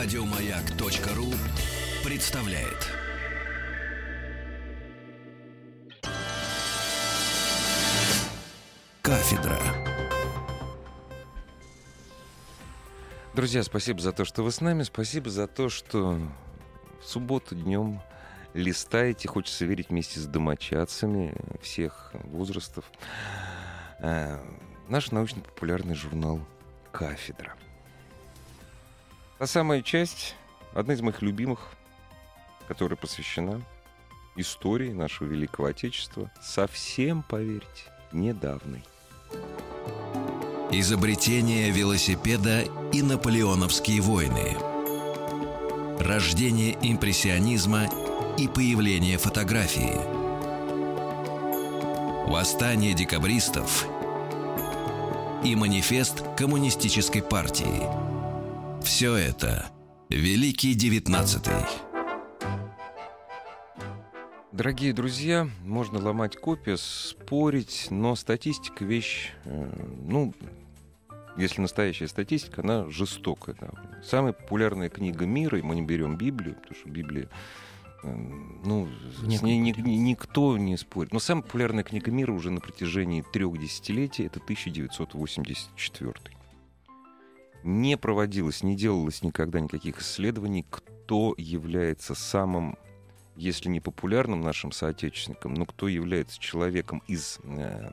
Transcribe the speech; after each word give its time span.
Радиомаяк.ру 0.00 1.26
представляет. 2.08 2.86
Кафедра. 9.02 9.58
Друзья, 13.34 13.64
спасибо 13.64 14.00
за 14.00 14.12
то, 14.12 14.24
что 14.24 14.44
вы 14.44 14.52
с 14.52 14.60
нами. 14.60 14.84
Спасибо 14.84 15.30
за 15.30 15.48
то, 15.48 15.68
что 15.68 16.20
в 17.00 17.04
субботу 17.04 17.56
днем 17.56 18.00
листаете, 18.54 19.26
хочется 19.26 19.64
верить 19.64 19.88
вместе 19.88 20.20
с 20.20 20.26
домочадцами 20.26 21.34
всех 21.60 22.12
возрастов. 22.22 22.84
Э, 23.98 24.38
наш 24.88 25.10
научно-популярный 25.10 25.96
журнал 25.96 26.38
«Кафедра». 26.92 27.56
Та 29.38 29.46
самая 29.46 29.82
часть, 29.82 30.34
одна 30.74 30.94
из 30.94 31.00
моих 31.00 31.22
любимых, 31.22 31.60
которая 32.66 32.96
посвящена 32.96 33.62
истории 34.34 34.90
нашего 34.90 35.28
великого 35.28 35.68
Отечества, 35.68 36.32
совсем, 36.42 37.22
поверьте, 37.22 37.84
недавней. 38.10 38.82
Изобретение 40.72 41.70
велосипеда 41.70 42.64
и 42.92 43.00
наполеоновские 43.00 44.00
войны. 44.00 44.56
Рождение 46.00 46.76
импрессионизма 46.82 47.88
и 48.36 48.48
появление 48.48 49.18
фотографии. 49.18 49.94
Восстание 52.28 52.92
декабристов 52.92 53.86
и 55.44 55.54
манифест 55.54 56.24
коммунистической 56.36 57.22
партии. 57.22 58.07
Все 58.82 59.14
это 59.14 59.70
Великий 60.08 60.74
Девятнадцатый. 60.74 61.52
Дорогие 64.52 64.92
друзья, 64.92 65.48
можно 65.64 65.98
ломать 66.00 66.36
копья, 66.36 66.76
спорить, 66.76 67.88
но 67.90 68.16
статистика 68.16 68.84
вещь, 68.84 69.30
э, 69.44 69.70
ну, 70.04 70.34
если 71.36 71.60
настоящая 71.60 72.08
статистика, 72.08 72.62
она 72.62 72.88
жестокая. 72.90 73.54
Да. 73.60 73.70
Самая 74.02 74.32
популярная 74.32 74.88
книга 74.88 75.26
мира, 75.26 75.58
и 75.58 75.62
мы 75.62 75.74
не 75.74 75.82
берем 75.82 76.16
Библию, 76.16 76.56
потому 76.56 76.74
что 76.74 76.88
Библия 76.88 77.28
э, 78.02 78.14
ну, 78.64 78.88
с 79.18 79.42
ней 79.42 79.58
ни, 79.58 79.72
ни, 79.80 79.96
никто 79.96 80.56
не 80.56 80.76
спорит. 80.76 81.12
Но 81.12 81.20
самая 81.20 81.44
популярная 81.44 81.84
книга 81.84 82.10
мира 82.10 82.32
уже 82.32 82.50
на 82.50 82.60
протяжении 82.60 83.24
трех 83.32 83.58
десятилетий 83.60 84.24
это 84.24 84.40
1984. 84.40 86.37
Не 87.68 87.98
проводилось, 87.98 88.62
не 88.62 88.74
делалось 88.74 89.22
никогда 89.22 89.60
никаких 89.60 90.00
исследований, 90.00 90.64
кто 90.70 91.34
является 91.36 92.14
самым, 92.14 92.78
если 93.36 93.68
не 93.68 93.78
популярным 93.78 94.40
нашим 94.40 94.72
соотечественником, 94.72 95.52
но 95.52 95.66
кто 95.66 95.86
является 95.86 96.40
человеком 96.40 97.02
из 97.08 97.38
э, 97.44 97.90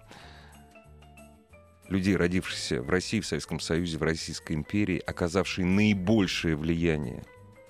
людей, 1.89 2.15
родившихся 2.15 2.81
в 2.81 2.89
России, 2.89 3.19
в 3.19 3.25
Советском 3.25 3.59
Союзе, 3.59 3.97
в 3.97 4.03
Российской 4.03 4.53
империи, 4.53 5.03
оказавшие 5.05 5.65
наибольшее 5.65 6.55
влияние 6.55 7.25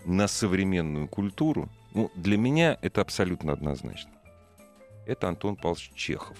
на 0.05 0.27
современную 0.27 1.07
культуру, 1.07 1.71
ну, 1.95 2.11
для 2.13 2.37
меня 2.37 2.77
это 2.83 3.01
абсолютно 3.01 3.51
однозначно. 3.51 4.11
Это 5.07 5.27
Антон 5.27 5.55
Павлович 5.55 5.89
Чехов. 5.95 6.37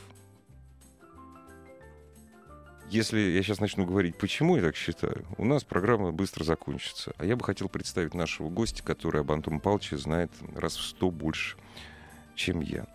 Если 2.90 3.20
я 3.20 3.42
сейчас 3.42 3.60
начну 3.60 3.86
говорить, 3.86 4.16
почему 4.18 4.58
я 4.58 4.62
так 4.62 4.76
считаю, 4.76 5.26
у 5.38 5.46
нас 5.46 5.64
программа 5.64 6.12
быстро 6.12 6.44
закончится. 6.44 7.14
А 7.18 7.26
я 7.26 7.36
бы 7.36 7.44
хотел 7.44 7.68
представить 7.68 8.14
нашего 8.14 8.50
гостя, 8.50 8.84
который 8.84 9.22
об 9.22 9.32
Антоне 9.32 9.60
Павловиче 9.60 9.98
знает 9.98 10.32
раз 10.56 10.76
в 10.76 10.84
сто 10.84 11.10
больше, 11.10 11.58
чем 12.36 12.62
я. 12.62 12.86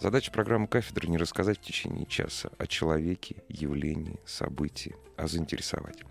Задача 0.00 0.32
программы 0.32 0.66
«Кафедры» 0.66 1.06
не 1.06 1.16
рассказать 1.16 1.58
в 1.58 1.62
течение 1.62 2.06
часа 2.06 2.50
о 2.58 2.66
человеке, 2.66 3.36
явлении, 3.48 4.18
событии, 4.26 4.96
а 5.16 5.28
заинтересовать. 5.28 6.02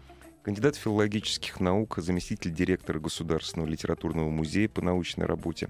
Кандидат 0.43 0.77
филологических 0.77 1.59
наук, 1.59 1.97
заместитель 1.97 2.53
директора 2.53 2.99
Государственного 2.99 3.67
литературного 3.67 4.29
музея 4.29 4.69
по 4.69 4.81
научной 4.81 5.25
работе, 5.25 5.67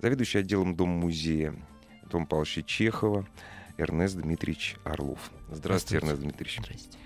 заведующий 0.00 0.38
отделом 0.38 0.76
Дом-музея 0.76 1.56
Том 2.08 2.26
Павловича 2.26 2.62
Чехова, 2.62 3.26
Эрнест 3.78 4.16
Дмитриевич 4.16 4.76
Орлов. 4.84 5.30
Здравствуйте, 5.50 6.04
Эрнест 6.04 6.20
Дмитриевич. 6.20 6.58
Здравствуйте. 6.60 6.98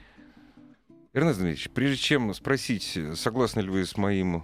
Эрнест 1.12 1.38
Дмитриевич, 1.38 1.70
прежде 1.70 1.96
чем 1.98 2.32
спросить, 2.34 2.98
согласны 3.14 3.60
ли 3.60 3.68
вы 3.68 3.84
с 3.84 3.98
моим, 3.98 4.42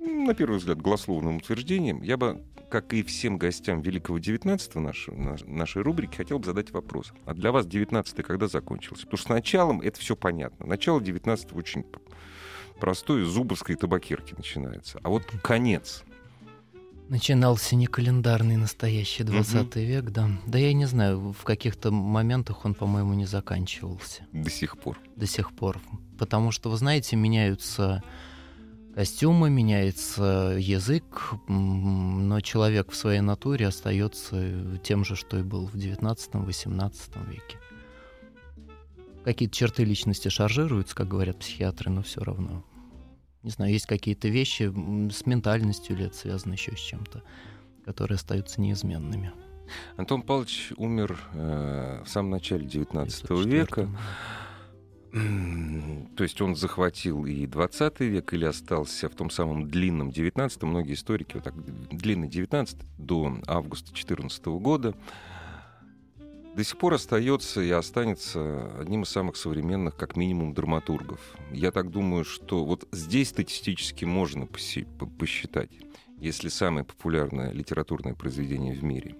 на 0.00 0.34
первый 0.34 0.58
взгляд, 0.58 0.82
голословным 0.82 1.36
утверждением, 1.36 2.02
я 2.02 2.16
бы, 2.16 2.44
как 2.68 2.92
и 2.92 3.04
всем 3.04 3.38
гостям 3.38 3.80
Великого 3.80 4.18
19 4.18 4.74
нашей, 4.74 5.14
нашей 5.14 5.82
рубрики, 5.82 6.16
хотел 6.16 6.40
бы 6.40 6.44
задать 6.44 6.72
вопрос. 6.72 7.12
А 7.24 7.34
для 7.34 7.52
вас 7.52 7.66
19 7.66 8.24
когда 8.24 8.48
закончился? 8.48 9.04
Потому 9.04 9.18
что 9.18 9.26
с 9.26 9.30
началом 9.30 9.80
это 9.80 10.00
все 10.00 10.16
понятно. 10.16 10.66
Начало 10.66 11.00
19 11.00 11.52
очень 11.52 11.86
простое, 12.80 13.24
зубовской 13.24 13.76
табакерки 13.76 14.34
начинается. 14.36 14.98
А 15.04 15.10
вот 15.10 15.24
конец, 15.42 16.02
Начинался 17.08 17.74
не 17.74 17.86
календарный 17.86 18.56
настоящий 18.56 19.22
20 19.22 19.54
угу. 19.54 19.80
век, 19.80 20.10
да. 20.10 20.28
Да 20.46 20.58
я 20.58 20.74
не 20.74 20.84
знаю, 20.84 21.32
в 21.32 21.42
каких-то 21.42 21.90
моментах 21.90 22.66
он, 22.66 22.74
по-моему, 22.74 23.14
не 23.14 23.24
заканчивался. 23.24 24.26
До 24.32 24.50
сих 24.50 24.78
пор. 24.78 24.98
До 25.16 25.26
сих 25.26 25.52
пор. 25.52 25.80
Потому 26.18 26.50
что, 26.50 26.68
вы 26.68 26.76
знаете, 26.76 27.16
меняются 27.16 28.02
костюмы, 28.94 29.48
меняется 29.48 30.56
язык, 30.58 31.32
но 31.48 32.40
человек 32.42 32.90
в 32.90 32.96
своей 32.96 33.20
натуре 33.20 33.68
остается 33.68 34.78
тем 34.82 35.04
же, 35.04 35.16
что 35.16 35.38
и 35.38 35.42
был 35.42 35.66
в 35.66 35.76
19-18 35.76 37.30
веке. 37.30 37.58
Какие-то 39.24 39.54
черты 39.54 39.84
личности 39.84 40.28
шаржируются, 40.28 40.94
как 40.94 41.08
говорят 41.08 41.38
психиатры, 41.38 41.90
но 41.90 42.02
все 42.02 42.20
равно 42.22 42.64
не 43.42 43.50
знаю, 43.50 43.72
есть 43.72 43.86
какие-то 43.86 44.28
вещи 44.28 44.72
с 45.10 45.26
ментальностью 45.26 45.96
лет 45.96 46.14
связаны 46.14 46.54
еще 46.54 46.76
с 46.76 46.80
чем-то, 46.80 47.22
которые 47.84 48.16
остаются 48.16 48.60
неизменными. 48.60 49.32
Антон 49.96 50.22
Павлович 50.22 50.72
умер 50.76 51.18
э, 51.34 52.02
в 52.04 52.08
самом 52.08 52.30
начале 52.30 52.66
XIX 52.66 53.44
века. 53.44 53.88
То 55.10 56.22
есть 56.22 56.40
он 56.42 56.54
захватил 56.54 57.24
и 57.24 57.46
20 57.46 58.00
век 58.00 58.34
или 58.34 58.44
остался 58.44 59.08
в 59.08 59.14
том 59.14 59.30
самом 59.30 59.66
длинном 59.66 60.10
19 60.10 60.62
Многие 60.64 60.92
историки, 60.92 61.34
вот 61.34 61.44
так, 61.44 61.54
длинный 61.90 62.28
19 62.28 62.76
до 62.98 63.38
августа 63.46 63.94
14 63.94 64.44
года, 64.46 64.94
до 66.58 66.64
сих 66.64 66.76
пор 66.76 66.94
остается 66.94 67.60
и 67.60 67.70
останется 67.70 68.72
одним 68.80 69.04
из 69.04 69.10
самых 69.10 69.36
современных, 69.36 69.94
как 69.94 70.16
минимум, 70.16 70.54
драматургов. 70.54 71.20
Я 71.52 71.70
так 71.70 71.88
думаю, 71.92 72.24
что 72.24 72.64
вот 72.64 72.88
здесь 72.90 73.28
статистически 73.28 74.04
можно 74.04 74.48
посчитать, 74.48 75.70
если 76.18 76.48
самое 76.48 76.84
популярное 76.84 77.52
литературное 77.52 78.14
произведение 78.14 78.74
в 78.74 78.82
мире, 78.82 79.14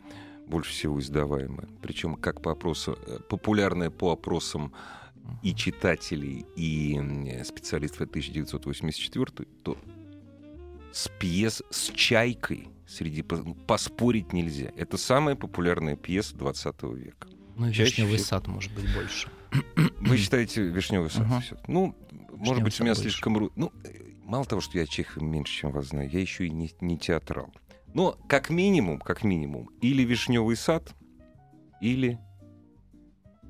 больше 0.49 0.73
всего 0.73 0.99
издаваемое, 0.99 1.69
причем 1.81 2.17
как 2.17 2.43
по 2.43 2.51
опросам, 2.51 2.97
э, 3.07 3.21
популярное 3.29 3.91
по 3.91 4.11
опросам 4.11 4.73
и 5.45 5.55
читателей, 5.55 6.45
и 6.57 7.01
специалистов 7.45 8.09
1984, 8.09 9.47
то 9.63 9.79
с 10.99 11.09
пьес 11.21 11.63
с 11.71 11.91
чайкой 11.95 12.69
среди 12.89 13.23
поспорить 13.23 14.33
нельзя. 14.33 14.73
Это 14.77 14.97
самая 14.97 15.37
популярная 15.37 15.95
пьеса 15.95 16.37
20 16.37 16.83
века. 16.95 17.29
Ну, 17.57 17.67
Чаще 17.71 17.85
вишневый 17.85 18.17
всего... 18.17 18.27
сад, 18.27 18.47
может 18.49 18.75
быть, 18.75 18.93
больше. 18.93 19.31
Вы 20.01 20.17
считаете 20.17 20.63
вишневый 20.63 21.11
сад? 21.11 21.27
Все? 21.45 21.57
Ну, 21.69 21.95
вишневый 22.11 22.39
может 22.39 22.65
быть, 22.65 22.81
у 22.81 22.83
меня 22.83 22.95
больше. 22.95 23.03
слишком... 23.03 23.51
Ну, 23.55 23.73
мало 24.25 24.45
того, 24.45 24.61
что 24.61 24.77
я 24.77 24.87
Чехова 24.87 25.23
меньше, 25.23 25.53
чем 25.53 25.71
вас 25.71 25.87
знаю, 25.87 26.11
я 26.11 26.19
еще 26.19 26.47
и 26.47 26.51
не, 26.51 26.73
не 26.81 26.99
театрал. 26.99 27.55
Но 27.95 28.19
как 28.29 28.51
минимум, 28.51 28.99
как 28.99 29.23
минимум, 29.23 29.71
или 29.81 30.03
вишневый 30.03 30.57
сад, 30.57 30.95
или 31.81 32.19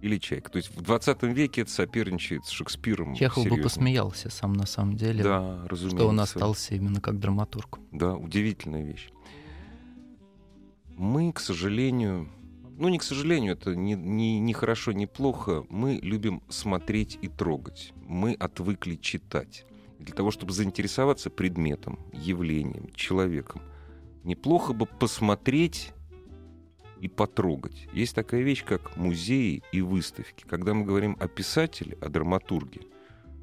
или 0.00 0.18
Чайка. 0.18 0.50
То 0.50 0.56
есть 0.56 0.74
в 0.74 0.80
20 0.80 1.22
веке 1.24 1.62
это 1.62 1.70
соперничает 1.70 2.44
с 2.46 2.50
Шекспиром. 2.50 3.14
Чехов 3.14 3.44
серьезно. 3.44 3.56
бы 3.56 3.62
посмеялся 3.62 4.30
сам 4.30 4.52
на 4.52 4.66
самом 4.66 4.96
деле. 4.96 5.22
Да, 5.22 5.64
разумеется. 5.66 5.96
Что 5.96 6.08
он 6.08 6.20
остался 6.20 6.74
именно 6.74 7.00
как 7.00 7.18
драматург. 7.18 7.78
Да, 7.92 8.14
удивительная 8.14 8.84
вещь. 8.84 9.08
Мы, 10.96 11.32
к 11.32 11.40
сожалению, 11.40 12.28
ну 12.78 12.88
не 12.88 12.98
к 12.98 13.02
сожалению, 13.02 13.52
это 13.54 13.74
не, 13.74 13.94
не, 13.94 14.38
не 14.38 14.52
хорошо, 14.52 14.92
не 14.92 15.06
плохо, 15.06 15.64
мы 15.68 15.98
любим 16.02 16.42
смотреть 16.48 17.18
и 17.20 17.28
трогать. 17.28 17.92
Мы 18.06 18.34
отвыкли 18.34 18.96
читать. 18.96 19.64
Для 19.98 20.14
того, 20.14 20.30
чтобы 20.30 20.52
заинтересоваться 20.52 21.28
предметом, 21.28 21.98
явлением, 22.12 22.92
человеком, 22.94 23.62
неплохо 24.22 24.72
бы 24.72 24.86
посмотреть 24.86 25.92
и 27.00 27.08
потрогать. 27.08 27.88
Есть 27.92 28.14
такая 28.14 28.42
вещь, 28.42 28.64
как 28.64 28.96
музеи 28.96 29.62
и 29.72 29.80
выставки. 29.80 30.44
Когда 30.48 30.74
мы 30.74 30.84
говорим 30.84 31.16
о 31.20 31.28
писателе, 31.28 31.96
о 32.00 32.08
драматурге, 32.08 32.82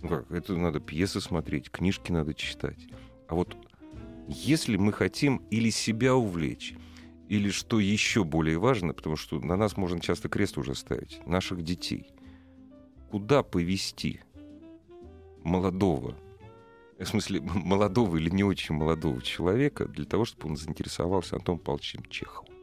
ну 0.02 0.10
как, 0.10 0.32
это 0.32 0.56
надо 0.56 0.80
пьесы 0.80 1.22
смотреть, 1.22 1.70
книжки 1.72 2.12
надо 2.12 2.34
читать. 2.34 2.88
А 3.28 3.36
вот 3.36 3.58
Если 4.28 4.76
мы 4.78 4.92
хотим 4.92 5.38
или 5.52 5.70
себя 5.70 6.16
увлечь, 6.16 6.76
или 7.30 7.50
что 7.50 7.80
еще 7.80 8.24
более 8.24 8.58
важно, 8.58 8.94
потому 8.94 9.16
что 9.16 9.40
на 9.40 9.56
нас 9.56 9.78
можно 9.78 10.00
часто 10.00 10.30
крест 10.30 10.58
уже 10.58 10.76
ставить, 10.76 11.26
наших 11.26 11.64
детей. 11.64 12.12
Куда 13.10 13.44
повести 13.44 14.22
молодого, 15.44 16.16
в 17.00 17.06
смысле 17.06 17.42
молодого 17.42 18.18
или 18.18 18.30
не 18.30 18.44
очень 18.44 18.76
молодого 18.76 19.22
человека 19.22 19.86
для 19.86 20.06
того, 20.06 20.26
чтобы 20.26 20.50
он 20.50 20.58
заинтересовался 20.58 21.36
Антоном 21.36 21.60
Павловичем 21.60 22.04
Чеховым? 22.10 22.55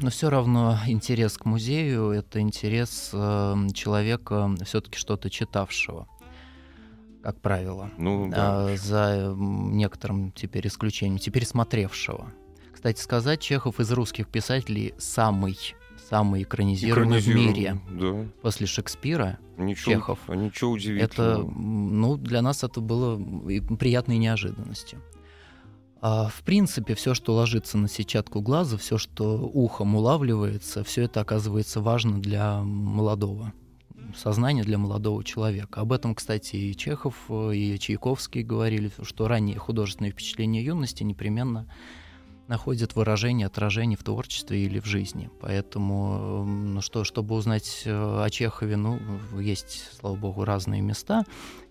Но 0.00 0.10
все 0.10 0.30
равно 0.30 0.78
интерес 0.86 1.36
к 1.36 1.44
музею— 1.44 2.10
это 2.10 2.40
интерес 2.40 3.10
э, 3.12 3.54
человека, 3.74 4.50
все-таки 4.64 4.98
что-то 4.98 5.30
читавшего 5.30 6.06
как 7.22 7.40
правило, 7.40 7.90
ну, 7.98 8.30
да. 8.30 8.70
а, 8.70 8.76
за 8.76 9.34
некоторым 9.36 10.32
теперь 10.32 10.66
исключением, 10.66 11.18
теперь 11.18 11.44
смотревшего. 11.44 12.32
Кстати 12.72 13.00
сказать, 13.00 13.40
Чехов 13.40 13.78
из 13.78 13.92
русских 13.92 14.28
писателей 14.28 14.94
самый 14.98 15.56
самый 16.08 16.42
экранизированный 16.42 17.20
в 17.20 17.28
мире 17.28 17.80
да. 17.88 18.26
после 18.42 18.66
Шекспира. 18.66 19.38
Ничего, 19.58 19.94
Чехов. 19.94 20.18
А 20.26 20.34
ничего 20.34 20.72
удивительного. 20.72 21.04
Это, 21.04 21.38
ну, 21.38 22.16
для 22.16 22.42
нас 22.42 22.64
это 22.64 22.80
было 22.80 23.16
приятной 23.76 24.18
неожиданностью. 24.18 25.00
А, 26.02 26.28
в 26.28 26.42
принципе, 26.42 26.94
все, 26.94 27.14
что 27.14 27.34
ложится 27.34 27.76
на 27.76 27.88
сетчатку 27.88 28.40
глаза, 28.40 28.78
все, 28.78 28.96
что 28.96 29.38
ухом 29.38 29.94
улавливается, 29.94 30.82
все 30.82 31.02
это 31.02 31.20
оказывается 31.20 31.80
важно 31.80 32.20
для 32.20 32.62
молодого 32.62 33.52
сознания, 34.16 34.64
для 34.64 34.78
молодого 34.78 35.22
человека. 35.22 35.80
Об 35.80 35.92
этом, 35.92 36.14
кстати, 36.14 36.56
и 36.56 36.76
Чехов, 36.76 37.30
и 37.30 37.78
Чайковский 37.78 38.42
говорили, 38.42 38.90
что 39.02 39.28
ранние 39.28 39.58
художественные 39.58 40.12
впечатления 40.12 40.62
юности 40.62 41.02
непременно 41.02 41.68
находят 42.48 42.96
выражение, 42.96 43.46
отражение 43.46 43.96
в 43.96 44.02
творчестве 44.02 44.64
или 44.64 44.80
в 44.80 44.84
жизни. 44.84 45.30
Поэтому, 45.40 46.44
ну 46.44 46.80
что, 46.80 47.04
чтобы 47.04 47.36
узнать 47.36 47.82
э, 47.84 47.90
о 47.92 48.28
Чехове, 48.28 48.76
ну, 48.76 48.98
есть, 49.38 49.88
слава 50.00 50.16
богу, 50.16 50.44
разные 50.44 50.80
места. 50.80 51.24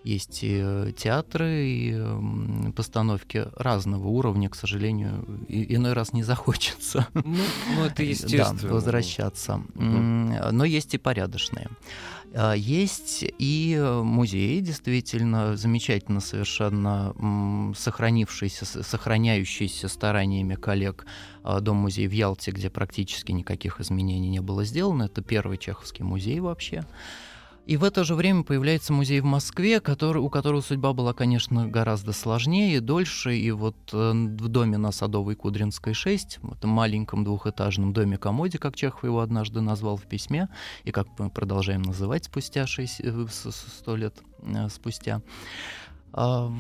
Есть 0.04 0.44
и 0.44 0.62
э, 0.64 0.92
театры, 0.96 1.66
и 1.68 2.72
постановки 2.76 3.48
разного 3.56 4.08
уровня, 4.08 4.50
к 4.50 4.56
сожалению, 4.56 5.26
и, 5.48 5.76
иной 5.76 5.94
раз 5.94 6.14
не 6.14 6.24
захочется. 6.32 7.08
Ну, 7.14 7.24
ну 7.76 7.86
это 7.86 8.04
естественно. 8.04 8.60
Да, 8.62 8.68
возвращаться. 8.68 9.56
Угу. 9.76 10.52
Но 10.52 10.66
есть 10.66 10.94
и 10.94 10.98
порядочные. 10.98 11.70
А, 12.34 12.54
есть 12.54 13.26
и 13.38 13.78
музей, 14.04 14.62
действительно, 14.62 15.56
замечательно 15.56 16.20
совершенно 16.20 17.14
сохранившийся, 17.76 18.66
сохраняющийся 18.66 19.88
стараниями 19.88 20.56
коллег 20.56 21.06
а, 21.44 21.60
дом-музей 21.60 22.08
в 22.08 22.12
Ялте, 22.12 22.52
где 22.52 22.70
практически 22.70 23.32
никаких 23.32 23.80
изменений 23.80 24.30
не 24.30 24.42
было 24.42 24.64
сделано. 24.64 25.04
Это 25.04 25.22
первый 25.22 25.58
чеховский 25.58 26.04
музей 26.04 26.40
вообще. 26.40 26.86
И 27.70 27.78
в 27.78 27.84
это 27.84 28.04
же 28.04 28.16
время 28.16 28.42
появляется 28.42 28.94
музей 28.94 29.20
в 29.20 29.26
Москве, 29.26 29.80
который, 29.80 30.18
у 30.18 30.30
которого 30.30 30.62
судьба 30.62 30.92
была, 30.94 31.14
конечно, 31.14 31.68
гораздо 31.68 32.14
сложнее, 32.14 32.82
дольше. 32.82 33.38
И 33.38 33.52
вот 33.52 33.76
э, 33.94 34.12
в 34.12 34.48
доме 34.48 34.78
на 34.78 34.92
Садовой 34.92 35.36
Кудринской 35.36 35.94
6, 35.94 36.40
в 36.42 36.54
этом 36.54 36.72
маленьком 36.72 37.24
двухэтажном 37.24 37.94
доме-комоде, 37.94 38.58
как 38.58 38.76
Чехов 38.76 39.04
его 39.04 39.20
однажды 39.20 39.62
назвал 39.62 39.98
в 39.98 40.08
письме, 40.08 40.50
и 40.84 40.90
как 40.90 41.10
мы 41.20 41.30
продолжаем 41.30 41.84
называть 41.84 42.26
спустя 42.26 42.66
6, 42.66 43.04
100 43.30 43.94
э, 43.94 43.98
лет 43.98 44.18
э, 44.42 44.68
спустя, 44.70 45.22
а, 46.12 46.52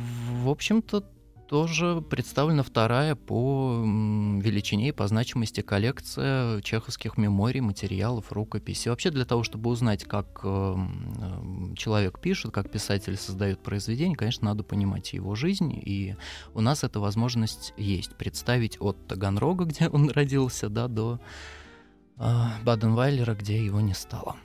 в 0.43 0.47
общем-то, 0.47 1.03
тоже 1.49 2.01
представлена 2.07 2.61
вторая 2.61 3.15
по 3.15 3.81
величине 3.83 4.89
и 4.89 4.91
по 4.91 5.07
значимости 5.07 5.61
коллекция 5.61 6.61
чеховских 6.61 7.17
меморий, 7.17 7.59
материалов, 7.59 8.31
рукописей. 8.31 8.91
Вообще 8.91 9.09
для 9.09 9.25
того, 9.25 9.41
чтобы 9.41 9.71
узнать, 9.71 10.03
как 10.03 10.41
э, 10.43 10.75
человек 11.75 12.21
пишет, 12.21 12.51
как 12.51 12.69
писатель 12.69 13.17
создает 13.17 13.63
произведение, 13.63 14.15
конечно, 14.15 14.45
надо 14.45 14.63
понимать 14.63 15.13
его 15.13 15.33
жизнь, 15.33 15.73
и 15.73 16.15
у 16.53 16.61
нас 16.61 16.83
эта 16.83 16.99
возможность 16.99 17.73
есть. 17.77 18.15
Представить 18.15 18.77
от 18.79 19.07
Таганрога, 19.07 19.65
где 19.65 19.89
он 19.89 20.11
родился, 20.11 20.69
да, 20.69 20.87
до 20.87 21.19
э, 22.17 22.45
Баденвайлера, 22.63 23.33
где 23.33 23.65
его 23.65 23.81
не 23.81 23.95
стало. 23.95 24.35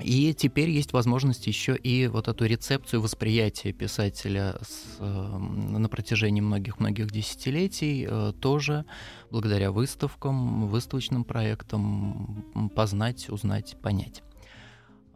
И 0.00 0.34
теперь 0.34 0.68
есть 0.68 0.92
возможность 0.92 1.46
еще 1.46 1.74
и 1.74 2.06
вот 2.06 2.28
эту 2.28 2.44
рецепцию 2.44 3.00
восприятия 3.00 3.72
писателя 3.72 4.58
с, 4.62 4.98
э, 4.98 5.38
на 5.38 5.88
протяжении 5.88 6.42
многих-многих 6.42 7.10
десятилетий 7.10 8.06
э, 8.08 8.32
тоже 8.38 8.84
благодаря 9.30 9.72
выставкам, 9.72 10.68
выставочным 10.68 11.24
проектам 11.24 12.44
познать, 12.74 13.30
узнать, 13.30 13.76
понять. 13.80 14.22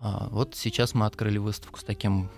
А, 0.01 0.29
вот 0.31 0.55
сейчас 0.55 0.95
мы 0.95 1.05
открыли 1.05 1.37
выставку 1.37 1.79
с 1.79 1.85
таким 1.85 2.31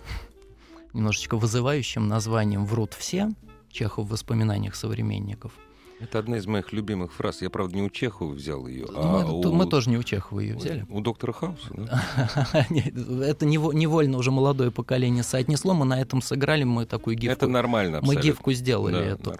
немножечко 0.92 1.36
вызывающим 1.36 2.08
названием 2.08 2.66
«Врут 2.66 2.94
все», 2.94 3.30
Чехов 3.70 4.06
в 4.06 4.10
воспоминаниях 4.10 4.74
современников– 4.74 5.52
это 6.02 6.18
одна 6.18 6.38
из 6.38 6.46
моих 6.46 6.72
любимых 6.72 7.12
фраз. 7.12 7.42
Я, 7.42 7.50
правда, 7.50 7.76
не 7.76 7.82
у 7.82 7.90
Чехова 7.90 8.32
взял 8.32 8.66
ее, 8.66 8.86
а 8.94 9.24
мы, 9.24 9.32
у... 9.32 9.52
мы 9.52 9.66
тоже 9.66 9.88
не 9.88 9.96
у 9.96 10.02
Чехова 10.02 10.40
ее 10.40 10.56
взяли. 10.56 10.84
У 10.90 11.00
доктора 11.00 11.32
Хауса, 11.32 11.68
да? 11.70 12.66
Это 13.24 13.46
невольно 13.46 14.18
уже 14.18 14.30
молодое 14.30 14.70
поколение 14.70 15.22
соотнесло. 15.22 15.74
Мы 15.74 15.84
на 15.84 16.00
этом 16.00 16.20
сыграли, 16.20 16.64
мы 16.64 16.86
такую 16.86 17.16
гифку... 17.16 17.32
Это 17.32 17.46
нормально, 17.46 18.00
Мы 18.02 18.16
гифку 18.16 18.52
сделали 18.52 19.12
эту. 19.12 19.36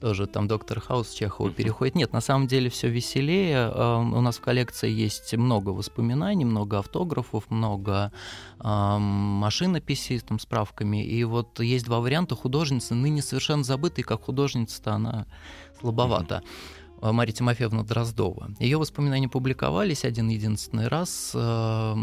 Тоже 0.00 0.26
там 0.26 0.48
доктор 0.48 0.80
Хаус 0.80 1.10
Чехова 1.10 1.50
переходит. 1.50 1.94
Нет, 1.94 2.12
на 2.12 2.20
самом 2.20 2.46
деле 2.46 2.68
все 2.68 2.88
веселее. 2.88 3.70
У 3.70 4.20
нас 4.20 4.36
в 4.36 4.40
коллекции 4.40 4.90
есть 4.90 5.34
много 5.34 5.70
воспоминаний, 5.70 6.44
много 6.44 6.78
автографов, 6.78 7.50
много 7.50 8.12
машинописей 8.60 10.20
там, 10.20 10.38
справками. 10.38 11.04
И 11.04 11.24
вот 11.24 11.58
есть 11.60 11.86
два 11.86 12.00
варианта. 12.00 12.36
Художница, 12.36 12.94
ныне 12.94 13.22
совершенно 13.22 13.64
забытая, 13.64 14.04
как 14.04 14.22
художница-то 14.24 14.92
она 14.92 15.26
слабовато. 15.84 16.34
Mm-hmm. 16.34 16.72
Мария 17.12 17.34
Тимофеевна 17.34 17.82
Дроздова. 17.82 18.50
Ее 18.58 18.78
воспоминания 18.78 19.28
публиковались 19.28 20.04
один 20.04 20.28
единственный 20.28 20.88
раз 20.88 21.32
э, 21.34 21.94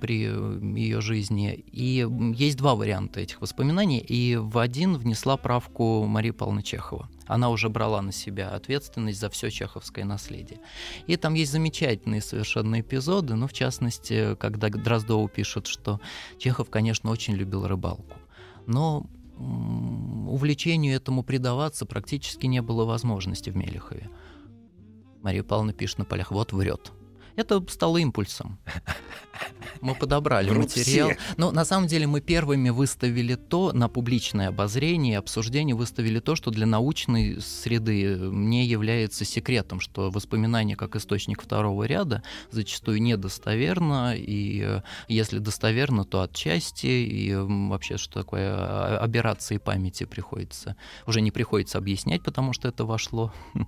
при 0.00 0.78
ее 0.78 1.00
жизни. 1.00 1.64
И 1.72 2.06
есть 2.36 2.58
два 2.58 2.74
варианта 2.74 3.20
этих 3.20 3.40
воспоминаний. 3.40 3.98
И 3.98 4.36
в 4.36 4.58
один 4.58 4.96
внесла 4.96 5.36
правку 5.36 6.04
Мария 6.04 6.32
Павловна 6.32 6.62
Чехова. 6.62 7.08
Она 7.26 7.48
уже 7.48 7.68
брала 7.68 8.02
на 8.02 8.12
себя 8.12 8.50
ответственность 8.50 9.18
за 9.18 9.30
все 9.30 9.50
чеховское 9.50 10.04
наследие. 10.04 10.60
И 11.06 11.16
там 11.16 11.34
есть 11.34 11.52
замечательные 11.52 12.20
совершенно 12.20 12.80
эпизоды, 12.80 13.34
ну, 13.34 13.46
в 13.48 13.52
частности, 13.52 14.36
когда 14.36 14.68
Дроздову 14.68 15.26
пишут, 15.28 15.66
что 15.66 16.00
Чехов, 16.38 16.68
конечно, 16.70 17.10
очень 17.10 17.34
любил 17.34 17.66
рыбалку. 17.66 18.16
Но 18.66 19.06
увлечению 19.38 20.96
этому 20.96 21.22
предаваться 21.22 21.86
практически 21.86 22.46
не 22.46 22.62
было 22.62 22.84
возможности 22.84 23.50
в 23.50 23.56
Мелехове. 23.56 24.10
Мария 25.22 25.42
Павловна 25.42 25.72
пишет 25.72 25.98
на 25.98 26.04
полях, 26.04 26.30
вот 26.30 26.52
врет. 26.52 26.92
Это 27.36 27.62
стало 27.68 27.98
импульсом. 27.98 28.58
Мы 29.80 29.94
подобрали 29.94 30.48
Врут 30.48 30.64
материал. 30.64 31.10
Все. 31.10 31.18
Но 31.36 31.50
на 31.52 31.64
самом 31.64 31.86
деле 31.86 32.06
мы 32.06 32.20
первыми 32.20 32.70
выставили 32.70 33.34
то 33.34 33.72
на 33.72 33.88
публичное 33.88 34.48
обозрение 34.48 35.14
и 35.14 35.16
обсуждение, 35.16 35.76
выставили 35.76 36.20
то, 36.20 36.34
что 36.34 36.50
для 36.50 36.66
научной 36.66 37.40
среды 37.40 38.16
не 38.16 38.66
является 38.66 39.24
секретом, 39.24 39.80
что 39.80 40.10
воспоминания 40.10 40.76
как 40.76 40.96
источник 40.96 41.42
второго 41.42 41.84
ряда 41.84 42.22
зачастую 42.50 43.02
недостоверно, 43.02 44.14
и 44.16 44.62
э, 44.64 44.82
если 45.08 45.38
достоверно, 45.38 46.04
то 46.04 46.22
отчасти, 46.22 46.86
и 46.86 47.34
вообще 47.34 47.98
что 47.98 48.20
такое 48.20 48.54
а, 48.54 48.98
операции 48.98 49.58
памяти 49.58 50.04
приходится, 50.04 50.76
уже 51.06 51.20
не 51.20 51.30
приходится 51.30 51.78
объяснять, 51.78 52.22
потому 52.22 52.52
что 52.52 52.68
это 52.68 52.84
вошло 52.84 53.32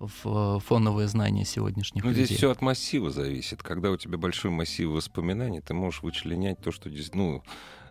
в 0.00 0.56
э, 0.56 0.60
фоновые 0.60 1.08
знания 1.08 1.44
сегодняшних 1.44 2.04
ну, 2.04 2.10
людей. 2.10 2.24
Здесь 2.24 2.38
все 2.38 2.50
от 2.50 2.62
массива 2.62 2.99
зависит. 3.08 3.62
Когда 3.62 3.90
у 3.90 3.96
тебя 3.96 4.18
большой 4.18 4.50
массив 4.50 4.90
воспоминаний, 4.90 5.62
ты 5.62 5.72
можешь 5.72 6.02
вычленять 6.02 6.58
то, 6.60 6.70
что 6.70 6.90
здесь, 6.90 7.14
ну, 7.14 7.42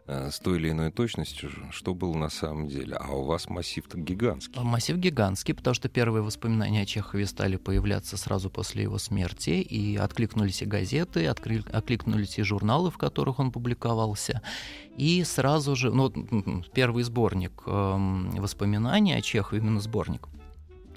э, 0.05 0.29
с 0.29 0.39
той 0.39 0.59
или 0.59 0.69
иной 0.69 0.91
точностью, 0.91 1.49
что 1.71 1.95
было 1.95 2.15
на 2.15 2.29
самом 2.29 2.67
деле. 2.67 2.95
А 2.95 3.11
у 3.13 3.23
вас 3.23 3.49
массив-то 3.49 3.97
гигантский. 3.97 4.61
Массив 4.61 4.97
гигантский, 4.97 5.55
потому 5.55 5.73
что 5.73 5.89
первые 5.89 6.21
воспоминания 6.21 6.83
о 6.83 6.85
Чехове 6.85 7.25
стали 7.25 7.55
появляться 7.55 8.17
сразу 8.17 8.51
после 8.51 8.83
его 8.83 8.99
смерти, 8.99 9.61
и 9.61 9.95
откликнулись 9.95 10.61
и 10.61 10.65
газеты, 10.65 11.25
откры... 11.25 11.63
откликнулись 11.71 12.37
и 12.37 12.43
журналы, 12.43 12.91
в 12.91 12.97
которых 12.97 13.39
он 13.39 13.51
публиковался. 13.51 14.43
И 14.97 15.23
сразу 15.23 15.75
же, 15.75 15.91
ну, 15.91 16.11
первый 16.73 17.03
сборник 17.03 17.63
э, 17.65 18.31
воспоминаний 18.37 19.13
о 19.13 19.21
Чехове, 19.21 19.61
именно 19.61 19.79
сборник, 19.79 20.27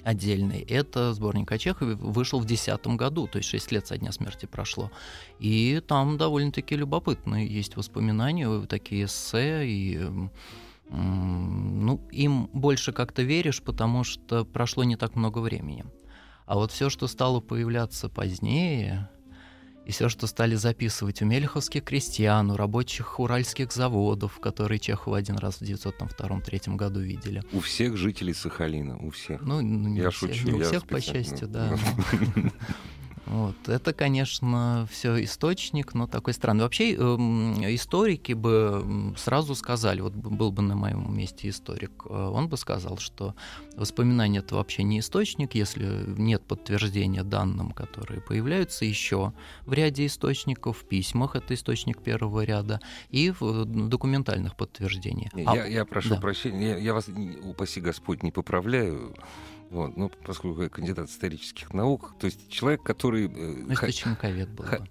отдельный. 0.05 0.61
Это 0.61 1.13
сборник 1.15 1.51
о 1.53 1.59
Чехове 1.59 1.95
вышел 1.95 2.39
в 2.39 2.45
2010 2.45 2.87
году, 2.99 3.27
то 3.27 3.39
есть 3.39 3.49
6 3.49 3.73
лет 3.73 3.87
со 3.87 3.99
дня 3.99 4.13
смерти 4.13 4.47
прошло. 4.47 4.91
И 5.39 5.83
там 5.87 6.17
довольно-таки 6.19 6.77
любопытные 6.77 7.47
есть 7.47 7.77
воспоминания, 7.77 8.67
такие 8.67 9.05
эссе 9.05 9.67
и 9.67 10.11
ну, 10.93 12.01
им 12.11 12.51
больше 12.53 12.93
как-то 12.93 13.23
веришь, 13.23 13.63
потому 13.63 14.05
что 14.05 14.45
прошло 14.45 14.85
не 14.85 14.97
так 14.97 15.15
много 15.15 15.39
времени. 15.39 15.85
А 16.45 16.57
вот 16.57 16.71
все, 16.71 16.91
что 16.91 17.07
стало 17.07 17.41
появляться 17.41 18.09
позднее, 18.09 19.09
и 19.85 19.93
все, 19.93 20.09
что 20.09 20.27
стали 20.27 20.55
записывать 20.55 21.23
у 21.23 21.25
мельховских 21.25 21.85
крестьян, 21.85 22.51
у 22.51 22.57
рабочих 22.57 23.19
уральских 23.19 23.73
заводов, 23.73 24.39
которые 24.41 24.79
Чехова 24.79 25.19
один 25.19 25.37
раз 25.37 25.57
в 25.57 25.63
1902-1903 25.63 26.77
году 26.77 27.01
видели. 27.01 27.43
У 27.53 27.61
всех 27.61 27.97
жителей 27.97 28.35
Сахалина, 28.35 28.97
у 28.99 29.11
всех. 29.11 29.43
Ну, 29.43 29.61
не 29.61 30.01
я 30.01 30.09
у 30.09 30.11
всех, 30.11 30.35
шучу, 30.35 30.51
не 30.51 30.63
у 30.63 30.65
всех, 30.65 30.87
по 30.87 31.01
счастью, 31.01 31.49
да. 31.49 31.77
Вот. 33.27 33.69
Это, 33.69 33.93
конечно, 33.93 34.87
все 34.91 35.23
источник, 35.23 35.95
но 35.95 36.07
такой 36.07 36.35
странный. 36.35 36.65
Вообще, 36.65 36.95
эм, 36.95 37.55
историки 37.75 38.33
бы 38.33 39.15
сразу 39.17 39.55
сказали, 39.55 40.01
вот 40.01 40.15
был 40.15 40.51
бы 40.51 40.63
на 40.63 40.75
моем 40.75 41.17
месте 41.17 41.49
историк, 41.49 42.05
э, 42.09 42.13
он 42.13 42.49
бы 42.49 42.57
сказал, 42.57 42.99
что 42.99 43.35
воспоминания 43.77 44.39
это 44.39 44.57
вообще 44.57 44.83
не 44.83 44.99
источник, 44.99 45.55
если 45.55 46.05
нет 46.19 46.43
подтверждения 46.43 47.23
данным, 47.23 47.71
которые 47.71 48.21
появляются 48.21 48.85
еще 48.85 49.33
в 49.67 49.73
ряде 49.73 50.07
источников, 50.07 50.79
в 50.79 50.85
письмах 50.85 51.37
это 51.37 51.55
источник 51.55 52.03
первого 52.03 52.45
ряда, 52.45 52.81
и 53.11 53.31
в 53.31 53.43
э, 53.43 53.65
документальных 53.65 54.57
подтверждениях. 54.57 55.33
Я, 55.35 55.53
а, 55.53 55.67
я 55.67 55.85
прошу 55.85 56.11
да. 56.11 56.21
прощения, 56.21 56.71
я, 56.71 56.77
я 56.79 56.95
вас, 56.95 57.09
упаси 57.45 57.81
Господь, 57.81 58.23
не 58.23 58.33
поправляю. 58.33 59.15
Вот, 59.73 59.97
ну, 59.97 60.11
поскольку 60.11 60.63
я 60.63 60.69
кандидат 60.69 61.09
исторических 61.09 61.73
наук, 61.73 62.15
то 62.21 62.27
есть 62.27 62.51
человек, 62.51 62.83
который... 62.83 63.27
Ну, 63.27 63.73
источниковед 63.73 64.51
был 64.51 64.67
х... 64.67 64.87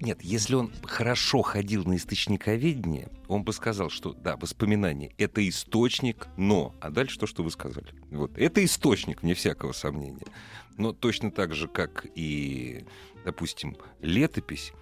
Нет, 0.00 0.22
если 0.22 0.54
он 0.54 0.72
хорошо 0.84 1.42
ходил 1.42 1.84
на 1.84 1.96
источниковедение, 1.96 3.10
он 3.28 3.44
бы 3.44 3.52
сказал, 3.52 3.90
что 3.90 4.14
да, 4.14 4.38
воспоминания— 4.38 5.12
это 5.18 5.46
источник, 5.46 6.28
но... 6.38 6.74
А 6.80 6.88
дальше 6.88 7.18
то, 7.18 7.26
что 7.26 7.42
вы 7.42 7.50
сказали. 7.50 7.88
Вот. 8.10 8.38
Это 8.38 8.64
источник, 8.64 9.22
вне 9.22 9.34
всякого 9.34 9.72
сомнения. 9.72 10.26
Но 10.78 10.94
точно 10.94 11.30
так 11.30 11.54
же, 11.54 11.68
как 11.68 12.06
и, 12.14 12.86
допустим, 13.26 13.76
летопись, 14.00 14.72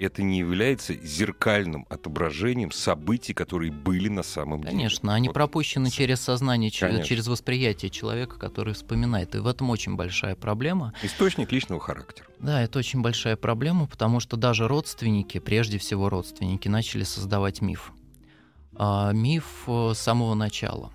это 0.00 0.22
не 0.22 0.38
является 0.38 0.94
зеркальным 0.94 1.86
отображением 1.90 2.72
событий, 2.72 3.34
которые 3.34 3.70
были 3.70 4.08
на 4.08 4.22
самом 4.22 4.62
деле. 4.62 4.72
Конечно, 4.72 5.14
они 5.14 5.28
вот. 5.28 5.34
пропущены 5.34 5.90
через 5.90 6.20
сознание, 6.20 6.70
Конечно. 6.70 7.04
через 7.04 7.26
восприятие 7.28 7.90
человека, 7.90 8.38
который 8.38 8.72
вспоминает. 8.74 9.34
И 9.34 9.38
в 9.38 9.46
этом 9.46 9.70
очень 9.70 9.96
большая 9.96 10.34
проблема. 10.34 10.94
Источник 11.02 11.52
личного 11.52 11.80
характера. 11.80 12.26
Да, 12.38 12.62
это 12.62 12.78
очень 12.78 13.02
большая 13.02 13.36
проблема, 13.36 13.86
потому 13.86 14.20
что 14.20 14.36
даже 14.36 14.66
родственники, 14.66 15.38
прежде 15.38 15.78
всего 15.78 16.08
родственники, 16.08 16.68
начали 16.68 17.04
создавать 17.04 17.60
миф. 17.60 17.92
А, 18.74 19.12
миф 19.12 19.44
э, 19.66 19.92
с 19.94 19.98
самого 19.98 20.34
начала. 20.34 20.90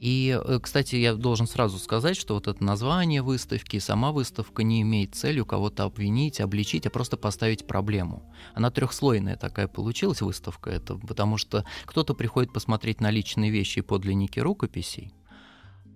И, 0.00 0.40
э, 0.42 0.58
кстати, 0.60 0.96
я 0.96 1.14
должен 1.14 1.46
сразу 1.46 1.78
сказать, 1.78 2.16
что 2.16 2.34
вот 2.34 2.48
это 2.48 2.64
название 2.64 3.20
выставки, 3.20 3.78
сама 3.78 4.12
выставка 4.12 4.62
не 4.62 4.80
имеет 4.80 5.14
целью 5.14 5.44
кого-то 5.44 5.84
обвинить, 5.84 6.40
обличить, 6.40 6.86
а 6.86 6.90
просто 6.90 7.18
поставить 7.18 7.66
проблему. 7.66 8.22
Она 8.54 8.70
трехслойная 8.70 9.36
такая 9.36 9.68
получилась 9.68 10.22
выставка, 10.22 10.70
это 10.70 10.96
потому 10.96 11.36
что 11.36 11.66
кто-то 11.84 12.14
приходит 12.14 12.50
посмотреть 12.50 13.02
на 13.02 13.10
личные 13.10 13.50
вещи 13.50 13.80
и 13.80 13.82
подлинники 13.82 14.40
рукописей. 14.40 15.12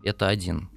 Это 0.04 0.28
один 0.28 0.68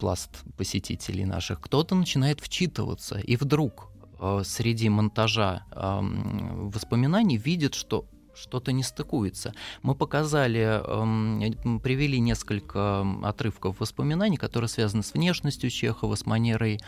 пласт 0.00 0.42
посетителей 0.56 1.24
наших. 1.24 1.60
Кто-то 1.60 1.94
начинает 1.94 2.40
вчитываться, 2.40 3.20
и 3.20 3.36
вдруг 3.36 3.92
э, 4.18 4.42
среди 4.44 4.88
монтажа 4.88 5.62
воспоминаний 5.70 7.36
видит, 7.36 7.74
что 7.74 8.04
что-то 8.40 8.72
не 8.72 8.82
стыкуется. 8.82 9.54
Мы 9.82 9.94
показали, 9.94 10.60
эм, 10.60 11.80
привели 11.80 12.20
несколько 12.20 13.06
отрывков 13.22 13.80
воспоминаний, 13.80 14.36
которые 14.36 14.68
связаны 14.68 15.02
с 15.02 15.14
внешностью 15.14 15.70
Чехова, 15.70 16.14
с 16.14 16.26
манерой 16.26 16.80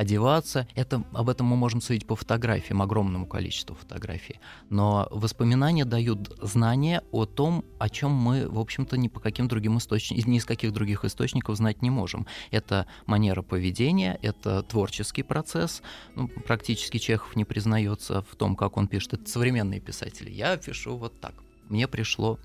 одеваться. 0.00 0.66
Это, 0.74 1.04
об 1.12 1.28
этом 1.28 1.46
мы 1.46 1.56
можем 1.56 1.82
судить 1.82 2.06
по 2.06 2.16
фотографиям, 2.16 2.80
огромному 2.80 3.26
количеству 3.26 3.76
фотографий. 3.76 4.40
Но 4.70 5.06
воспоминания 5.10 5.84
дают 5.84 6.34
знания 6.40 7.02
о 7.12 7.26
том, 7.26 7.66
о 7.78 7.90
чем 7.90 8.12
мы, 8.12 8.48
в 8.48 8.58
общем-то, 8.58 8.96
ни 8.96 9.08
по 9.08 9.20
каким 9.20 9.46
другим 9.46 9.76
источникам, 9.76 10.32
ни 10.32 10.38
из 10.38 10.46
каких 10.46 10.72
других 10.72 11.04
источников 11.04 11.56
знать 11.56 11.82
не 11.82 11.90
можем. 11.90 12.26
Это 12.50 12.86
манера 13.04 13.42
поведения, 13.42 14.18
это 14.22 14.62
творческий 14.62 15.22
процесс. 15.22 15.82
Ну, 16.16 16.28
практически 16.28 16.96
Чехов 16.96 17.36
не 17.36 17.44
признается 17.44 18.22
в 18.22 18.36
том, 18.36 18.56
как 18.56 18.78
он 18.78 18.88
пишет. 18.88 19.12
Это 19.12 19.28
современные 19.28 19.80
писатели. 19.80 20.30
Я 20.30 20.56
пишу 20.56 20.96
вот 20.96 21.20
так. 21.20 21.34
Мне 21.68 21.86
пришло 21.86 22.38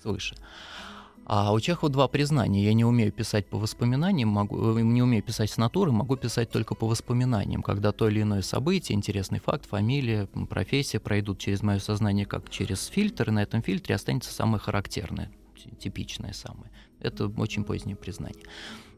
свыше. 0.00 0.36
А 1.28 1.52
у 1.52 1.60
Чехова 1.60 1.92
два 1.92 2.08
признания. 2.08 2.64
Я 2.64 2.72
не 2.72 2.86
умею 2.86 3.12
писать 3.12 3.46
по 3.46 3.58
воспоминаниям, 3.58 4.30
могу, 4.30 4.78
э, 4.78 4.80
не 4.80 5.02
умею 5.02 5.22
писать 5.22 5.50
с 5.50 5.58
натуры, 5.58 5.92
могу 5.92 6.16
писать 6.16 6.50
только 6.50 6.74
по 6.74 6.86
воспоминаниям, 6.86 7.62
когда 7.62 7.92
то 7.92 8.08
или 8.08 8.22
иное 8.22 8.40
событие, 8.40 8.96
интересный 8.96 9.38
факт, 9.38 9.66
фамилия, 9.66 10.26
профессия 10.48 10.98
пройдут 10.98 11.38
через 11.38 11.62
мое 11.62 11.80
сознание 11.80 12.24
как 12.24 12.48
через 12.48 12.86
фильтр, 12.86 13.28
и 13.28 13.32
на 13.32 13.42
этом 13.42 13.60
фильтре 13.60 13.94
останется 13.94 14.32
самое 14.32 14.58
характерное, 14.58 15.30
типичное 15.78 16.32
самое. 16.32 16.70
Это 16.98 17.28
очень 17.28 17.62
позднее 17.62 17.94
признание. 17.94 18.44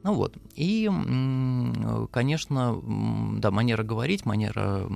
Ну 0.04 0.14
вот. 0.14 0.36
И, 0.54 0.88
конечно, 2.12 2.80
да, 3.40 3.50
манера 3.50 3.82
говорить, 3.82 4.24
манера 4.24 4.88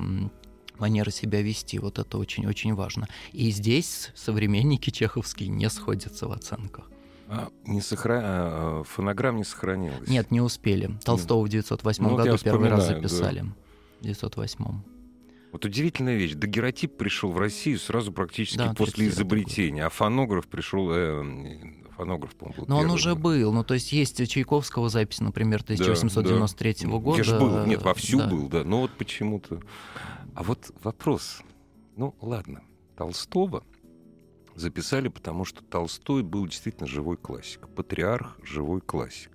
манера 0.79 1.11
себя 1.11 1.43
вести, 1.43 1.79
вот 1.79 1.99
это 1.99 2.17
очень-очень 2.17 2.75
важно. 2.75 3.09
И 3.33 3.51
здесь 3.51 4.13
современники 4.15 4.91
чеховские 4.91 5.49
не 5.49 5.69
сходятся 5.69 6.29
в 6.29 6.33
оценках. 6.33 6.91
А, 7.29 7.49
не 7.67 7.81
сохра... 7.81 8.21
а, 8.23 8.83
фонограмм 8.85 9.37
не 9.37 9.45
сохранилось? 9.45 10.09
Нет, 10.09 10.31
не 10.31 10.41
успели. 10.41 10.91
Толстого 11.05 11.45
в 11.45 11.49
908 11.49 12.03
ну, 12.03 12.17
году 12.17 12.39
первый 12.39 12.69
раз 12.69 12.87
записали. 12.87 13.41
Да. 13.41 13.47
В 14.01 14.05
908. 14.05 14.65
Вот 15.53 15.65
удивительная 15.65 16.17
вещь. 16.17 16.35
Дагеротип 16.35 16.97
пришел 16.97 17.31
в 17.31 17.39
Россию 17.39 17.79
сразу 17.79 18.13
практически 18.13 18.59
да, 18.59 18.75
после 18.75 19.09
изобретения, 19.09 19.85
год. 19.85 19.93
а 19.93 19.95
фонограф 19.95 20.49
пришел... 20.49 20.91
Э, 20.91 21.25
фонограф, 21.97 22.35
по-моему, 22.35 22.65
был 22.65 22.69
Но 22.69 22.81
он 22.81 22.91
уже 22.91 23.15
был. 23.15 23.53
Ну, 23.53 23.63
то 23.63 23.75
есть 23.75 23.93
есть 23.93 24.29
Чайковского 24.29 24.89
запись, 24.89 25.21
например, 25.21 25.63
1893 25.63 26.75
да, 26.75 26.91
да. 26.91 26.99
года. 26.99 27.23
Я 27.23 27.39
был, 27.39 27.67
нет, 27.67 27.83
вовсю 27.83 28.19
да. 28.19 28.27
был, 28.27 28.49
да. 28.49 28.65
Но 28.65 28.81
вот 28.81 28.91
почему-то... 28.99 29.61
А 30.35 30.43
вот 30.43 30.73
вопрос. 30.83 31.43
Ну, 31.97 32.15
ладно. 32.21 32.63
Толстого 32.97 33.63
записали, 34.55 35.09
потому 35.09 35.45
что 35.45 35.63
Толстой 35.63 36.23
был 36.23 36.47
действительно 36.47 36.87
живой 36.87 37.17
классик, 37.17 37.69
патриарх 37.69 38.39
живой 38.43 38.81
классик. 38.81 39.31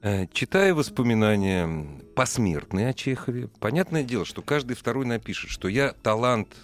Э, 0.00 0.26
читая 0.32 0.74
воспоминания 0.74 1.68
посмертные 2.14 2.88
о 2.88 2.94
Чехове, 2.94 3.48
понятное 3.60 4.04
дело, 4.04 4.24
что 4.24 4.42
каждый 4.42 4.74
второй 4.74 5.06
напишет, 5.06 5.50
что 5.50 5.68
я 5.68 5.92
талант 5.92 6.54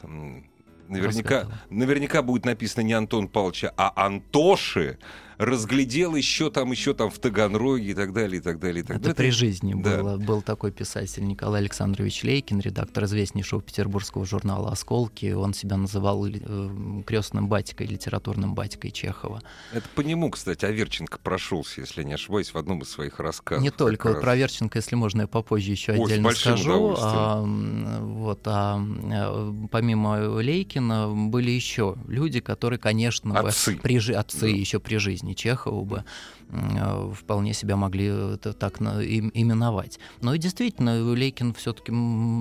наверняка, 0.88 1.48
наверняка 1.70 2.22
будет 2.22 2.44
написано 2.44 2.82
не 2.82 2.92
Антон 2.92 3.28
Павловича, 3.28 3.72
а 3.76 3.92
Антоши, 3.96 4.98
разглядел 5.38 6.14
еще 6.14 6.50
там, 6.50 6.70
еще 6.70 6.94
там 6.94 7.10
в 7.10 7.18
Таганроге 7.18 7.90
и 7.90 7.94
так 7.94 8.12
далее, 8.12 8.38
и 8.38 8.42
так 8.42 8.58
далее. 8.58 8.82
И 8.82 8.86
так 8.86 8.96
Это 8.98 9.14
при 9.14 9.30
жизни 9.30 9.74
да. 9.74 9.98
было. 9.98 10.16
Был 10.16 10.42
такой 10.42 10.72
писатель 10.72 11.26
Николай 11.26 11.60
Александрович 11.60 12.22
Лейкин, 12.22 12.60
редактор 12.60 13.04
известнейшего 13.04 13.62
петербургского 13.62 14.24
журнала 14.24 14.70
«Осколки». 14.70 15.32
Он 15.32 15.54
себя 15.54 15.76
называл 15.76 16.26
э, 16.26 17.02
крестным 17.06 17.48
батькой, 17.48 17.86
литературным 17.86 18.54
батькой 18.54 18.90
Чехова. 18.90 19.42
Это 19.72 19.88
по 19.94 20.00
нему, 20.00 20.30
кстати, 20.30 20.64
Аверченко 20.64 21.18
прошелся, 21.18 21.80
если 21.80 22.02
не 22.02 22.14
ошибаюсь, 22.14 22.52
в 22.52 22.58
одном 22.58 22.82
из 22.82 22.90
своих 22.90 23.20
рассказов. 23.20 23.62
Не 23.62 23.70
только. 23.70 24.08
Вот 24.08 24.20
про 24.20 24.32
Аверченко, 24.32 24.78
если 24.78 24.94
можно, 24.94 25.22
я 25.22 25.26
попозже 25.26 25.70
еще 25.70 25.92
Ой, 25.92 26.04
отдельно 26.04 26.30
скажу. 26.30 26.94
А, 26.98 27.42
вот, 27.42 28.40
а, 28.46 28.80
а, 28.80 29.68
помимо 29.70 30.38
Лейкина 30.38 31.10
были 31.10 31.50
еще 31.50 31.96
люди, 32.06 32.40
которые, 32.40 32.78
конечно, 32.78 33.38
отцы, 33.38 33.76
при, 33.76 33.98
отцы 34.12 34.40
да. 34.40 34.46
еще 34.46 34.80
при 34.80 34.96
жизни 34.96 35.23
жизни 35.24 35.34
Чехова 35.34 35.84
бы 35.84 36.04
э, 36.50 37.12
вполне 37.14 37.54
себя 37.54 37.76
могли 37.76 38.36
так 38.36 38.80
именовать. 38.80 39.98
Но 40.20 40.34
и 40.34 40.38
действительно, 40.38 41.12
Лейкин 41.12 41.54
все-таки 41.54 41.92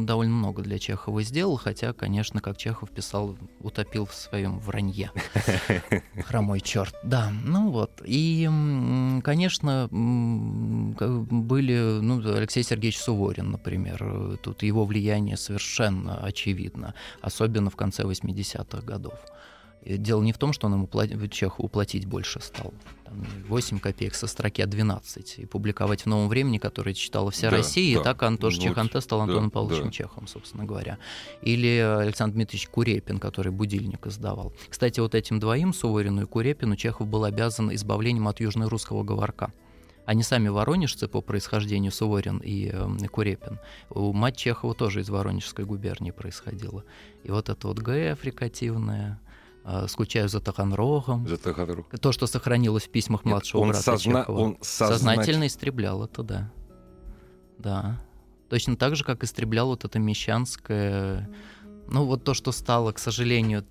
довольно 0.05 0.33
много 0.33 0.61
для 0.61 0.79
Чехова 0.79 1.23
сделал, 1.23 1.57
хотя, 1.57 1.93
конечно, 1.93 2.41
как 2.41 2.57
Чехов 2.57 2.91
писал, 2.91 3.37
утопил 3.59 4.05
в 4.05 4.13
своем 4.13 4.59
вранье. 4.59 5.11
Хромой 6.25 6.59
черт. 6.59 6.95
Да, 7.03 7.31
ну 7.43 7.71
вот. 7.71 8.01
И, 8.05 8.49
конечно, 9.23 9.87
были, 9.91 11.99
ну, 12.01 12.35
Алексей 12.35 12.63
Сергеевич 12.63 12.99
Суворин, 12.99 13.51
например, 13.51 14.37
тут 14.41 14.63
его 14.63 14.85
влияние 14.85 15.37
совершенно 15.37 16.17
очевидно, 16.17 16.93
особенно 17.21 17.69
в 17.69 17.75
конце 17.75 18.03
80-х 18.03 18.81
годов. 18.81 19.13
Дело 19.85 20.21
не 20.21 20.31
в 20.31 20.37
том, 20.37 20.53
что 20.53 20.67
он 20.67 20.73
ему 20.73 20.87
платить, 20.87 21.31
Чехову 21.31 21.67
платить 21.67 22.05
больше 22.05 22.39
стал. 22.41 22.73
Там 23.03 23.25
8 23.47 23.79
копеек 23.79 24.15
со 24.15 24.27
строки, 24.27 24.61
а 24.61 24.65
12. 24.65 25.39
И 25.39 25.45
публиковать 25.45 26.03
в 26.03 26.05
«Новом 26.05 26.29
времени», 26.29 26.57
которое 26.57 26.93
читала 26.93 27.31
вся 27.31 27.49
да, 27.49 27.57
Россия, 27.57 27.95
да. 27.95 28.01
и 28.01 28.03
так 28.03 28.23
Антош 28.23 28.55
вот, 28.55 28.63
Чеханте 28.63 29.01
стал 29.01 29.21
Антоном 29.21 29.49
да, 29.49 29.51
Павловичем 29.51 29.85
да. 29.85 29.91
Чехом, 29.91 30.27
собственно 30.27 30.63
говоря. 30.63 30.99
Или 31.41 31.77
Александр 31.77 32.35
Дмитриевич 32.35 32.69
Курепин, 32.69 33.19
который 33.19 33.51
«Будильник» 33.51 34.07
издавал. 34.07 34.53
Кстати, 34.69 34.99
вот 34.99 35.15
этим 35.15 35.39
двоим, 35.39 35.73
Суворину 35.73 36.23
и 36.23 36.25
Курепину, 36.25 36.75
Чехов 36.75 37.07
был 37.07 37.25
обязан 37.25 37.73
избавлением 37.73 38.27
от 38.27 38.39
южно-русского 38.39 39.03
говорка. 39.03 39.51
Они 40.05 40.21
сами 40.21 40.49
воронежцы 40.49 41.07
по 41.07 41.21
происхождению 41.21 41.91
Суворин 41.91 42.39
и 42.39 42.69
э, 42.73 43.07
Курепин. 43.07 43.59
У 43.89 44.11
мать 44.11 44.35
Чехова 44.35 44.75
тоже 44.75 44.99
из 44.99 45.09
Воронежской 45.09 45.63
губернии 45.63 46.11
происходила. 46.11 46.83
И 47.23 47.31
вот 47.31 47.47
это 47.47 47.67
вот 47.67 47.79
Г 47.79 48.15
фрикативное, 48.15 49.19
скучаю 49.87 50.29
за 50.29 50.39
Таганрогом. 50.39 51.27
За 51.27 51.37
Таганрог. 51.37 51.87
То, 51.99 52.11
что 52.11 52.27
сохранилось 52.27 52.83
в 52.83 52.89
письмах 52.89 53.25
младшего 53.25 53.61
он 53.61 53.69
брата 53.69 53.83
созна... 53.83 54.21
Чехова. 54.21 54.39
Он 54.39 54.57
сознать... 54.61 54.99
сознательно 54.99 55.47
истреблял 55.47 56.03
это, 56.03 56.23
да. 56.23 56.51
Да. 57.57 58.01
Точно 58.49 58.75
так 58.75 58.95
же, 58.95 59.03
как 59.03 59.23
истреблял 59.23 59.67
вот 59.67 59.85
это 59.85 59.99
мещанское 59.99 61.29
ну, 61.87 62.05
вот 62.05 62.23
то, 62.23 62.33
что 62.33 62.51
стало, 62.51 62.91
к 62.91 62.99
сожалению, 62.99 63.65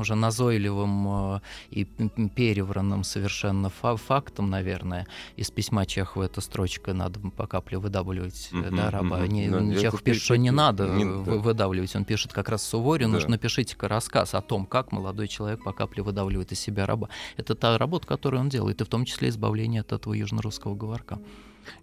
уже 0.00 0.14
назойливым 0.14 1.36
э, 1.36 1.40
и 1.70 1.84
перевранным 1.84 3.04
совершенно 3.04 3.68
фактом, 3.68 4.50
наверное, 4.50 5.06
из 5.36 5.50
письма 5.50 5.84
Чехова 5.84 6.24
эта 6.24 6.40
строчка 6.40 6.94
«надо 6.94 7.20
по 7.20 7.46
капле 7.46 7.78
выдавливать 7.78 8.50
mm-hmm, 8.52 8.76
да, 8.76 8.90
раба». 8.90 9.20
Mm-hmm. 9.20 9.28
Не, 9.28 9.46
no, 9.48 9.80
Чехов 9.80 10.02
пишет, 10.02 10.22
что 10.22 10.36
не 10.36 10.50
надо 10.50 10.88
не, 10.88 11.04
да. 11.04 11.10
выдавливать, 11.10 11.94
он 11.94 12.04
пишет 12.04 12.32
как 12.32 12.48
раз 12.48 12.62
Суворин, 12.62 13.08
да. 13.08 13.14
нужно 13.14 13.38
пишите-ка 13.38 13.88
рассказ 13.88 14.34
о 14.34 14.40
том, 14.40 14.66
как 14.66 14.90
молодой 14.90 15.28
человек 15.28 15.62
по 15.62 15.72
капле 15.72 16.02
выдавливает 16.02 16.52
из 16.52 16.60
себя 16.60 16.86
раба. 16.86 17.08
Это 17.36 17.54
та 17.54 17.76
работа, 17.76 18.06
которую 18.06 18.40
он 18.40 18.48
делает, 18.48 18.80
и 18.80 18.84
в 18.84 18.88
том 18.88 19.04
числе 19.04 19.28
избавление 19.28 19.82
от 19.82 19.92
этого 19.92 20.14
южно-русского 20.14 20.74
говорка. 20.74 21.18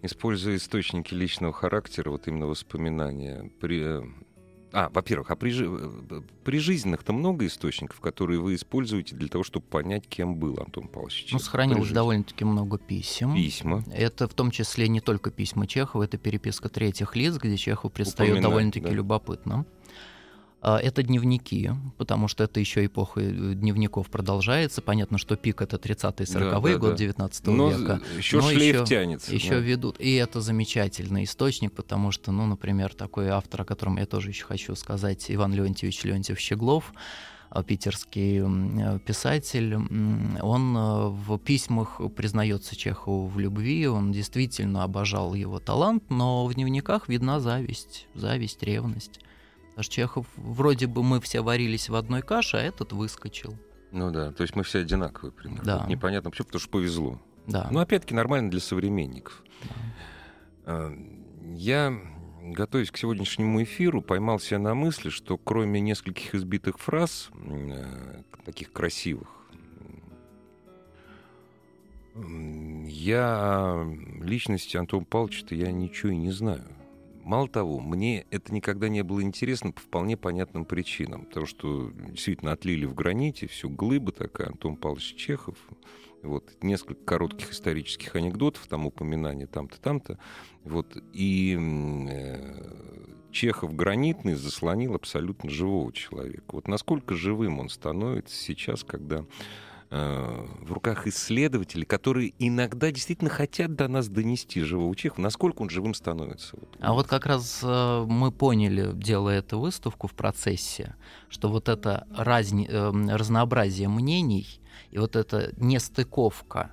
Используя 0.02 0.56
источники 0.56 1.14
личного 1.14 1.54
характера, 1.54 2.10
вот 2.10 2.28
именно 2.28 2.48
воспоминания, 2.48 3.50
при, 3.60 4.02
э, 4.02 4.04
а, 4.72 4.90
во-первых, 4.90 5.32
а 5.32 5.36
при, 5.36 5.52
э, 5.52 6.22
при 6.44 6.60
жизненных-то 6.60 7.12
много 7.12 7.46
источников, 7.46 8.00
которые 8.00 8.40
вы 8.40 8.56
используете 8.56 9.16
для 9.16 9.28
того, 9.28 9.44
чтобы 9.44 9.66
понять, 9.66 10.08
кем 10.08 10.36
был 10.36 10.60
Антон 10.60 10.88
Павлович 10.88 11.30
Ну, 11.32 11.40
сохранилось 11.40 11.92
довольно-таки 11.92 12.46
много 12.46 12.78
писем. 12.78 13.34
Письма. 13.34 13.84
Это 13.92 14.28
в 14.28 14.34
том 14.34 14.52
числе 14.52 14.88
не 14.88 15.02
только 15.02 15.32
письма 15.32 15.66
Чехова, 15.66 16.04
это 16.04 16.18
переписка 16.18 16.70
третьих 16.70 17.16
лиц, 17.16 17.38
где 17.38 17.58
Чехов 17.58 17.92
предстает 17.92 18.42
довольно-таки 18.42 18.86
да. 18.86 18.92
любопытно. 18.92 19.66
А, 20.62 20.78
это 20.78 21.04
дневники, 21.04 21.72
потому 21.98 22.28
что 22.28 22.44
это 22.44 22.60
еще 22.60 22.86
эпоха 22.86 23.22
э, 23.22 23.54
дневников 23.54 24.10
продолжается. 24.10 24.82
Понятно, 24.82 25.18
что 25.18 25.38
пик 25.38 25.62
это 25.62 25.78
30-е, 25.78 26.26
40-е 26.26 26.40
да, 26.40 26.60
да, 26.60 26.78
годы 26.78 26.98
19 26.98 27.48
но 27.48 27.70
века. 27.70 28.02
Еще 28.18 28.38
но 28.38 28.50
шлейф 28.50 28.76
еще, 28.76 28.86
тянется. 28.86 29.34
Еще 29.34 29.52
да. 29.52 29.60
ведут. 29.60 30.00
И 30.00 30.16
это 30.16 30.42
замечательный 30.42 31.24
источник, 31.24 31.72
потому 31.74 32.12
что, 32.12 32.34
ну, 32.34 32.46
например, 32.46 32.94
такой 32.94 33.30
автор, 33.30 33.62
о 33.62 33.66
котором 33.66 33.98
я 33.98 34.06
тоже 34.06 34.30
еще 34.30 34.46
хочу 34.46 34.76
сказать, 34.76 35.26
Иван 35.32 35.54
Леонтьевич 35.54 36.04
Леонтьев-Щеглов, 36.04 36.94
а, 37.52 37.64
питерский 37.64 38.42
э, 38.44 39.00
писатель, 39.00 39.76
он 39.76 40.78
э, 40.78 41.08
в 41.08 41.40
письмах 41.40 42.02
признается 42.16 42.76
Чехову 42.76 43.28
в 43.28 43.40
любви, 43.40 43.88
он 43.88 44.12
действительно 44.12 44.84
обожал 44.84 45.34
его 45.34 45.60
талант, 45.60 46.04
но 46.10 46.46
в 46.46 46.54
дневниках 46.54 47.08
видна 47.08 47.40
зависть, 47.40 48.08
зависть, 48.14 48.62
ревность. 48.62 49.22
Аж 49.80 49.88
Чехов, 49.88 50.26
вроде 50.36 50.88
бы 50.88 51.04
мы 51.04 51.22
все 51.22 51.40
варились 51.40 51.88
в 51.88 51.96
одной 51.96 52.22
каше, 52.22 52.58
а 52.58 52.60
этот 52.60 52.92
выскочил. 52.92 53.58
Ну 53.94 54.12
да, 54.12 54.34
то 54.34 54.42
есть 54.44 54.54
мы 54.54 54.64
все 54.64 54.80
одинаковые 54.80 55.32
примерно. 55.32 55.64
Да. 55.64 55.78
Вот 55.78 55.88
непонятно 55.88 56.32
почему, 56.32 56.48
потому 56.48 56.60
что 56.60 56.70
повезло. 56.70 57.22
Да. 57.48 57.70
Ну, 57.72 57.80
опять-таки, 57.80 58.14
нормально 58.14 58.52
для 58.52 58.60
современников. 58.60 59.42
Да. 59.64 59.70
А, 60.66 60.94
я, 61.46 61.98
готовясь 62.42 62.92
к 62.92 62.98
сегодняшнему 62.98 63.64
эфиру, 63.64 64.02
поймал 64.02 64.42
себя 64.42 64.60
на 64.60 64.76
мысли, 64.76 65.08
что 65.10 65.38
кроме 65.38 65.80
нескольких 65.80 66.36
избитых 66.36 66.78
фраз, 66.78 67.30
э, 67.46 68.22
таких 68.44 68.74
красивых, 68.74 69.30
я 72.18 73.88
личности 74.22 74.76
Антона 74.76 75.06
Павловича 75.06 75.56
я 75.56 75.72
ничего 75.72 76.12
и 76.12 76.18
не 76.18 76.32
знаю. 76.32 76.66
Мало 77.30 77.48
того, 77.48 77.80
мне 77.80 78.26
это 78.32 78.52
никогда 78.52 78.90
не 78.90 79.04
было 79.04 79.22
интересно 79.22 79.72
по 79.72 79.80
вполне 79.80 80.18
понятным 80.18 80.66
причинам. 80.66 81.26
Потому 81.26 81.46
что 81.46 81.92
действительно 81.92 82.54
отлили 82.54 82.88
в 82.88 82.96
граните, 82.96 83.46
всю 83.46 83.70
глыба 83.70 84.12
такая, 84.12 84.48
Антон 84.48 84.76
Павлович 84.76 85.14
Чехов. 85.14 85.56
Вот, 86.24 86.52
несколько 86.64 87.06
коротких 87.06 87.52
исторических 87.52 88.16
анекдотов, 88.16 88.66
там 88.66 88.88
упоминания 88.88 89.46
там-то, 89.46 89.80
там-то. 89.80 90.18
Вот, 90.64 90.98
и 91.14 91.56
э, 92.10 93.14
Чехов 93.32 93.76
гранитный 93.76 94.34
заслонил 94.34 94.96
абсолютно 94.96 95.52
живого 95.52 95.94
человека. 95.94 96.46
Вот 96.48 96.68
насколько 96.68 97.14
живым 97.14 97.60
он 97.60 97.70
становится 97.70 98.36
сейчас, 98.36 98.84
когда 98.84 99.24
в 99.90 100.72
руках 100.72 101.08
исследователей, 101.08 101.84
которые 101.84 102.34
иногда 102.38 102.92
действительно 102.92 103.32
хотят 103.32 103.74
до 103.76 103.88
нас 103.88 104.08
донести 104.08 104.62
живого 104.62 104.96
Чехова, 104.96 105.22
насколько 105.22 105.64
он 105.64 105.70
живым 105.72 105.96
становится. 105.96 106.58
А 106.80 106.94
вот 106.94 107.08
как 107.08 107.26
раз 107.26 107.62
э, 107.64 108.06
мы 108.08 108.32
поняли, 108.32 108.92
делая 108.94 109.40
эту 109.40 109.60
выставку 109.60 110.08
в 110.08 110.14
процессе, 110.14 110.96
что 111.30 111.50
вот 111.50 111.70
это 111.70 112.06
разни, 112.16 112.68
э, 112.70 112.92
разнообразие 113.16 113.90
мнений 113.90 114.62
и 114.92 115.00
вот 115.00 115.16
эта 115.16 115.54
нестыковка, 115.58 116.72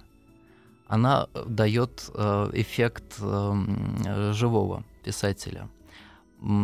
она 0.87 1.29
дает 1.47 2.11
эффект 2.53 3.19
живого 3.19 4.85
писателя, 5.03 5.69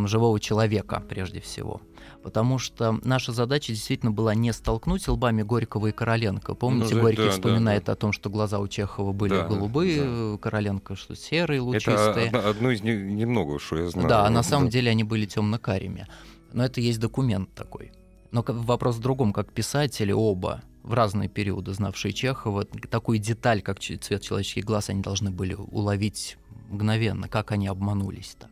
живого 0.06 0.38
человека 0.40 1.02
прежде 1.08 1.40
всего– 1.40 1.80
потому 2.22 2.58
что 2.58 2.98
наша 3.04 3.32
задача 3.32 3.72
действительно 3.72 4.10
была 4.10 4.34
не 4.34 4.52
столкнуть 4.52 5.06
лбами 5.08 5.42
Горького 5.42 5.88
и 5.88 5.92
Короленко. 5.92 6.54
Помните, 6.54 6.94
ну, 6.94 7.02
Горький 7.02 7.24
да, 7.24 7.30
вспоминает 7.30 7.84
да, 7.84 7.92
о 7.92 7.96
том, 7.96 8.12
что 8.12 8.30
глаза 8.30 8.58
у 8.58 8.68
Чехова 8.68 9.12
были 9.12 9.34
да, 9.34 9.46
голубые, 9.46 10.32
да. 10.32 10.38
Короленко, 10.38 10.96
что 10.96 11.14
серые, 11.14 11.60
лучистые. 11.60 12.28
Это 12.28 12.48
одно 12.48 12.70
из 12.70 12.82
немного, 12.82 13.58
что 13.58 13.78
я 13.78 13.88
знаю. 13.90 14.08
Да, 14.08 14.30
на 14.30 14.42
самом 14.42 14.66
да. 14.66 14.72
деле 14.72 14.90
они 14.90 15.04
были 15.04 15.26
темно-карими. 15.26 16.06
Но 16.52 16.64
это 16.64 16.80
есть 16.80 17.00
документ 17.00 17.52
такой. 17.54 17.92
Но 18.30 18.44
вопрос 18.46 18.96
в 18.96 19.00
другом, 19.00 19.32
как 19.32 19.52
писатели 19.52 20.12
оба 20.12 20.62
в 20.82 20.94
разные 20.94 21.28
периоды, 21.28 21.72
знавшие 21.74 22.12
Чехова, 22.12 22.64
такую 22.64 23.18
деталь, 23.18 23.62
как 23.62 23.78
цвет 23.80 24.22
человеческих 24.22 24.64
глаз, 24.64 24.88
они 24.88 25.02
должны 25.02 25.30
были 25.30 25.54
уловить 25.54 26.38
мгновенно, 26.70 27.28
как 27.28 27.52
они 27.52 27.66
обманулись 27.66 28.36
так. 28.38 28.51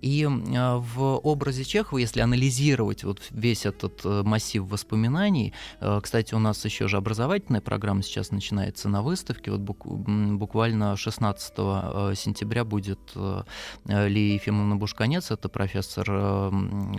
И 0.00 0.26
а, 0.26 0.78
в 0.78 1.18
образе 1.18 1.64
Чехова, 1.64 1.98
если 1.98 2.20
анализировать 2.20 3.04
вот 3.04 3.20
весь 3.30 3.66
этот 3.66 4.00
э, 4.04 4.22
массив 4.22 4.64
воспоминаний, 4.64 5.52
э, 5.80 6.00
кстати, 6.02 6.34
у 6.34 6.38
нас 6.38 6.64
еще 6.64 6.88
же 6.88 6.96
образовательная 6.96 7.60
программа 7.60 8.02
сейчас 8.02 8.30
начинается 8.30 8.88
на 8.88 9.02
выставке, 9.02 9.50
вот 9.50 9.60
буквально 9.60 10.96
16 10.96 11.52
э, 11.56 12.12
сентября 12.16 12.64
будет 12.64 12.98
Лия 13.86 14.34
Ефимовна 14.34 14.76
Бушканец, 14.76 15.30
это 15.30 15.48
профессор 15.48 16.52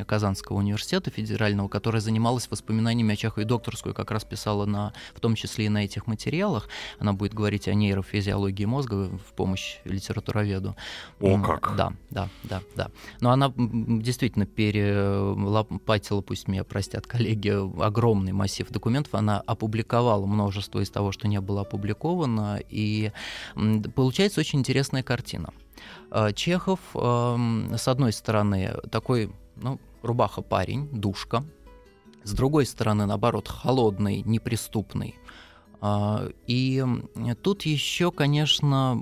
Казанского 0.06 0.58
университета 0.58 1.12
федерального, 1.12 1.68
которая 1.68 2.02
занималась 2.02 2.50
воспоминаниями 2.50 3.14
о 3.14 3.16
Чехове, 3.16 3.46
докторскую 3.46 3.94
как 3.94 4.12
раз 4.12 4.24
писала 4.24 4.66
на, 4.66 4.94
в 5.14 5.20
том 5.20 5.36
числе 5.36 5.66
и 5.66 5.70
на 5.70 5.84
этих 5.84 6.08
материалах. 6.08 6.68
Она 7.00 7.14
будет 7.14 7.34
говорить 7.34 7.68
о 7.68 7.74
нейрофизиологии 7.74 8.66
мозга 8.66 9.10
в 9.10 9.34
помощь 9.34 9.78
литературоведу. 9.86 10.76
О, 11.20 11.40
как! 11.40 11.76
Да, 11.76 11.94
да, 12.10 12.30
да, 12.44 12.62
да. 12.76 12.87
Но 13.21 13.32
она 13.32 13.54
действительно 13.58 14.45
перелопатила, 14.45 16.21
пусть 16.21 16.47
меня 16.47 16.63
простят 16.63 17.08
коллеги, 17.08 17.50
огромный 17.82 18.32
массив 18.32 18.69
документов. 18.69 19.15
Она 19.15 19.41
опубликовала 19.45 20.26
множество 20.26 20.80
из 20.80 20.89
того, 20.89 21.12
что 21.12 21.28
не 21.28 21.41
было 21.41 21.62
опубликовано. 21.62 22.60
И 22.69 23.12
получается 23.95 24.39
очень 24.39 24.60
интересная 24.60 25.04
картина. 25.04 25.54
А, 26.10 26.32
Чехов, 26.34 26.80
с 26.93 27.88
одной 27.88 28.13
стороны, 28.13 28.73
такой, 28.91 29.32
ну, 29.56 29.80
рубаха 30.02 30.41
парень, 30.41 30.88
душка. 30.91 31.43
С 32.23 32.34
другой 32.34 32.65
стороны, 32.65 33.06
наоборот, 33.06 33.47
холодный, 33.47 34.21
неприступный. 34.21 35.15
А, 35.80 36.28
и 36.48 36.84
тут 37.44 37.63
еще, 37.63 38.12
конечно, 38.12 39.00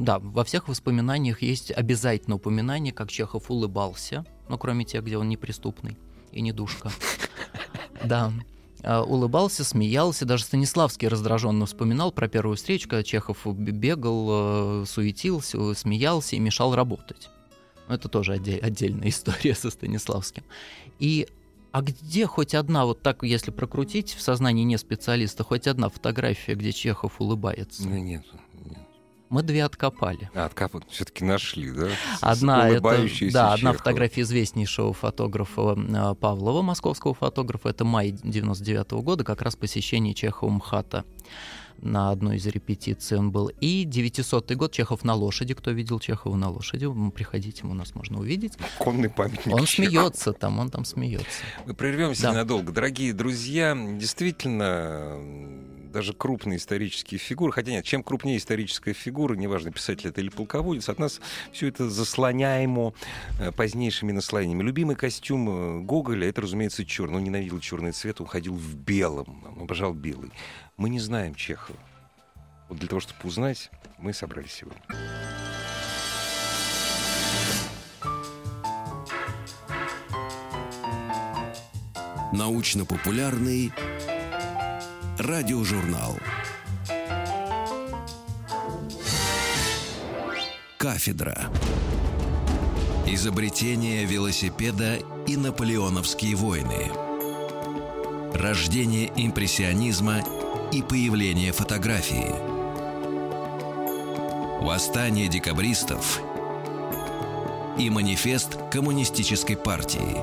да, 0.00 0.18
во 0.18 0.44
всех 0.44 0.68
воспоминаниях 0.68 1.42
есть 1.42 1.70
обязательно 1.70 2.36
упоминание, 2.36 2.92
как 2.92 3.10
Чехов 3.10 3.50
улыбался, 3.50 4.24
ну, 4.48 4.58
кроме 4.58 4.84
тех, 4.84 5.04
где 5.04 5.18
он 5.18 5.28
неприступный 5.28 5.96
и 6.32 6.40
не 6.40 6.52
душка. 6.52 6.90
Да. 8.04 8.32
А, 8.82 9.02
улыбался, 9.02 9.64
смеялся. 9.64 10.26
Даже 10.26 10.44
Станиславский 10.44 11.08
раздраженно 11.08 11.64
вспоминал 11.64 12.12
про 12.12 12.28
первую 12.28 12.56
встречу, 12.56 12.86
когда 12.86 13.02
Чехов 13.02 13.46
бегал, 13.46 14.82
э, 14.82 14.86
суетился, 14.86 15.72
смеялся 15.72 16.36
и 16.36 16.38
мешал 16.38 16.74
работать. 16.74 17.30
Это 17.88 18.08
тоже 18.08 18.32
отдельная 18.34 19.08
история 19.08 19.54
со 19.54 19.70
Станиславским. 19.70 20.42
И 20.98 21.26
А 21.74 21.82
где 21.82 22.24
хоть 22.24 22.54
одна, 22.54 22.84
вот 22.84 23.02
так, 23.02 23.24
если 23.24 23.50
прокрутить 23.50 24.14
в 24.14 24.22
сознании 24.22 24.62
не 24.62 24.78
специалиста, 24.78 25.42
хоть 25.42 25.66
одна 25.66 25.88
фотография, 25.88 26.54
где 26.54 26.70
Чехов 26.70 27.20
улыбается? 27.20 27.82
Ну, 27.82 27.96
нет, 27.96 28.24
нет. 28.64 28.78
Мы 29.28 29.42
две 29.42 29.64
откопали. 29.64 30.30
А, 30.36 30.44
откопали, 30.44 30.84
все-таки 30.88 31.24
нашли, 31.24 31.72
да? 31.72 31.88
Одна, 32.20 32.68
это, 32.68 32.80
да, 32.80 33.08
Чехова. 33.08 33.52
одна 33.54 33.72
фотография 33.72 34.20
известнейшего 34.20 34.92
фотографа 34.92 35.76
э, 35.76 36.14
Павлова, 36.14 36.62
московского 36.62 37.12
фотографа, 37.12 37.70
это 37.70 37.84
май 37.84 38.12
99 38.12 38.92
-го 38.92 39.02
года, 39.02 39.24
как 39.24 39.42
раз 39.42 39.56
посещение 39.56 40.14
Чехова 40.14 40.50
МХАТа 40.50 41.04
на 41.78 42.10
одной 42.10 42.36
из 42.36 42.46
репетиций 42.46 43.18
он 43.18 43.30
был. 43.30 43.50
И 43.60 43.84
900 43.84 44.52
год 44.52 44.72
Чехов 44.72 45.04
на 45.04 45.14
лошади. 45.14 45.54
Кто 45.54 45.70
видел 45.70 46.00
Чехова 46.00 46.36
на 46.36 46.50
лошади, 46.50 46.86
приходите, 47.10 47.66
у 47.66 47.74
нас 47.74 47.94
можно 47.94 48.18
увидеть. 48.20 48.54
Конный 48.78 49.10
памятник. 49.10 49.54
Он 49.54 49.64
Чехов. 49.64 49.92
смеется 49.92 50.32
там, 50.32 50.58
он 50.58 50.70
там 50.70 50.84
смеется. 50.84 51.26
Мы 51.66 51.74
прервемся 51.74 52.22
да. 52.22 52.32
ненадолго. 52.32 52.72
Дорогие 52.72 53.12
друзья, 53.12 53.74
действительно, 53.74 55.18
даже 55.94 56.12
крупные 56.12 56.58
исторические 56.58 57.18
фигуры, 57.18 57.52
хотя 57.52 57.70
нет, 57.70 57.84
чем 57.84 58.02
крупнее 58.02 58.36
историческая 58.36 58.92
фигура, 58.92 59.34
неважно, 59.34 59.70
писатель 59.70 60.08
это 60.08 60.20
или 60.20 60.28
полководец, 60.28 60.88
от 60.88 60.98
нас 60.98 61.20
все 61.52 61.68
это 61.68 61.88
заслоняемо 61.88 62.92
э, 63.38 63.52
позднейшими 63.52 64.10
наслоениями. 64.10 64.64
Любимый 64.64 64.96
костюм 64.96 65.48
э, 65.48 65.80
Гоголя, 65.82 66.28
это, 66.28 66.42
разумеется, 66.42 66.84
черный. 66.84 67.18
Он 67.18 67.24
ненавидел 67.24 67.60
черный 67.60 67.92
цвет, 67.92 68.20
он 68.20 68.26
ходил 68.26 68.54
в 68.54 68.74
белом, 68.74 69.44
он 69.56 69.62
обожал 69.62 69.94
белый. 69.94 70.32
Мы 70.76 70.90
не 70.90 70.98
знаем 70.98 71.36
Чехова. 71.36 71.78
Вот 72.68 72.78
для 72.78 72.88
того, 72.88 72.98
чтобы 72.98 73.20
узнать, 73.22 73.70
мы 73.98 74.12
собрались 74.12 74.52
сегодня. 74.52 74.82
Научно-популярный 82.32 83.72
радиожурнал. 85.18 86.18
Кафедра. 90.76 91.50
Изобретение 93.06 94.04
велосипеда 94.04 94.98
и 95.26 95.36
наполеоновские 95.36 96.34
войны. 96.36 96.90
Рождение 98.34 99.12
импрессионизма 99.16 100.22
и 100.72 100.82
появление 100.82 101.52
фотографии. 101.52 102.34
Восстание 104.64 105.28
декабристов 105.28 106.20
и 107.78 107.88
манифест 107.90 108.58
коммунистической 108.70 109.56
партии. 109.56 110.18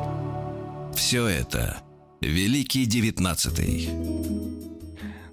Все 0.96 1.28
это 1.28 1.82
Великий 2.22 2.86
Девятнадцатый. 2.86 3.90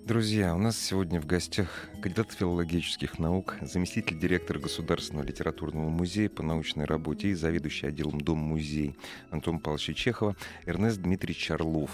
Друзья, 0.09 0.55
у 0.55 0.59
нас 0.59 0.81
сегодня 0.81 1.21
в 1.21 1.27
гостях 1.27 1.69
кандидат 2.01 2.33
филологических 2.33 3.19
наук, 3.19 3.57
заместитель 3.61 4.19
директора 4.19 4.59
Государственного 4.59 5.27
литературного 5.27 5.91
музея 5.91 6.31
по 6.31 6.43
научной 6.43 6.87
работе 6.87 7.29
и 7.29 7.35
заведующий 7.35 7.89
отделом 7.89 8.19
Дом-музей 8.19 8.97
Антон 9.31 9.59
Павлович 9.59 9.95
Чехова 9.99 10.35
Эрнест 10.65 11.03
Дмитриевич 11.03 11.51
Орлов. 11.51 11.91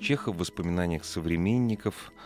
Чехов 0.00 0.36
в 0.36 0.38
воспоминаниях 0.38 1.04
современников– 1.04 2.12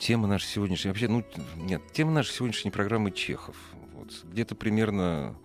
Тема 0.00 0.26
нашей 0.26 0.46
сегодняшней... 0.46 0.88
Вообще, 0.88 1.08
ну, 1.08 1.22
нет, 1.56 1.82
тема 1.92 2.12
нашей 2.12 2.32
сегодняшней 2.32 2.70
программы 2.70 3.10
Чехов. 3.10 3.56
Вот, 3.92 4.10
где-то 4.24 4.54
примерно... 4.54 5.36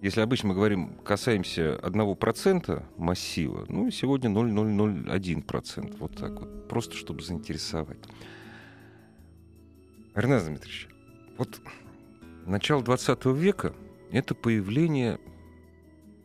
Если 0.00 0.20
обычно 0.20 0.50
мы 0.50 0.54
говорим, 0.54 0.96
касаемся 1.04 1.76
одного 1.76 2.14
процента 2.14 2.86
массива, 2.96 3.66
ну, 3.68 3.90
сегодня 3.90 4.30
0,001%. 4.30 5.96
Вот 5.98 6.16
так 6.16 6.38
вот. 6.38 6.68
Просто 6.68 6.94
чтобы 6.94 7.22
заинтересовать. 7.22 7.98
Эрнест 10.14 10.46
Дмитриевич, 10.46 10.88
вот 11.36 11.60
начало 12.46 12.82
20 12.82 13.26
века— 13.26 13.74
это 14.12 14.36
появление 14.36 15.18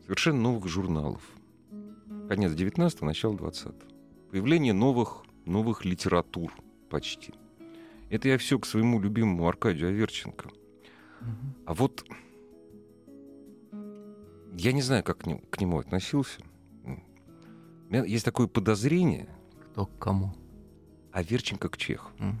совершенно 0.04 0.40
новых 0.40 0.68
журналов. 0.68 1.22
Конец 2.28 2.52
19-го, 2.52 3.06
начало 3.06 3.34
20-го. 3.34 3.74
Появление 4.30 4.72
новых, 4.72 5.24
новых 5.46 5.84
литератур— 5.84 6.52
почти. 6.90 7.32
Это 8.08 8.28
я 8.28 8.38
все 8.38 8.58
к 8.60 8.66
своему 8.66 9.00
любимому 9.00 9.48
Аркадию 9.48 9.88
Аверченко. 9.88 10.46
Угу. 10.46 11.28
А 11.66 11.74
вот 11.74 12.04
я 14.56 14.72
не 14.72 14.82
знаю, 14.82 15.02
как 15.02 15.18
к 15.18 15.60
нему, 15.60 15.78
относился. 15.78 16.40
У 16.84 17.92
меня 17.92 18.04
есть 18.04 18.24
такое 18.24 18.46
подозрение. 18.46 19.28
Кто 19.70 19.86
к 19.86 19.98
кому? 19.98 20.34
Аверченко 21.12 21.68
к 21.68 21.76
Чеху. 21.76 22.10
Угу. 22.18 22.36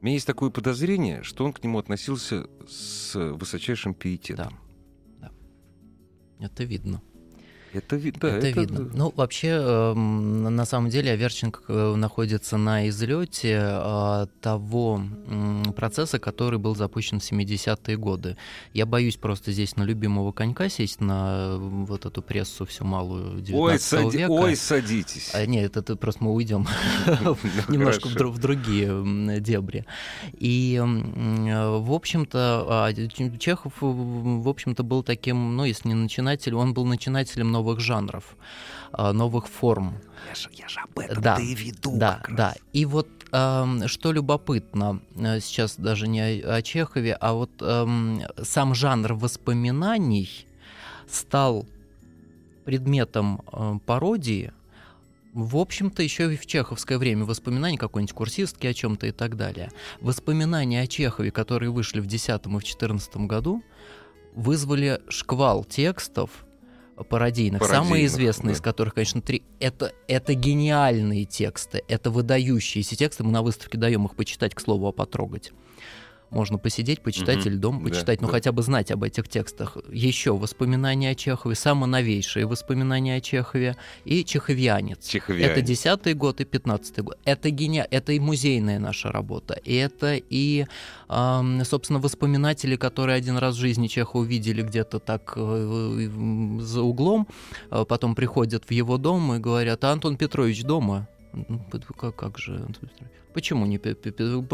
У 0.00 0.04
меня 0.04 0.14
есть 0.14 0.26
такое 0.26 0.50
подозрение, 0.50 1.22
что 1.22 1.44
он 1.44 1.52
к 1.52 1.62
нему 1.62 1.78
относился 1.78 2.48
с 2.66 3.14
высочайшим 3.14 3.94
пиететом. 3.94 4.58
Да. 5.18 5.30
да. 6.38 6.46
Это 6.46 6.64
видно. 6.64 7.02
Это, 7.72 7.98
да, 7.98 8.28
это, 8.36 8.46
это 8.46 8.60
видно. 8.60 8.90
Ну, 8.92 9.12
вообще, 9.14 9.48
эм, 9.48 10.54
на 10.54 10.64
самом 10.64 10.90
деле, 10.90 11.12
Аверченко 11.12 11.60
э, 11.68 11.94
находится 11.94 12.56
на 12.56 12.88
излете 12.88 13.60
э, 13.60 14.26
того 14.40 15.02
процесса, 15.76 16.18
который 16.18 16.58
был 16.58 16.74
запущен 16.74 17.20
в 17.20 17.22
70-е 17.22 17.96
годы. 17.96 18.36
Я 18.74 18.86
боюсь 18.86 19.16
просто 19.16 19.52
здесь 19.52 19.76
на 19.76 19.84
любимого 19.84 20.32
конька 20.32 20.68
сесть, 20.68 21.00
на 21.00 21.56
вот 21.58 22.06
эту 22.06 22.22
прессу 22.22 22.66
всю 22.66 22.84
малую 22.84 23.40
19 23.40 23.54
ой, 23.54 23.78
сади... 23.78 24.16
века. 24.18 24.30
Ой, 24.32 24.56
садитесь. 24.56 25.30
А, 25.34 25.46
нет, 25.46 25.76
это 25.76 25.96
просто 25.96 26.24
мы 26.24 26.34
уйдем 26.34 26.66
немножко 27.68 28.08
в 28.08 28.38
другие 28.38 29.40
дебри. 29.40 29.86
И, 30.32 30.80
в 30.82 31.92
общем-то, 31.92 32.66
а, 32.68 32.92
Чехов, 33.38 33.74
в 33.80 34.48
общем-то, 34.48 34.82
был 34.82 35.02
таким, 35.02 35.56
ну, 35.56 35.64
если 35.64 35.88
не 35.88 35.94
начинателем, 35.94 36.58
он 36.58 36.74
был 36.74 36.84
начинателем 36.84 37.52
новых 37.60 37.80
жанров, 37.80 38.36
а, 38.92 39.12
новых 39.12 39.46
форм. 39.46 39.94
Я 40.28 40.34
же, 40.34 40.48
я 40.52 40.68
же 40.68 40.80
об 40.80 40.98
этом 40.98 41.22
да, 41.22 41.36
и 41.38 41.54
веду. 41.54 41.96
Да, 41.96 42.22
да. 42.28 42.54
И 42.72 42.86
вот 42.86 43.08
э, 43.32 43.86
что 43.86 44.12
любопытно, 44.12 45.00
э, 45.16 45.40
сейчас 45.40 45.76
даже 45.76 46.08
не 46.08 46.40
о, 46.40 46.62
Чехове, 46.62 47.14
а 47.20 47.32
вот 47.32 47.50
э, 47.60 47.86
сам 48.42 48.74
жанр 48.74 49.12
воспоминаний 49.14 50.46
стал 51.08 51.66
предметом 52.64 53.42
э, 53.52 53.78
пародии 53.84 54.52
в 55.32 55.56
общем-то, 55.56 56.02
еще 56.02 56.34
и 56.34 56.36
в 56.36 56.44
чеховское 56.44 56.98
время 56.98 57.24
воспоминания 57.24 57.78
какой-нибудь 57.78 58.14
курсистки 58.14 58.66
о 58.66 58.74
чем-то 58.74 59.06
и 59.06 59.12
так 59.12 59.36
далее. 59.36 59.70
Воспоминания 60.00 60.82
о 60.82 60.88
Чехове, 60.88 61.30
которые 61.30 61.70
вышли 61.70 62.00
в 62.00 62.08
2010 62.08 62.46
и 62.46 62.48
в 62.48 62.50
2014 62.50 63.16
году, 63.28 63.62
вызвали 64.34 65.00
шквал 65.08 65.64
текстов, 65.64 66.30
пародийных. 67.04 67.60
пародийных 67.60 67.88
Самые 67.88 68.06
известные 68.06 68.52
да. 68.52 68.56
из 68.58 68.60
которых, 68.60 68.94
конечно, 68.94 69.20
три. 69.20 69.42
Это, 69.58 69.92
это 70.08 70.34
гениальные 70.34 71.24
тексты, 71.24 71.82
это 71.88 72.10
выдающиеся 72.10 72.96
тексты. 72.96 73.24
Мы 73.24 73.32
на 73.32 73.42
выставке 73.42 73.78
даем 73.78 74.06
их 74.06 74.14
почитать, 74.16 74.54
к 74.54 74.60
слову, 74.60 74.88
а 74.88 74.92
потрогать. 74.92 75.52
Можно 76.30 76.58
посидеть, 76.58 77.02
почитать 77.02 77.38
угу. 77.38 77.48
или 77.48 77.56
дома 77.56 77.82
почитать, 77.82 78.20
да, 78.20 78.26
но 78.26 78.28
да. 78.28 78.34
хотя 78.34 78.52
бы 78.52 78.62
знать 78.62 78.90
об 78.90 79.02
этих 79.02 79.28
текстах. 79.28 79.76
Еще 79.90 80.36
воспоминания 80.36 81.10
о 81.10 81.14
Чехове, 81.14 81.56
самые 81.56 81.88
новейшие 81.88 82.46
воспоминания 82.46 83.16
о 83.16 83.20
Чехове 83.20 83.76
и 84.04 84.24
Чеховьянец. 84.24 85.06
Чеховьянец. 85.08 85.50
Это 85.50 85.60
десятый 85.60 86.14
год 86.14 86.40
и 86.40 86.44
пятнадцатый 86.44 87.02
год. 87.02 87.18
Это 87.24 87.50
гения... 87.50 87.86
это 87.90 88.12
и 88.12 88.20
музейная 88.20 88.78
наша 88.78 89.10
работа, 89.10 89.54
и 89.54 89.74
это 89.74 90.14
и, 90.14 90.66
э, 91.08 91.64
собственно, 91.64 91.98
воспоминатели, 91.98 92.76
которые 92.76 93.16
один 93.16 93.36
раз 93.36 93.56
в 93.56 93.58
жизни 93.58 93.88
Чехова 93.88 94.22
увидели 94.22 94.62
где-то 94.62 95.00
так 95.00 95.32
э, 95.36 96.08
за 96.60 96.82
углом, 96.82 97.26
э, 97.70 97.84
потом 97.88 98.14
приходят 98.14 98.64
в 98.64 98.70
его 98.70 98.98
дом 98.98 99.34
и 99.34 99.38
говорят, 99.38 99.82
а 99.84 99.90
Антон 99.90 100.16
Петрович 100.16 100.62
дома? 100.62 101.08
Ну, 101.32 101.60
как, 101.96 102.14
как 102.14 102.38
же? 102.38 102.66
Почему 103.32 103.66
не 103.66 103.78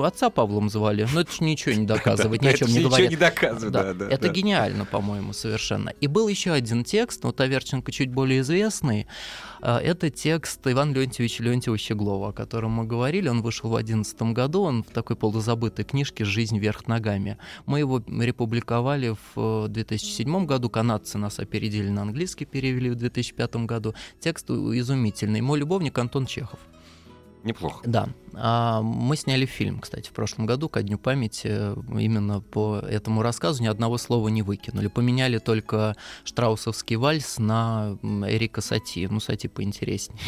отца 0.03 0.31
Павлом 0.31 0.69
звали? 0.69 1.07
Ну, 1.13 1.21
это 1.21 1.33
же 1.33 1.45
ничего 1.45 1.75
не 1.75 1.87
доказывает, 1.87 2.43
ни 2.43 2.49
о 2.49 2.53
чем 2.53 2.69
не 2.69 2.81
говорит. 2.81 3.11
не 3.11 3.17
доказывает, 3.17 3.99
да. 3.99 4.09
это 4.09 4.29
гениально, 4.29 4.85
по-моему, 4.85 5.33
совершенно. 5.33 5.91
И 6.01 6.07
был 6.07 6.29
еще 6.29 6.53
один 6.53 6.85
текст, 6.85 7.25
вот 7.25 7.41
Аверченко 7.41 7.91
чуть 7.93 8.11
более 8.11 8.41
известный. 8.41 9.07
А, 9.61 9.79
это 9.81 10.11
текст 10.11 10.61
Ивана 10.67 10.93
Леонтьевича 10.93 11.43
Леонтьева 11.43 11.79
Щеглова, 11.79 12.31
о 12.31 12.33
котором 12.33 12.73
мы 12.73 12.85
говорили. 12.85 13.29
Он 13.29 13.43
вышел 13.43 13.71
в 13.71 13.75
2011 13.75 14.23
году, 14.35 14.63
он 14.63 14.83
в 14.83 14.91
такой 14.91 15.17
полузабытой 15.17 15.85
книжке 15.85 16.25
«Жизнь 16.25 16.59
вверх 16.59 16.87
ногами». 16.87 17.39
Мы 17.65 17.81
его 17.81 18.03
републиковали 18.07 19.17
в 19.35 19.69
2007 19.69 20.37
э, 20.37 20.45
году, 20.45 20.71
канадцы 20.71 21.19
нас 21.19 21.39
опередили 21.39 21.89
на 21.89 22.03
английский, 22.03 22.45
перевели 22.45 22.91
в 22.91 22.97
2005 22.97 23.57
году. 23.67 23.95
Текст 24.21 24.51
изумительный. 24.51 25.41
Мой 25.41 25.59
любовник 25.59 25.99
Антон 25.99 26.27
Чехов. 26.27 26.59
Неплохо. 27.47 27.81
Да. 27.89 28.09
А, 28.35 28.83
мы 28.83 29.17
сняли 29.17 29.47
фильм, 29.47 29.79
кстати, 29.79 30.09
в 30.09 30.13
прошлом 30.13 30.47
году, 30.47 30.69
ко 30.69 30.83
Дню 30.83 30.99
памяти, 30.99 31.47
именно 31.97 32.41
по 32.41 32.79
этому 32.79 33.23
рассказу 33.23 33.63
ни 33.63 33.69
одного 33.69 33.99
слова 33.99 34.27
не 34.29 34.43
выкинули. 34.43 34.89
Поменяли 34.89 35.39
только 35.39 35.95
штраусовский 36.25 36.97
вальс 36.97 37.39
на 37.39 37.99
Эрика 38.03 38.61
Сати. 38.61 39.07
Ну, 39.07 39.21
Сати 39.21 39.47
поинтереснее. 39.47 40.19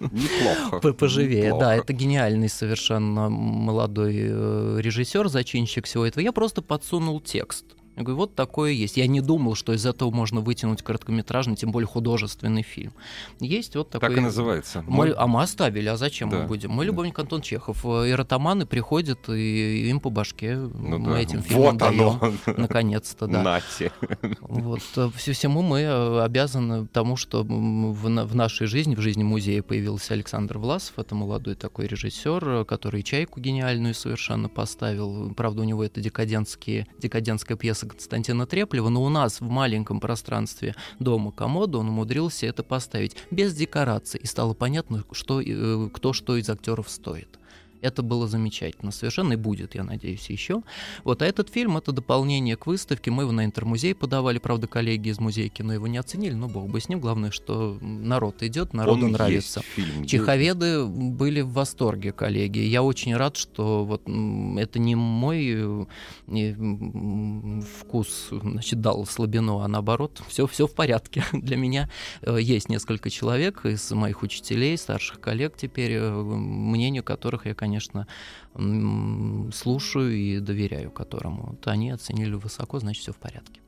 Неплохо. 0.00 0.92
Поживее, 0.98 1.44
Неплохо. 1.44 1.64
да. 1.64 1.76
Это 1.76 1.92
гениальный 1.92 2.48
совершенно 2.48 3.28
молодой 3.30 4.16
э, 4.18 4.78
режиссер, 4.80 5.28
зачинщик 5.28 5.86
всего 5.86 6.04
этого. 6.04 6.24
Я 6.24 6.32
просто 6.32 6.60
подсунул 6.60 7.20
текст. 7.20 7.66
Я 7.98 8.04
говорю, 8.04 8.18
вот 8.18 8.36
такое 8.36 8.70
есть. 8.70 8.96
Я 8.96 9.08
не 9.08 9.20
думал, 9.20 9.56
что 9.56 9.72
из 9.72 9.84
этого 9.84 10.12
можно 10.12 10.40
вытянуть 10.40 10.82
короткометражный, 10.82 11.56
тем 11.56 11.72
более 11.72 11.88
художественный 11.88 12.62
фильм. 12.62 12.92
Есть 13.40 13.74
вот 13.74 13.90
такой... 13.90 14.08
Так 14.08 14.18
и 14.18 14.20
называется. 14.20 14.84
Мой... 14.86 15.10
А 15.12 15.26
мы 15.26 15.42
оставили, 15.42 15.88
а 15.88 15.96
зачем 15.96 16.30
Да. 16.30 16.38
мы 16.42 16.46
будем? 16.46 16.70
Мой 16.70 16.86
Да. 16.86 16.92
любовник 16.92 17.18
Антон 17.18 17.42
Чехов. 17.42 17.84
Эротоманы 17.84 18.66
приходят, 18.66 19.28
и 19.28 19.88
им 19.90 19.98
по 19.98 20.10
башке 20.10 20.54
Ну 20.56 20.98
мы 20.98 21.10
да. 21.14 21.18
этим 21.20 21.42
фильмом 21.42 21.76
Вот 21.76 21.76
даем. 21.78 22.38
Наконец-то, 22.56 23.26
да. 23.26 23.42
Нате. 23.42 23.90
Вот, 24.40 24.80
э, 24.94 25.10
всему 25.16 25.62
мы 25.62 25.80
э, 25.80 26.20
обязаны 26.22 26.86
тому, 26.86 27.16
что 27.16 27.42
в, 27.42 28.08
на- 28.08 28.24
в 28.26 28.36
нашей 28.36 28.68
жизни, 28.68 28.94
в 28.94 29.00
жизни 29.00 29.24
музея 29.24 29.64
появился 29.64 30.14
Александр 30.14 30.58
Власов. 30.58 31.00
Это 31.00 31.16
молодой 31.16 31.56
такой 31.56 31.88
режиссер, 31.88 32.48
э, 32.48 32.64
который 32.64 33.02
«Чайку» 33.02 33.40
гениальную 33.40 33.92
совершенно 33.94 34.48
поставил. 34.48 35.34
Правда, 35.34 35.62
у 35.62 35.64
него 35.64 35.82
это 35.82 36.00
декадентские, 36.00 36.86
декадентская 37.00 37.56
пьеса 37.56 37.87
Константина 37.88 38.46
Треплева, 38.46 38.88
но 38.88 39.02
у 39.02 39.08
нас 39.08 39.40
в 39.40 39.48
маленьком 39.48 40.00
пространстве 40.00 40.74
дома 40.98 41.32
комода 41.32 41.78
он 41.78 41.88
умудрился 41.88 42.46
это 42.46 42.62
поставить 42.62 43.16
без 43.30 43.54
декораций. 43.54 44.20
И 44.22 44.26
стало 44.26 44.54
понятно, 44.54 45.04
что, 45.12 45.40
э, 45.40 45.88
кто 45.92 46.12
что 46.12 46.36
из 46.36 46.48
актеров 46.48 46.88
стоит. 46.88 47.38
Это 47.80 48.02
было 48.02 48.26
замечательно 48.26 48.90
совершенно 48.90 49.34
и 49.34 49.36
будет, 49.36 49.74
я 49.74 49.84
надеюсь, 49.84 50.28
еще. 50.30 50.62
Вот, 51.04 51.22
а 51.22 51.26
этот 51.26 51.48
фильм— 51.48 51.76
это 51.78 51.92
дополнение 51.92 52.56
к 52.56 52.66
выставке. 52.66 53.10
Мы 53.10 53.22
его 53.24 53.32
на 53.32 53.44
Интермузей 53.44 53.94
подавали, 53.94 54.38
правда, 54.38 54.66
коллеги 54.66 55.08
из 55.08 55.18
музея 55.18 55.48
кино 55.48 55.72
его 55.72 55.86
не 55.86 55.98
оценили, 55.98 56.34
но 56.34 56.48
бог 56.48 56.68
бы 56.68 56.80
с 56.80 56.88
ним. 56.88 57.00
Главное, 57.00 57.30
что 57.30 57.78
народ 57.80 58.42
идет, 58.42 58.74
народу 58.74 59.06
Он 59.06 59.12
нравится. 59.12 59.62
фильм. 59.74 60.04
Чеховеды 60.06 60.84
были 60.84 61.40
в 61.40 61.52
восторге, 61.52 62.12
коллеги. 62.12 62.58
Я 62.58 62.82
очень 62.82 63.16
рад, 63.16 63.36
что 63.36 63.84
вот 63.84 64.02
это 64.02 64.78
не 64.78 64.94
мой 64.94 65.86
э, 66.26 66.54
вкус 67.80 68.28
значит, 68.30 68.80
дал 68.80 69.06
слабину, 69.06 69.60
а 69.60 69.68
наоборот, 69.68 70.22
все, 70.28 70.46
все 70.46 70.66
в 70.66 70.74
порядке. 70.74 71.24
Для 71.32 71.56
меня 71.56 71.88
э, 72.22 72.38
есть 72.40 72.68
несколько 72.68 73.10
человек 73.10 73.64
из 73.64 73.90
моих 73.92 74.22
учителей, 74.22 74.76
старших 74.76 75.20
коллег 75.20 75.54
теперь, 75.56 75.92
э, 75.92 76.10
мнению 76.10 77.04
которых 77.04 77.46
я, 77.46 77.54
конечно, 77.54 77.67
м, 78.54 79.50
слушаю 79.52 80.14
и 80.14 80.40
доверяю 80.40 80.90
которому. 80.90 81.50
Вот 81.50 81.66
они 81.66 81.90
оценили 81.90 82.34
высоко, 82.34 82.78
значит, 82.78 83.02
все 83.02 83.12
в 83.12 83.16
порядке. 83.16 83.60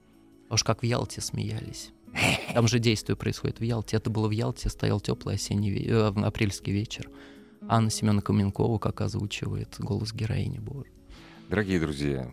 А 0.48 0.54
Уж 0.54 0.64
как 0.64 0.82
в 0.82 0.84
Ялте 0.84 1.20
смеялись. 1.20 1.92
Там 2.54 2.66
же 2.66 2.78
действие 2.78 3.16
происходит 3.16 3.60
в 3.60 3.62
Ялте. 3.62 3.96
Это 3.96 4.10
было 4.10 4.28
в 4.28 4.32
Ялте, 4.32 4.68
стоял 4.68 5.00
теплый 5.00 5.36
осенний 5.36 5.86
э, 5.86 6.08
апрельский 6.08 6.72
вечер. 6.72 7.08
Анна 7.68 7.90
Семена 7.90 8.20
Каменкова 8.20 8.78
как 8.78 9.00
озвучивает 9.00 9.76
голос 9.78 10.12
героини 10.12 10.58
Божьей. 10.58 10.94
Дорогие 11.48 11.80
друзья, 11.80 12.30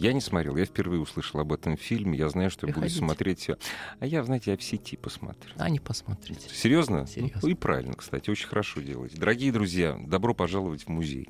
я 0.00 0.14
не 0.14 0.20
смотрел, 0.22 0.56
я 0.56 0.64
впервые 0.64 1.00
услышал 1.00 1.40
об 1.40 1.52
этом 1.52 1.76
фильме. 1.76 2.18
Я 2.18 2.30
знаю, 2.30 2.50
что 2.50 2.66
я 2.66 2.72
буду 2.72 2.80
Приходите. 2.86 3.04
смотреть. 3.04 3.38
всё. 3.40 3.56
А 3.98 4.06
я, 4.06 4.24
знаете, 4.24 4.52
я 4.52 4.56
в 4.56 4.62
сети 4.62 4.96
посмотрю. 4.96 5.52
А 5.58 5.68
не 5.68 5.78
посмотрите. 5.78 6.48
Серьезно? 6.48 7.06
Серьезно. 7.06 7.40
Ну, 7.42 7.48
и 7.48 7.54
правильно, 7.54 7.92
кстати, 7.94 8.30
очень 8.30 8.48
хорошо 8.48 8.80
делаете. 8.80 9.18
Дорогие 9.18 9.52
друзья, 9.52 10.00
добро 10.06 10.32
пожаловать 10.34 10.84
в 10.84 10.88
музей. 10.88 11.28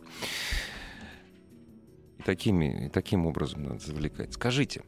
И, 2.19 2.23
такими, 2.23 2.87
и 2.87 2.89
таким 2.91 3.27
образом 3.27 3.65
надо 3.65 3.81
завлекать. 3.81 4.35
Скажите, 4.35 4.85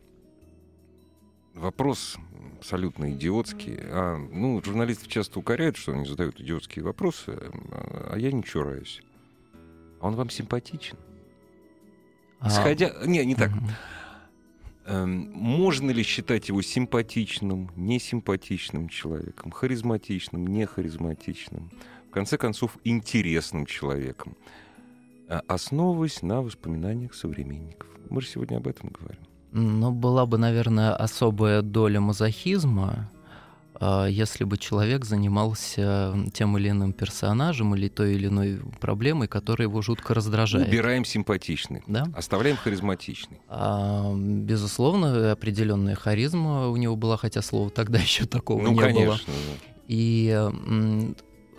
вопрос 1.53 2.19
абсолютно 2.59 3.11
идиотский. 3.13 3.79
А, 3.81 4.17
ну, 4.17 4.63
журналистов 4.65 5.09
часто 5.09 5.41
укоряют, 5.41 5.77
что 5.77 5.93
они 5.93 6.07
задают 6.07 6.41
идиотские 6.41 6.85
вопросы, 6.85 7.31
а 7.73 8.11
а 8.13 8.19
я 8.19 8.31
не 8.31 8.45
чураюсь. 8.45 9.03
А 10.01 10.07
он 10.07 10.15
вам 10.15 10.31
симпатичен? 10.31 10.99
А, 12.43 12.49
Исходя... 12.49 12.93
Не, 13.07 13.25
не 13.25 13.35
так. 13.35 13.51
Эм, 14.85 15.31
можно 15.33 15.91
ли 15.93 16.03
считать 16.03 16.49
его 16.49 16.61
симпатичным, 16.61 17.71
несимпатичным 17.77 18.89
человеком, 18.89 19.53
харизматичным, 19.53 20.47
нехаризматичным, 20.47 21.71
в 22.09 22.11
конце 22.11 22.37
концов, 22.37 22.77
интересным 22.83 23.65
человеком, 23.65 24.37
э, 25.29 25.41
основываясь 25.47 26.23
на 26.23 26.43
воспоминаниях 26.43 27.15
современников? 27.15 27.89
Мы 28.11 28.21
же 28.23 28.27
сегодня 28.27 28.57
об 28.57 28.67
этом 28.67 28.91
говорим. 28.91 29.23
Ну, 29.53 29.93
была 29.93 30.27
бы, 30.27 30.37
наверное, 30.37 30.97
особая 30.97 31.63
доля 31.63 32.01
мазохизма, 32.01 32.89
а, 32.91 33.22
если 33.81 34.45
бы 34.45 34.59
человек 34.59 35.05
занимался 35.05 36.15
тем 36.33 36.57
или 36.59 36.71
иным 36.71 36.93
персонажем 36.93 37.75
или 37.75 37.89
той 37.89 38.15
или 38.15 38.29
иной 38.29 38.61
проблемой, 38.81 39.29
которая 39.29 39.69
его 39.69 39.83
жутко 39.83 40.15
раздражает. 40.15 40.69
Убираем 40.69 41.05
симпатичный, 41.05 41.83
Да? 41.87 42.07
оставляем 42.15 42.57
харизматичный. 42.57 43.41
А, 43.49 44.13
безусловно, 44.15 45.33
определенная 45.33 45.95
харизма 45.95 46.69
у 46.69 46.77
него 46.77 46.97
была, 46.97 47.17
хотя 47.17 47.43
слова 47.43 47.71
тогда 47.71 47.99
еще 48.01 48.27
такого 48.27 48.63
ну, 48.63 48.73
не 48.73 48.79
конечно. 48.79 49.07
было. 49.07 49.17
да. 49.27 49.73
И 49.89 50.49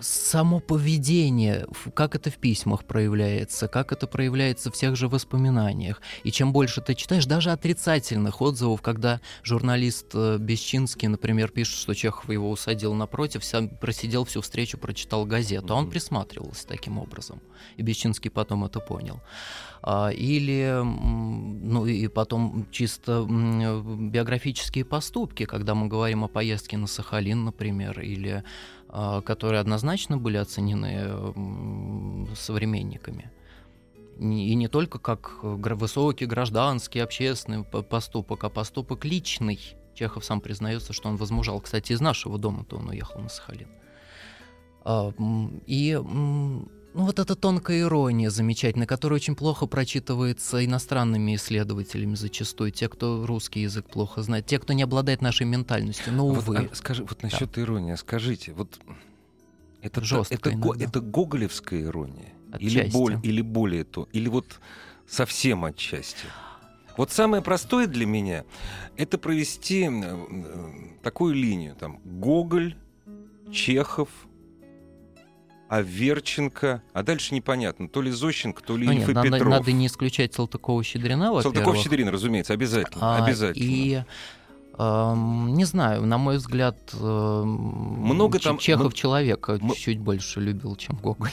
само 0.03 0.59
поведение, 0.59 1.65
как 1.93 2.15
это 2.15 2.29
в 2.29 2.37
письмах 2.37 2.85
проявляется, 2.85 3.67
как 3.67 3.91
это 3.91 4.05
проявляется 4.07 4.69
в 4.71 4.75
тех 4.75 4.95
же 4.95 5.07
воспоминаниях. 5.07 6.01
И 6.23 6.31
чем 6.31 6.51
больше 6.53 6.81
ты 6.81 6.93
читаешь, 6.93 7.25
даже 7.25 7.51
отрицательных 7.51 8.41
отзывов, 8.41 8.81
когда 8.81 9.21
журналист 9.43 10.07
э, 10.13 10.37
Бесчинский, 10.39 11.07
например, 11.07 11.49
пишет, 11.49 11.77
что 11.77 11.93
Чехов 11.93 12.29
его 12.29 12.51
усадил 12.51 12.93
напротив, 12.93 13.43
сам 13.43 13.69
просидел 13.69 14.25
всю 14.25 14.41
встречу, 14.41 14.77
прочитал 14.77 15.25
газету, 15.25 15.73
а 15.73 15.77
он 15.77 15.89
присматривался 15.89 16.67
таким 16.67 16.97
образом. 16.97 17.41
И 17.77 17.81
Бесчинский 17.81 18.29
потом 18.29 18.65
это 18.65 18.79
понял. 18.79 19.21
А, 19.81 20.09
Или, 20.09 20.81
ну 20.83 21.85
и 21.85 22.07
потом 22.07 22.67
чисто 22.71 23.25
м, 23.29 24.09
биографические 24.11 24.85
поступки, 24.85 25.45
когда 25.45 25.75
мы 25.75 25.87
говорим 25.87 26.23
о 26.23 26.27
поездке 26.27 26.77
на 26.77 26.87
Сахалин, 26.87 27.43
например, 27.43 27.99
или 27.99 28.43
которые 29.25 29.59
однозначно 29.59 30.17
были 30.17 30.37
оценены 30.37 31.35
современниками. 32.35 33.31
И 34.19 34.53
не 34.53 34.67
только 34.67 34.99
как 34.99 35.39
гра- 35.59 35.75
высокий 35.75 36.27
гражданский, 36.27 36.99
общественный 36.99 37.63
по- 37.63 37.81
поступок, 37.81 38.43
а 38.43 38.49
поступок 38.49 39.05
личный. 39.05 39.59
Чехов 39.95 40.23
сам 40.23 40.41
признается, 40.41 40.93
что 40.93 41.09
он 41.09 41.15
возмужал. 41.15 41.59
Кстати, 41.59 41.93
из 41.93 42.01
нашего 42.01 42.37
дома-то 42.37 42.77
он 42.77 42.89
уехал 42.89 43.19
на 43.21 43.29
Сахалин. 43.29 43.69
А, 44.85 45.11
И 45.65 45.99
ну, 46.93 47.05
вот 47.05 47.19
эта 47.19 47.35
тонкая 47.35 47.81
ирония 47.81 48.29
замечательная, 48.29 48.87
которая 48.87 49.17
очень 49.17 49.35
плохо 49.35 49.65
прочитывается 49.65 50.63
иностранными 50.63 51.35
исследователями 51.35 52.15
зачастую, 52.15 52.71
те, 52.71 52.87
кто 52.89 53.25
русский 53.25 53.61
язык 53.61 53.89
плохо 53.89 54.21
знает, 54.21 54.45
те, 54.45 54.59
кто 54.59 54.73
не 54.73 54.83
обладает 54.83 55.21
нашей 55.21 55.45
ментальностью. 55.45 56.13
Ну, 56.13 56.27
Вот, 56.29 56.37
увы. 56.47 56.69
а 56.71 56.75
скажи, 56.75 57.03
вот 57.03 57.23
насчет 57.23 57.57
иронии, 57.57 57.95
скажите, 57.95 58.53
вот 58.53 58.79
это, 59.81 60.03
Жёстко 60.03 60.35
это, 60.35 60.53
иногда. 60.53 60.83
это 60.85 60.99
гоголевская 61.01 61.81
ирония? 61.83 62.33
Или, 62.59 62.79
Отчасти. 62.81 62.93
боль, 62.93 63.19
или 63.23 63.41
более 63.41 63.83
то? 63.83 64.07
Или 64.13 64.29
вот 64.29 64.59
совсем 65.07 65.65
отчасти? 65.65 66.25
Вот 66.95 67.11
самое 67.11 67.41
простое 67.41 67.87
для 67.87 68.05
меня— 68.05 68.45
это 68.97 69.17
провести 69.17 69.85
э, 69.85 69.89
э, 69.91 70.71
такую 71.01 71.33
линию. 71.33 71.75
Там 71.75 71.99
Гоголь, 72.05 72.75
Чехов, 73.51 74.09
Аверченко, 75.69 76.81
а 76.93 77.03
дальше 77.03 77.33
непонятно, 77.33 77.87
то 77.87 78.01
ли 78.01 78.11
Зощенко, 78.11 78.61
то 78.63 78.77
ли 78.77 78.85
Ну, 78.85 78.91
Ильф 78.93 79.01
нет, 79.01 79.09
и 79.09 79.13
надо, 79.13 79.31
Петров. 79.31 79.49
надо 79.49 79.71
не 79.71 79.87
исключать 79.87 80.33
Салтыкова-Щедрина. 80.33 81.41
Салтыков-Щедрин, 81.41 82.09
разумеется, 82.09 82.53
обязательно. 82.53 83.17
А, 83.17 83.25
обязательно. 83.25 83.63
И 83.63 84.03
эм, 84.77 85.53
не 85.53 85.65
знаю, 85.65 86.05
на 86.05 86.17
мой 86.17 86.37
взгляд, 86.37 86.77
эм, 86.93 87.47
Много 88.03 88.39
там- 88.39 88.57
Чехов 88.57 88.87
м- 88.87 88.91
человека 88.91 89.53
м- 89.61 89.73
чуть 89.75 89.99
больше 89.99 90.39
любил, 90.41 90.75
чем 90.75 90.95
Гоголь, 90.97 91.29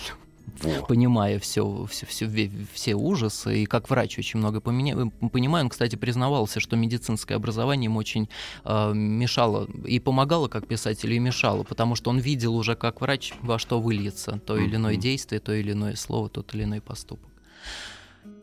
Во. 0.62 0.84
понимая 0.84 1.38
все, 1.38 1.86
все, 1.90 2.06
все, 2.06 2.50
все 2.72 2.94
ужасы. 2.94 3.62
И 3.62 3.66
как 3.66 3.88
врач 3.88 4.18
очень 4.18 4.38
много 4.38 4.60
поменя- 4.60 5.10
понимаю. 5.30 5.64
Он, 5.64 5.70
кстати, 5.70 5.96
признавался, 5.96 6.60
что 6.60 6.76
медицинское 6.76 7.34
образование 7.34 7.86
ему 7.86 7.98
очень 7.98 8.28
э, 8.64 8.92
мешало 8.92 9.68
и 9.86 9.98
помогало 10.00 10.48
как 10.48 10.66
писателю, 10.66 11.16
и 11.16 11.18
мешало, 11.18 11.62
потому 11.62 11.94
что 11.94 12.10
он 12.10 12.18
видел 12.18 12.56
уже 12.56 12.74
как 12.74 13.00
врач, 13.00 13.32
во 13.42 13.58
что 13.58 13.80
выльется 13.80 14.40
то 14.44 14.56
или 14.56 14.76
иное 14.76 14.96
действие, 14.96 15.40
то 15.40 15.52
или 15.52 15.72
иное 15.72 15.96
слово, 15.96 16.28
тот 16.28 16.54
или 16.54 16.64
иной 16.64 16.80
поступок. 16.80 17.28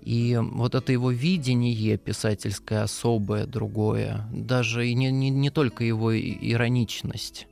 И 0.02 0.40
вот 0.42 0.74
это 0.74 0.92
его 0.94 1.12
видение 1.12 1.98
писательское 1.98 2.84
особое, 2.84 3.46
другое, 3.46 4.26
даже 4.32 4.88
и 4.88 4.94
не, 4.96 5.12
не, 5.12 5.30
не 5.30 5.50
только 5.50 5.84
его 5.84 6.18
ироничность, 6.18 7.48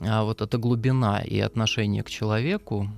а 0.00 0.24
вот 0.24 0.40
эта 0.40 0.56
глубина 0.56 1.20
и 1.20 1.38
отношение 1.38 2.02
к 2.02 2.08
человеку, 2.08 2.88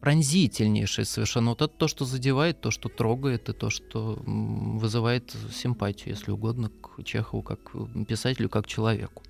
пронзительнейшее 0.00 1.04
совершенно. 1.04 1.50
Вот 1.50 1.62
это 1.62 1.72
то, 1.74 1.88
что 1.88 2.04
задевает, 2.04 2.60
то, 2.60 2.70
что 2.70 2.88
трогает, 2.88 3.48
и 3.48 3.52
то, 3.52 3.70
что 3.70 4.18
вызывает 4.24 5.34
симпатию, 5.52 6.14
если 6.14 6.30
угодно, 6.30 6.70
к 6.70 7.02
Чехову 7.04 7.42
как 7.42 7.72
писателю, 8.08 8.48
как 8.48 8.66
человеку. 8.66 9.22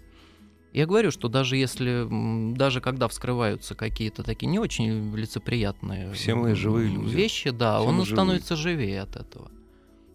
Я 0.73 0.87
говорю, 0.87 1.11
что 1.11 1.29
даже 1.29 1.57
если, 1.57 2.07
даже 2.55 2.81
когда 2.81 3.09
вскрываются 3.09 3.75
какие-то 3.75 4.23
такие 4.23 4.47
не 4.47 4.61
очень 4.61 5.15
лицеприятные 5.17 6.13
Все 6.13 6.37
мы 6.37 6.55
живые 6.55 6.89
люди. 6.89 7.13
вещи, 7.15 7.51
да, 7.51 7.81
Все 7.81 7.89
он 7.89 8.07
становится 8.07 8.55
живее 8.55 9.03
от 9.03 9.17
этого. 9.17 9.51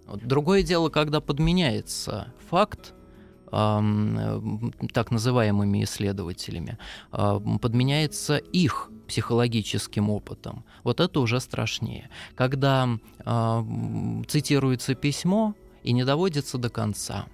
Вот. 0.08 0.26
Другое 0.26 0.64
дело, 0.64 0.90
когда 0.90 1.20
подменяется 1.20 2.34
факт, 2.50 2.94
эм, 3.52 4.74
так 4.94 5.12
называемыми 5.12 5.84
исследователями, 5.84 6.78
э, 7.12 7.40
подменяется 7.62 8.38
их 8.38 8.92
психологическим 9.08 10.10
опытом. 10.10 10.64
Вот 10.84 11.00
это 11.00 11.20
уже 11.20 11.40
страшнее. 11.40 12.10
Когда 12.36 12.90
э, 13.20 13.64
цитируется 14.28 14.96
письмо 14.96 15.54
и 15.84 15.94
не 15.94 16.04
доводится 16.04 16.58
до 16.58 16.70
конца 16.70 17.28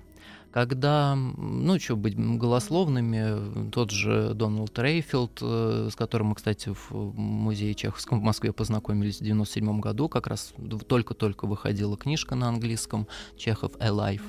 когда, 0.52 1.16
ну, 1.16 1.80
что 1.80 1.96
быть 1.96 2.18
голословными, 2.18 3.70
тот 3.72 3.92
же 3.92 4.34
Дональд 4.34 4.78
Рейфилд, 4.78 5.40
э, 5.42 5.90
с 5.92 5.96
которым 5.96 6.28
мы, 6.28 6.36
кстати, 6.36 6.74
в 6.74 6.92
музее 7.18 7.74
Чеховском 7.74 8.20
в 8.20 8.24
Москве 8.24 8.52
познакомились 8.52 9.20
в 9.20 9.24
97 9.24 9.80
году, 9.80 10.10
как 10.10 10.28
раз 10.28 10.54
только-только 10.88 11.48
выходила 11.48 11.96
книжка 11.98 12.36
на 12.36 12.50
английском 12.50 13.08
«Чехов 13.38 13.72
Alive», 13.78 14.22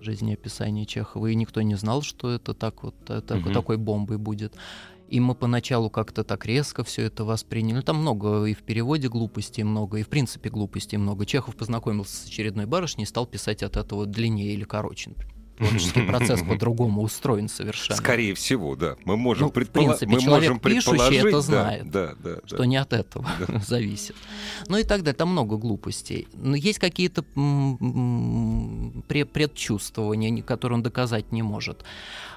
жизнеописание 0.00 0.84
Чехова, 0.84 1.26
и 1.28 1.34
никто 1.34 1.62
не 1.62 1.74
знал, 1.76 2.02
что 2.02 2.30
это 2.30 2.54
так 2.54 2.82
вот, 2.82 2.94
это, 3.08 3.36
угу. 3.36 3.52
такой 3.52 3.76
бомбой 3.76 4.18
будет. 4.18 4.54
И 5.08 5.20
мы 5.20 5.34
поначалу 5.34 5.88
как-то 5.88 6.22
так 6.22 6.44
резко 6.44 6.84
все 6.84 7.02
это 7.02 7.24
восприняли. 7.24 7.76
Ну, 7.76 7.82
там 7.82 7.96
много 7.96 8.44
и 8.44 8.54
в 8.54 8.62
переводе 8.62 9.08
глупостей 9.08 9.62
много, 9.62 9.98
и 9.98 10.02
в 10.02 10.08
принципе 10.08 10.50
глупостей 10.50 10.98
много. 10.98 11.24
Чехов 11.24 11.56
познакомился 11.56 12.16
с 12.16 12.26
очередной 12.26 12.66
барышней 12.66 13.04
и 13.04 13.06
стал 13.06 13.26
писать 13.26 13.62
от 13.62 13.76
этого 13.76 14.04
длиннее 14.06 14.52
или 14.52 14.64
короче, 14.64 15.10
например 15.10 15.37
творческий 15.58 16.02
процесс 16.08 16.42
по-другому 16.42 17.02
устроен 17.02 17.48
совершенно. 17.48 17.96
Скорее 17.96 18.34
всего, 18.34 18.76
да. 18.76 18.96
Мы 19.04 19.16
можем, 19.16 19.46
ну, 19.46 19.52
предположить. 19.52 19.96
В 19.96 19.98
принципе, 19.98 20.14
мы 20.14 20.22
человек 20.22 20.50
можем 20.50 20.60
пишущий 20.60 21.28
это 21.28 21.40
знает, 21.40 21.90
да, 21.90 22.14
да, 22.22 22.36
да, 22.36 22.40
что 22.46 22.64
не 22.64 22.76
от 22.76 22.92
этого 22.92 23.28
зависит. 23.66 24.16
Ну 24.68 24.78
и 24.78 24.84
так 24.84 25.02
далее. 25.02 25.14
Там 25.14 25.30
много 25.30 25.56
глупостей. 25.56 26.28
Но 26.34 26.56
есть 26.56 26.78
какие-то 26.78 27.22
предчувствования, 29.08 30.42
которые 30.42 30.76
он 30.76 30.82
доказать 30.82 31.32
не 31.32 31.42
может. 31.42 31.84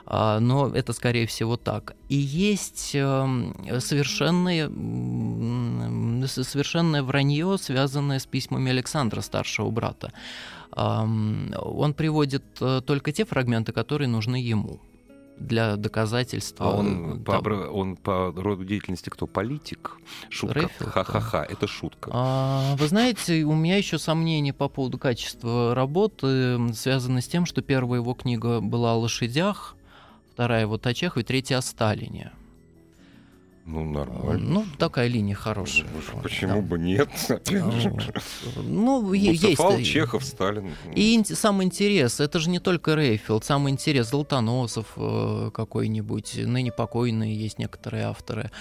А, 0.06 0.40
но 0.40 0.68
это, 0.68 0.94
скорее 0.94 1.28
всего, 1.28 1.58
так. 1.58 1.96
И 2.10 2.16
есть 2.16 2.92
эм, 2.96 3.56
совершенное, 3.80 4.68
совершенное 6.28 7.04
вранье, 7.04 7.58
связанное 7.60 8.20
с 8.20 8.26
письмами 8.26 8.72
Александра, 8.72 9.22
старшего 9.22 9.70
брата 9.70 10.12
он 10.76 11.94
приводит 11.96 12.44
э, 12.62 12.82
только 12.86 13.12
те 13.12 13.26
фрагменты, 13.26 13.74
которые 13.74 14.08
нужны 14.08 14.36
ему 14.38 14.80
для 15.42 15.76
доказательства. 15.76 16.68
А 16.68 16.78
он, 16.78 17.24
там... 17.24 17.44
по, 17.44 17.50
он 17.50 17.96
по 17.96 18.32
роду 18.36 18.64
деятельности 18.64 19.10
кто? 19.10 19.28
Политик? 19.28 19.98
Шутка. 20.30 20.70
Ха-ха-ха, 20.80 21.44
это 21.44 21.68
шутка. 21.68 22.12
А, 22.14 22.76
вы 22.78 22.88
знаете, 22.88 23.44
у 23.44 23.54
меня 23.54 23.78
еще 23.78 23.98
сомнения 23.98 24.54
по 24.54 24.70
поводу 24.70 24.98
качества 24.98 25.76
работы 25.76 26.74
связаны 26.74 27.22
с 27.22 27.28
тем, 27.28 27.46
что 27.46 27.62
первая 27.62 28.00
его 28.00 28.14
книга 28.14 28.62
была 28.62 28.94
о 28.94 28.98
лошадях, 28.98 29.76
вторая 30.34 30.68
вот 30.68 30.86
о 30.86 30.94
Чехове, 30.94 31.26
третья 31.26 31.58
о 31.58 31.62
Сталине. 31.62 32.32
Ну, 33.72 33.86
нормально. 33.86 34.50
Ну, 34.50 34.66
такая 34.78 35.08
линия 35.08 35.34
хорошая. 35.34 35.88
Ну, 36.14 36.22
почему 36.22 36.56
да. 36.56 36.62
бы 36.62 36.78
нет? 36.78 37.10
Ну, 38.58 39.14
есть. 39.14 39.58
Чехов, 39.86 40.26
Сталин. 40.26 40.72
И 40.94 41.22
сам 41.24 41.64
интерес, 41.64 42.20
это 42.20 42.40
же 42.40 42.50
не 42.50 42.60
только 42.60 42.96
Рейфилд, 42.96 43.46
сам 43.46 43.70
интерес 43.70 44.10
Золотоносов 44.10 44.88
э, 44.98 45.52
какой-нибудь, 45.54 46.36
ныне 46.46 46.72
покойные 46.72 47.34
есть 47.34 47.60
некоторые 47.60 48.06
авторы, 48.06 48.52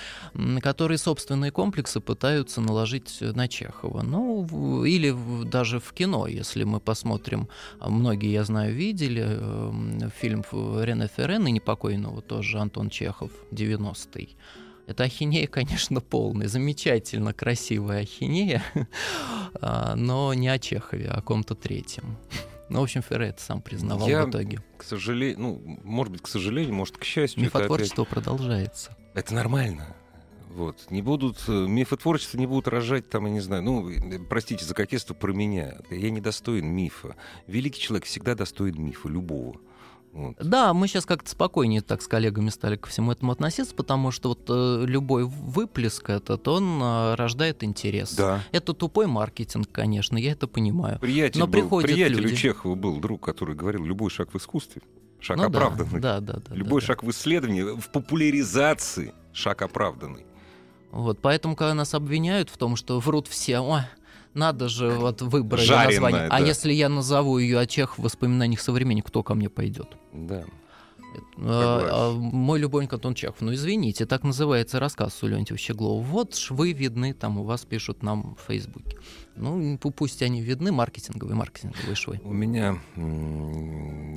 которые 0.60 0.98
собственные 0.98 1.50
комплексы 1.50 2.00
пытаются 2.00 2.60
наложить 2.60 3.18
на 3.20 3.48
Чехова. 3.48 4.02
Ну, 4.02 4.84
или 4.84 5.14
даже 5.44 5.80
в 5.80 5.92
кино, 5.92 6.28
если 6.28 6.62
мы 6.62 6.78
посмотрим, 6.78 7.48
а 7.80 7.90
многие, 7.90 8.30
я 8.30 8.44
знаю, 8.44 8.72
видели 8.74 9.26
фильм 10.20 10.44
Рене 10.52 11.08
Ферре, 11.16 11.38
ныне 11.38 11.60
покойного 11.60 12.22
тоже, 12.22 12.58
Антон 12.58 12.90
Чехов, 12.90 13.32
90-й. 13.50 14.36
Это 14.90 15.04
ахинея, 15.04 15.46
конечно, 15.46 16.00
полная, 16.00 16.48
замечательно 16.48 17.32
красивая 17.32 18.00
ахинея, 18.00 18.60
а, 19.54 19.94
но 19.94 20.34
не 20.34 20.48
о 20.48 20.58
Чехове, 20.58 21.06
а 21.08 21.18
о 21.18 21.22
ком-то 21.22 21.54
третьем. 21.54 22.16
Ну, 22.68 22.80
в 22.80 22.82
общем, 22.82 23.00
Ферре 23.02 23.28
это 23.28 23.40
сам 23.40 23.62
признавал 23.62 24.08
Я, 24.08 24.26
в 24.26 24.30
итоге. 24.30 24.62
к 24.76 24.82
сожалению, 24.82 25.38
ну, 25.38 25.78
может 25.84 26.12
быть, 26.12 26.22
к 26.22 26.26
сожалению, 26.26 26.74
может, 26.74 26.96
к 26.96 27.04
счастью. 27.04 27.40
Мифотворчество 27.40 28.02
это 28.02 28.10
опять... 28.10 28.24
продолжается. 28.24 28.96
Это 29.14 29.32
нормально. 29.32 29.94
Вот. 30.48 30.90
Не 30.90 31.02
будут, 31.02 31.38
э, 31.46 31.52
мифотворчество 31.52 32.36
не 32.36 32.46
будут 32.46 32.66
рожать 32.66 33.08
там, 33.08 33.26
я 33.26 33.32
не 33.32 33.40
знаю, 33.40 33.62
ну, 33.62 33.88
э, 33.88 34.18
простите 34.28 34.64
за 34.64 34.74
кокетство 34.74 35.14
про 35.14 35.32
меня. 35.32 35.78
Я 35.90 36.10
не 36.10 36.20
достоин 36.20 36.66
мифа. 36.66 37.14
Великий 37.46 37.80
человек 37.80 38.06
всегда 38.06 38.34
достоин 38.34 38.82
мифа, 38.82 39.08
любого. 39.08 39.60
Вот. 40.12 40.36
Да, 40.40 40.74
мы 40.74 40.88
сейчас 40.88 41.06
как-то 41.06 41.30
спокойнее 41.30 41.82
так 41.82 42.02
с 42.02 42.08
коллегами 42.08 42.50
стали 42.50 42.76
ко 42.76 42.88
всему 42.88 43.12
этому 43.12 43.30
относиться, 43.30 43.74
потому 43.74 44.10
что 44.10 44.30
вот 44.30 44.44
э, 44.48 44.84
любой 44.84 45.24
выплеск 45.24 46.10
этот, 46.10 46.48
он 46.48 46.82
э, 46.82 47.14
рождает 47.14 47.62
интерес. 47.62 48.14
Да. 48.14 48.42
Это 48.50 48.74
тупой 48.74 49.06
маркетинг, 49.06 49.68
конечно, 49.70 50.16
я 50.16 50.32
это 50.32 50.48
понимаю. 50.48 50.98
Приятель 50.98 51.38
Но 51.38 51.46
был, 51.46 51.52
приходят 51.52 51.90
приятель 51.90 52.20
люди. 52.20 52.34
у 52.34 52.36
Чехова 52.36 52.74
был 52.74 52.98
друг, 52.98 53.24
который 53.24 53.54
говорил, 53.54 53.84
любой 53.84 54.10
шаг 54.10 54.32
в 54.32 54.36
искусстве, 54.36 54.82
шаг 55.20 55.36
ну, 55.36 55.44
оправданный. 55.44 56.00
Да, 56.00 56.18
да, 56.18 56.40
да, 56.44 56.54
любой 56.54 56.80
да, 56.80 56.88
шаг 56.88 57.02
да. 57.02 57.06
в 57.06 57.10
исследовании, 57.12 57.62
в 57.62 57.90
популяризации, 57.92 59.14
шаг 59.32 59.62
оправданный. 59.62 60.26
Вот, 60.90 61.20
поэтому, 61.20 61.54
когда 61.54 61.74
нас 61.74 61.94
обвиняют 61.94 62.50
в 62.50 62.56
том, 62.56 62.74
что 62.74 62.98
врут 62.98 63.28
все, 63.28 63.60
ой, 63.60 63.82
надо 64.34 64.68
же 64.68 64.90
вот 64.90 65.22
выбрать 65.22 65.68
название. 65.68 66.26
А 66.26 66.38
да. 66.40 66.46
если 66.46 66.72
я 66.72 66.88
назову 66.88 67.38
ее 67.38 67.58
о 67.58 67.66
Чех 67.66 67.98
в 67.98 68.02
воспоминаниях 68.02 68.60
современник, 68.60 69.06
кто 69.06 69.22
ко 69.22 69.34
мне 69.34 69.48
пойдет? 69.48 69.96
Да. 70.12 70.44
А, 71.38 72.12
а, 72.12 72.12
мой 72.12 72.60
любовник 72.60 72.92
Антон 72.92 73.14
Чехов. 73.14 73.40
Ну, 73.40 73.52
извините, 73.52 74.06
так 74.06 74.22
называется 74.22 74.78
рассказ 74.78 75.22
у 75.22 75.26
Леонтьева 75.26 75.58
Щеглова. 75.58 76.02
Вот 76.02 76.36
ж 76.36 76.50
вы 76.50 76.72
видны, 76.72 77.14
там 77.14 77.38
у 77.38 77.44
вас 77.44 77.64
пишут 77.64 78.02
нам 78.02 78.36
в 78.36 78.46
Фейсбуке. 78.46 78.98
Ну, 79.36 79.78
пусть 79.78 80.22
они 80.22 80.42
видны, 80.42 80.70
маркетинговые, 80.70 81.34
маркетинговые 81.34 81.94
швы. 81.94 82.20
У 82.22 82.32
меня 82.32 82.78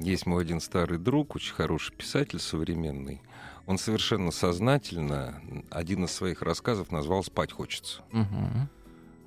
есть 0.04 0.26
мой 0.26 0.44
один 0.44 0.60
старый 0.60 0.98
друг, 0.98 1.36
очень 1.36 1.54
хороший 1.54 1.96
писатель 1.96 2.40
современный. 2.40 3.22
Он 3.66 3.78
совершенно 3.78 4.32
сознательно 4.32 5.42
один 5.70 6.04
из 6.04 6.12
своих 6.12 6.42
рассказов 6.42 6.92
назвал 6.92 7.24
«Спать 7.24 7.54
хочется». 7.54 8.02
Угу. 8.12 8.68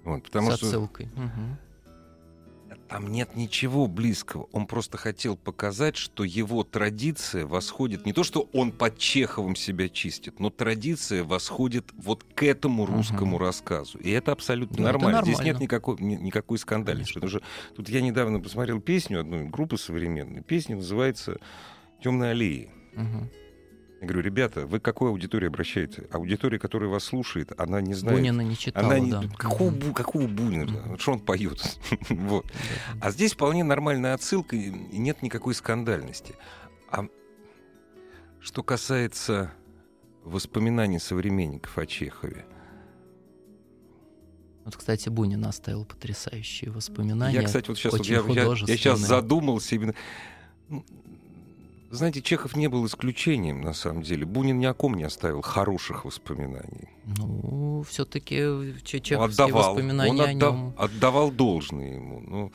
Вот, 0.07 0.23
потому 0.23 0.53
С 0.53 0.57
что 0.57 0.67
отсылкой. 0.67 1.07
Угу. 1.07 2.77
там 2.89 3.09
нет 3.11 3.35
ничего 3.35 3.89
близкого. 3.89 4.49
Он 4.53 4.67
просто 4.67 4.97
хотел 4.97 5.37
показать, 5.37 5.97
что 5.97 6.23
его 6.23 6.63
традиция 6.63 7.45
восходит... 7.45 8.07
Не 8.07 8.13
то, 8.13 8.23
что 8.23 8.49
он 8.53 8.71
под 8.71 8.97
Чеховым 8.99 9.57
себя 9.57 9.89
чистит, 9.89 10.39
но 10.39 10.51
традиция 10.51 11.25
восходит 11.25 11.87
вот 11.97 12.23
к 12.35 12.45
этому 12.45 12.87
русскому 12.87 13.37
Угу. 13.37 13.45
рассказу. 13.45 13.99
И 13.99 14.11
это 14.11 14.31
абсолютно 14.31 14.77
Ну, 14.77 14.83
это 14.85 14.93
нормально. 14.93 15.23
Здесь 15.23 15.39
нормально. 15.39 15.53
нет 15.55 15.61
никакой, 15.63 15.97
ни- 15.99 16.15
никакой 16.15 16.59
скандальности. 16.59 17.15
Потому 17.15 17.31
что 17.31 17.43
тут 17.75 17.89
я 17.89 18.01
недавно 18.01 18.39
посмотрел 18.41 18.81
песню 18.81 19.21
одной 19.21 19.45
группы 19.49 19.77
современной. 19.77 20.43
Песня 20.43 20.77
называется 20.77 21.39
«Темные 22.03 22.31
аллеи». 22.31 22.71
Угу. 22.95 23.31
Я 24.01 24.07
говорю, 24.09 24.23
ребята, 24.23 24.67
вы 24.67 24.79
к 24.79 24.83
какой 24.85 25.09
аудитории 25.09 25.47
обращаетесь? 25.47 26.05
Аудитория, 26.11 26.59
которая 26.59 26.91
вас 26.91 27.05
слушает, 27.05 27.53
она 27.59 27.81
не 27.81 27.95
знает... 27.95 28.19
Бунина 28.19 28.43
не 28.43 28.55
читала, 28.57 28.87
Она 28.87 28.99
не... 28.99 29.11
да. 29.11 29.23
Какого. 29.39 29.71
Бу- 29.71 29.95
какого 29.95 30.27
Бунина? 30.27 30.99
Что 30.99 31.13
он 31.13 31.21
поет? 31.21 31.79
вот. 32.11 32.47
А 33.01 33.11
здесь 33.11 33.33
вполне 33.33 33.65
нормальная 33.65 34.13
отсылка, 34.13 34.55
и 34.55 34.69
нет 34.99 35.23
никакой 35.23 35.55
скандальности. 35.55 36.35
А 36.91 37.07
что 38.41 38.63
касается 38.63 39.51
воспоминаний 40.25 40.99
современников 40.99 41.79
о 41.79 41.87
Чехове, 41.87 42.45
Вот, 44.67 44.77
кстати, 44.77 45.09
Бунин 45.09 45.45
оставил 45.47 45.85
потрясающие 45.85 46.71
воспоминания. 46.71 47.37
я, 47.41 47.43
кстати, 47.45 47.69
вот 47.69 47.79
сейчас, 47.79 47.93
вот 47.93 48.05
я, 48.05 48.21
я- 48.21 48.43
я 48.45 48.57
сейчас 48.77 48.99
задумался 48.99 49.75
именно... 49.77 49.95
Ну, 51.89 51.97
Знаете, 51.97 52.21
Чехов 52.21 52.57
не 52.57 52.69
был 52.69 52.85
исключением, 52.87 53.61
на 53.61 53.73
самом 53.73 54.03
деле. 54.03 54.25
Бунин 54.27 54.59
ни 54.59 54.65
о 54.67 54.75
ком 54.75 54.95
не 54.95 55.05
оставил 55.05 55.41
хороших 55.43 56.05
воспоминаний. 56.05 56.89
Ну, 57.19 57.83
все-таки 57.89 58.43
Он 58.45 58.75
чеховские 58.83 59.19
отдавал, 59.47 59.75
воспоминания 59.75 60.11
он 60.11 60.21
о 60.21 60.25
отда- 60.25 60.33
нем. 60.51 60.75
отдавал 60.77 61.31
должное 61.31 61.95
ему. 61.95 62.21
Ну, 62.21 62.53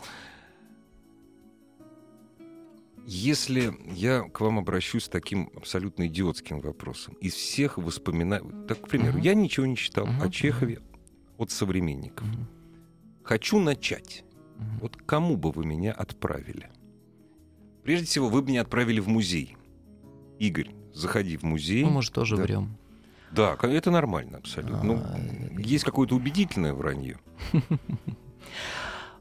если 3.05 3.73
я 3.93 4.21
к 4.23 4.41
вам 4.41 4.59
обращусь 4.59 5.05
с 5.05 5.09
таким 5.09 5.49
абсолютно 5.55 6.07
идиотским 6.07 6.59
вопросом, 6.61 7.13
из 7.15 7.33
всех 7.33 7.77
воспоминаний, 7.77 8.51
так, 8.67 8.81
к 8.81 8.87
примеру, 8.87 9.13
Мгм. 9.13 9.21
я 9.21 9.33
ничего 9.33 9.65
не 9.65 9.75
читал 9.77 10.05
Мгм, 10.05 10.21
о 10.21 10.29
Чехове, 10.29 10.79
от 11.37 11.51
современников. 11.51 12.27
Мгм. 12.27 12.47
Хочу 13.23 13.59
начать. 13.59 14.23
Мгм. 14.57 14.79
Вот 14.81 14.97
кому 14.97 15.37
бы 15.37 15.51
вы 15.51 15.65
меня 15.65 15.93
отправили? 15.93 16.69
Прежде 17.83 18.05
всего, 18.05 18.29
вы 18.29 18.41
бы 18.41 18.49
меня 18.49 18.61
отправили 18.61 18.99
в 18.99 19.07
музей. 19.07 19.57
Игорь, 20.39 20.69
заходи 20.93 21.37
в 21.37 21.43
музей. 21.43 21.83
Ну, 21.83 21.89
может, 21.91 22.13
тоже 22.13 22.37
Да. 22.37 22.43
врем. 22.43 22.77
Да, 23.31 23.57
это 23.61 23.91
нормально 23.91 24.37
абсолютно. 24.39 24.83
Ну, 24.83 24.95
А, 25.03 25.17
есть 25.61 25.83
какое-то 25.85 26.15
убедительное 26.15 26.73
вранье. 26.73 27.17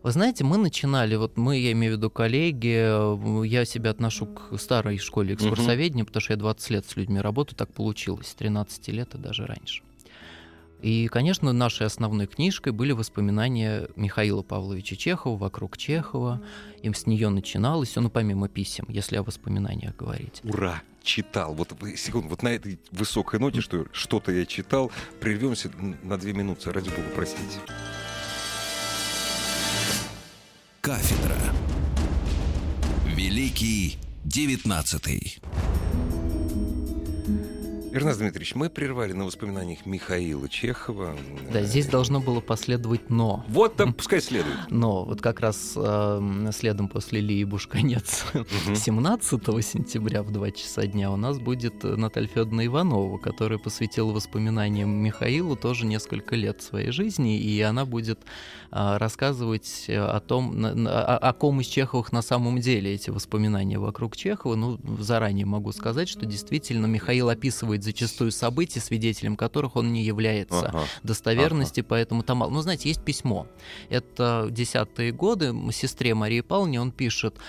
Вы 0.03 0.13
знаете, 0.13 0.45
мы 0.45 0.57
начинали, 0.57 1.15
вот 1.17 1.37
мы, 1.37 1.59
я 1.59 1.73
имею 1.73 1.95
в 1.95 1.97
виду 1.99 2.11
коллеги, 2.11 3.45
я 3.47 3.65
себя 3.67 3.91
отношу 3.91 4.27
к 4.27 4.57
старой 4.59 4.97
школе 4.97 5.35
экскурсоведения, 5.35 6.05
потому 6.07 6.23
что 6.23 6.33
я 6.33 6.39
20 6.39 6.71
лет 6.71 6.87
с 6.87 6.97
людьми 6.97 7.21
работаю, 7.21 7.57
так 7.57 7.71
получилось, 7.73 8.29
с 8.29 8.35
13 8.35 8.89
лет 8.89 9.15
и 9.15 9.19
даже 9.19 9.45
раньше. 9.45 9.83
И, 10.83 11.09
конечно, 11.09 11.53
нашей 11.53 11.87
основной 11.87 12.26
книжкой 12.26 12.72
были 12.72 12.93
воспоминания 12.93 13.89
Михаила 13.97 14.43
Павловича 14.43 14.97
Чехова 14.97 15.37
«Вокруг 15.37 15.76
Чехова». 15.76 16.41
Им 16.83 16.95
с 16.95 17.07
нее 17.07 17.28
начиналось, 17.28 17.95
ну, 17.97 18.09
помимо 18.09 18.49
писем, 18.49 18.87
если 18.89 19.16
о 19.16 19.22
воспоминаниях 19.22 19.97
говорить. 19.97 20.41
Ура! 20.45 20.83
Читал. 21.03 21.55
Вот 21.55 21.74
секунду, 21.97 22.28
вот 22.28 22.43
на 22.43 22.49
этой 22.49 22.78
высокой 22.91 23.41
ноте, 23.41 23.62
что 23.62 23.87
что-то 23.91 24.33
я 24.33 24.45
читал, 24.45 24.93
прервемся 25.18 25.70
на 26.03 26.18
две 26.18 26.35
минуты. 26.35 26.70
Ради 26.70 26.91
бога, 26.91 27.09
простите. 27.16 27.59
Кафедра. 30.83 31.39
Великий 33.07 33.99
девятнадцатый. 34.24 35.39
Ерназ 37.93 38.18
Дмитриевич, 38.18 38.55
мы 38.55 38.70
прервали 38.70 39.12
на 39.12 39.24
воспоминаниях 39.24 39.84
Михаила 39.84 40.49
Чехова. 40.49 41.16
Да, 41.53 41.62
здесь 41.62 41.86
должно 41.86 42.20
было 42.20 42.41
последовать 42.41 43.11
«но». 43.11 43.45
Вот 43.49 43.74
там 43.74 43.93
пускай 43.93 44.20
следует. 44.20 44.55
Но 44.70 45.05
вот 45.05 45.20
как 45.20 45.41
раз 45.41 45.72
э, 45.74 46.51
следом 46.53 46.86
после 46.86 47.20
Лии 47.20 47.43
Бушканец 47.43 48.26
Мгм. 48.32 48.76
17 48.76 49.43
сентября 49.64 50.22
в 50.22 50.30
2 50.30 50.53
часа 50.53 50.86
дня 50.86 51.11
у 51.11 51.16
нас 51.16 51.41
будет 51.41 51.84
э, 51.84 51.97
Наталья 51.97 52.28
Федоровна 52.28 52.64
Иванова, 52.66 53.18
которая 53.18 53.59
посвятила 53.59 54.12
воспоминаниям 54.12 54.91
Михаилу 54.91 55.57
тоже 55.57 55.84
несколько 55.84 56.36
лет 56.36 56.62
своей 56.62 56.93
жизни, 56.93 57.41
и 57.41 57.61
она 57.61 57.84
будет 57.84 58.20
а, 58.70 58.99
рассказывать 58.99 59.86
э, 59.88 59.99
о 59.99 60.20
том, 60.20 60.64
о, 60.64 61.18
о 61.18 61.32
ком 61.32 61.61
из 61.61 61.66
Чеховых 61.66 62.12
на 62.12 62.22
самом 62.22 62.61
деле 62.61 62.95
эти 62.95 63.11
воспоминания 63.11 63.78
вокруг 63.78 64.16
Чехова. 64.16 64.55
Ну, 64.55 64.78
заранее 65.01 65.45
могу 65.45 65.72
сказать, 65.72 66.09
что 66.09 66.24
действительно 66.24 66.86
Михаил 66.86 67.30
описывает 67.30 67.80
зачастую 67.85 68.33
события, 68.33 68.81
свидетелем 68.81 69.37
которых 69.37 69.76
он 69.76 69.93
не 69.93 70.03
является 70.03 70.68
Ага. 70.68 70.85
достоверности, 71.03 71.81
поэтому 71.81 72.22
там 72.22 72.39
мало. 72.39 72.51
Ну, 72.51 72.61
знаете, 72.61 72.89
есть 72.89 73.03
письмо. 73.03 73.47
Это 73.89 74.49
десятые 74.51 75.12
годы. 75.12 75.55
Сестре 75.72 76.14
Марии 76.14 76.41
Павловне 76.41 76.81
он 76.81 76.93
пишет, 76.93 77.35
«Эм, 77.35 77.41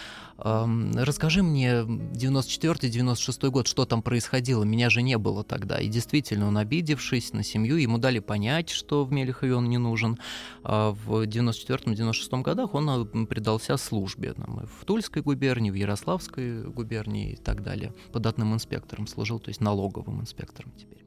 расскажи 0.43 1.43
мне 1.43 1.81
94-96 1.81 3.49
год, 3.49 3.67
что 3.67 3.85
там 3.85 4.01
происходило, 4.01 4.63
меня 4.63 4.89
же 4.89 5.01
не 5.01 5.17
было 5.17 5.43
тогда. 5.43 5.77
И 5.79 5.87
действительно, 5.87 6.47
он 6.47 6.57
обидевшись 6.57 7.33
на 7.33 7.43
семью, 7.43 7.77
ему 7.77 7.97
дали 7.97 8.19
понять, 8.19 8.69
что 8.69 9.05
в 9.05 9.11
Мелехове 9.11 9.55
он 9.55 9.69
не 9.69 9.77
нужен. 9.77 10.17
А 10.63 10.91
в 10.91 11.23
94-96 11.23 12.41
годах 12.41 12.73
он 12.73 12.89
а, 12.89 13.05
предался 13.25 13.77
службе 13.77 14.33
там, 14.33 14.65
в 14.65 14.85
Тульской 14.85 15.21
губернии, 15.21 15.69
в 15.69 15.75
Ярославской 15.75 16.63
губернии 16.63 17.33
и 17.33 17.35
так 17.35 17.63
далее. 17.63 17.93
Податным 18.11 18.53
инспектором 18.53 19.07
служил, 19.07 19.39
то 19.39 19.49
есть 19.49 19.61
налоговым 19.61 20.21
инспектором 20.21 20.71
теперь. 20.77 21.05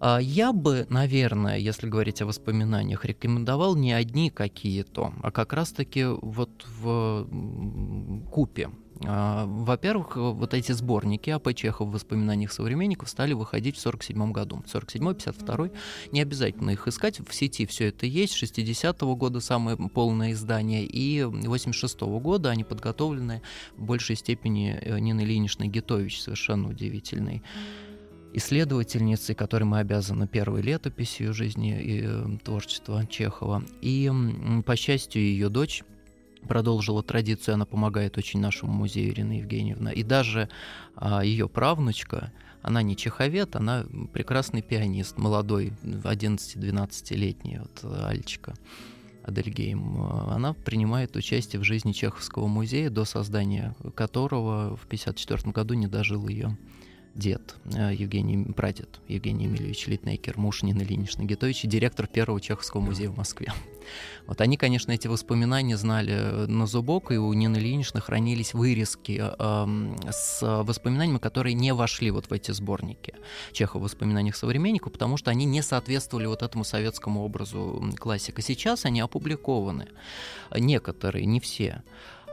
А, 0.00 0.18
Я 0.18 0.52
бы, 0.52 0.86
наверное, 0.88 1.58
если 1.58 1.86
говорить 1.86 2.22
о 2.22 2.26
воспоминаниях, 2.26 3.04
рекомендовал 3.04 3.76
не 3.76 3.92
одни 3.92 4.30
какие-то, 4.30 5.12
а 5.22 5.30
как 5.30 5.52
раз-таки 5.52 6.04
вот 6.04 6.50
в 6.80 7.28
купе. 8.30 8.70
А, 9.06 9.44
Во-первых, 9.46 10.16
вот 10.16 10.54
эти 10.54 10.72
сборники 10.72 11.28
АП 11.28 11.54
Чехов 11.54 11.88
в 11.88 11.92
воспоминаниях 11.92 12.50
современников 12.50 13.10
стали 13.10 13.34
выходить 13.34 13.76
в 13.76 13.80
47 13.80 14.32
году. 14.32 14.62
47 14.66 15.14
52 15.14 15.68
не 16.12 16.22
обязательно 16.22 16.70
их 16.70 16.88
искать, 16.88 17.20
в 17.20 17.34
сети 17.34 17.66
все 17.66 17.88
это 17.88 18.06
есть. 18.06 18.42
60-го 18.42 19.16
года 19.16 19.40
самое 19.40 19.76
полное 19.76 20.32
издание, 20.32 20.84
и 20.84 21.20
86-го 21.20 22.20
года 22.20 22.48
они 22.48 22.64
подготовлены 22.64 23.42
в 23.76 23.84
большей 23.84 24.16
степени 24.16 24.78
э, 24.80 24.98
Ниной 24.98 25.24
Ильиничной 25.24 25.68
Гитович, 25.68 26.22
совершенно 26.22 26.70
удивительной 26.70 27.42
исследовательницей, 28.32 29.34
которой 29.34 29.64
мы 29.64 29.78
обязаны 29.78 30.26
первой 30.26 30.62
летописью 30.62 31.34
жизни 31.34 31.80
и 31.80 32.02
э, 32.04 32.38
творчества 32.44 33.06
Чехова. 33.06 33.64
И, 33.80 34.10
по 34.64 34.76
счастью, 34.76 35.22
ее 35.22 35.48
дочь 35.48 35.82
продолжила 36.46 37.02
традицию, 37.02 37.54
она 37.54 37.66
помогает 37.66 38.18
очень 38.18 38.40
нашему 38.40 38.72
музею 38.72 39.10
Ирина 39.10 39.38
Евгеньевна. 39.38 39.92
И 39.92 40.02
даже 40.02 40.48
а, 40.96 41.22
ее 41.22 41.48
правнучка, 41.48 42.32
она 42.62 42.82
не 42.82 42.96
чеховед, 42.96 43.56
она 43.56 43.84
прекрасный 44.12 44.62
пианист, 44.62 45.18
молодой, 45.18 45.72
11-12-летний, 45.82 47.58
вот 47.58 47.80
э, 47.82 48.06
Альчика. 48.06 48.54
Адельгейм, 49.24 50.02
э, 50.02 50.32
она 50.32 50.54
принимает 50.54 51.16
участие 51.16 51.60
в 51.60 51.64
жизни 51.64 51.92
Чеховского 51.92 52.46
музея, 52.46 52.90
до 52.90 53.04
создания 53.04 53.74
которого 53.94 54.76
в 54.76 54.84
1954 54.86 55.52
году 55.52 55.74
не 55.74 55.86
дожил 55.86 56.26
ее 56.28 56.56
дед 57.14 57.56
э, 57.64 57.94
Евгений, 57.94 58.52
прадед 58.52 59.00
Евгений 59.08 59.44
Емельевич 59.44 59.86
Литнейкер, 59.86 60.38
муж 60.38 60.62
Нины 60.62 60.82
Ильиничны 60.82 61.24
Гетович 61.24 61.64
и 61.64 61.68
директор 61.68 62.06
первого 62.06 62.40
Чеховского 62.40 62.80
музея 62.80 63.10
в 63.10 63.16
Москве. 63.16 63.52
Вот 64.26 64.40
они, 64.42 64.56
конечно, 64.56 64.92
эти 64.92 65.08
воспоминания 65.08 65.76
знали 65.76 66.12
э, 66.12 66.46
на 66.46 66.66
зубок, 66.66 67.10
и 67.10 67.16
у 67.16 67.32
Нины 67.32 67.56
Ильиничны 67.56 68.00
хранились 68.00 68.54
вырезки 68.54 69.20
эм, 69.38 69.96
с 70.08 70.40
воспоминаниями, 70.42 71.18
которые 71.18 71.54
не 71.54 71.74
вошли 71.74 72.10
вот 72.10 72.26
в 72.26 72.32
эти 72.32 72.52
сборники 72.52 73.14
Чехова 73.52 73.80
в 73.80 73.84
воспоминаниях 73.84 74.36
современников, 74.36 74.92
потому 74.92 75.16
что 75.16 75.30
они 75.30 75.46
не 75.46 75.62
соответствовали 75.62 76.26
вот 76.26 76.42
этому 76.42 76.62
советскому 76.62 77.24
образу 77.24 77.82
классика. 77.98 78.42
Сейчас 78.42 78.84
они 78.84 79.00
опубликованы, 79.00 79.88
некоторые, 80.54 81.26
не 81.26 81.40
все 81.40 81.82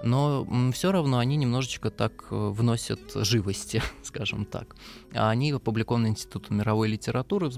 но 0.04 0.48
все 0.72 0.92
равно 0.92 1.18
они 1.18 1.36
немножечко 1.36 1.90
так 1.90 2.26
э, 2.30 2.50
вносят 2.50 3.00
живости, 3.16 3.82
скажем 4.04 4.46
так. 4.46 4.76
А 5.14 5.30
Они 5.30 5.52
опубликованы 5.52 6.08
Институтом 6.08 6.58
мировой 6.58 6.88
литературы 6.90 7.50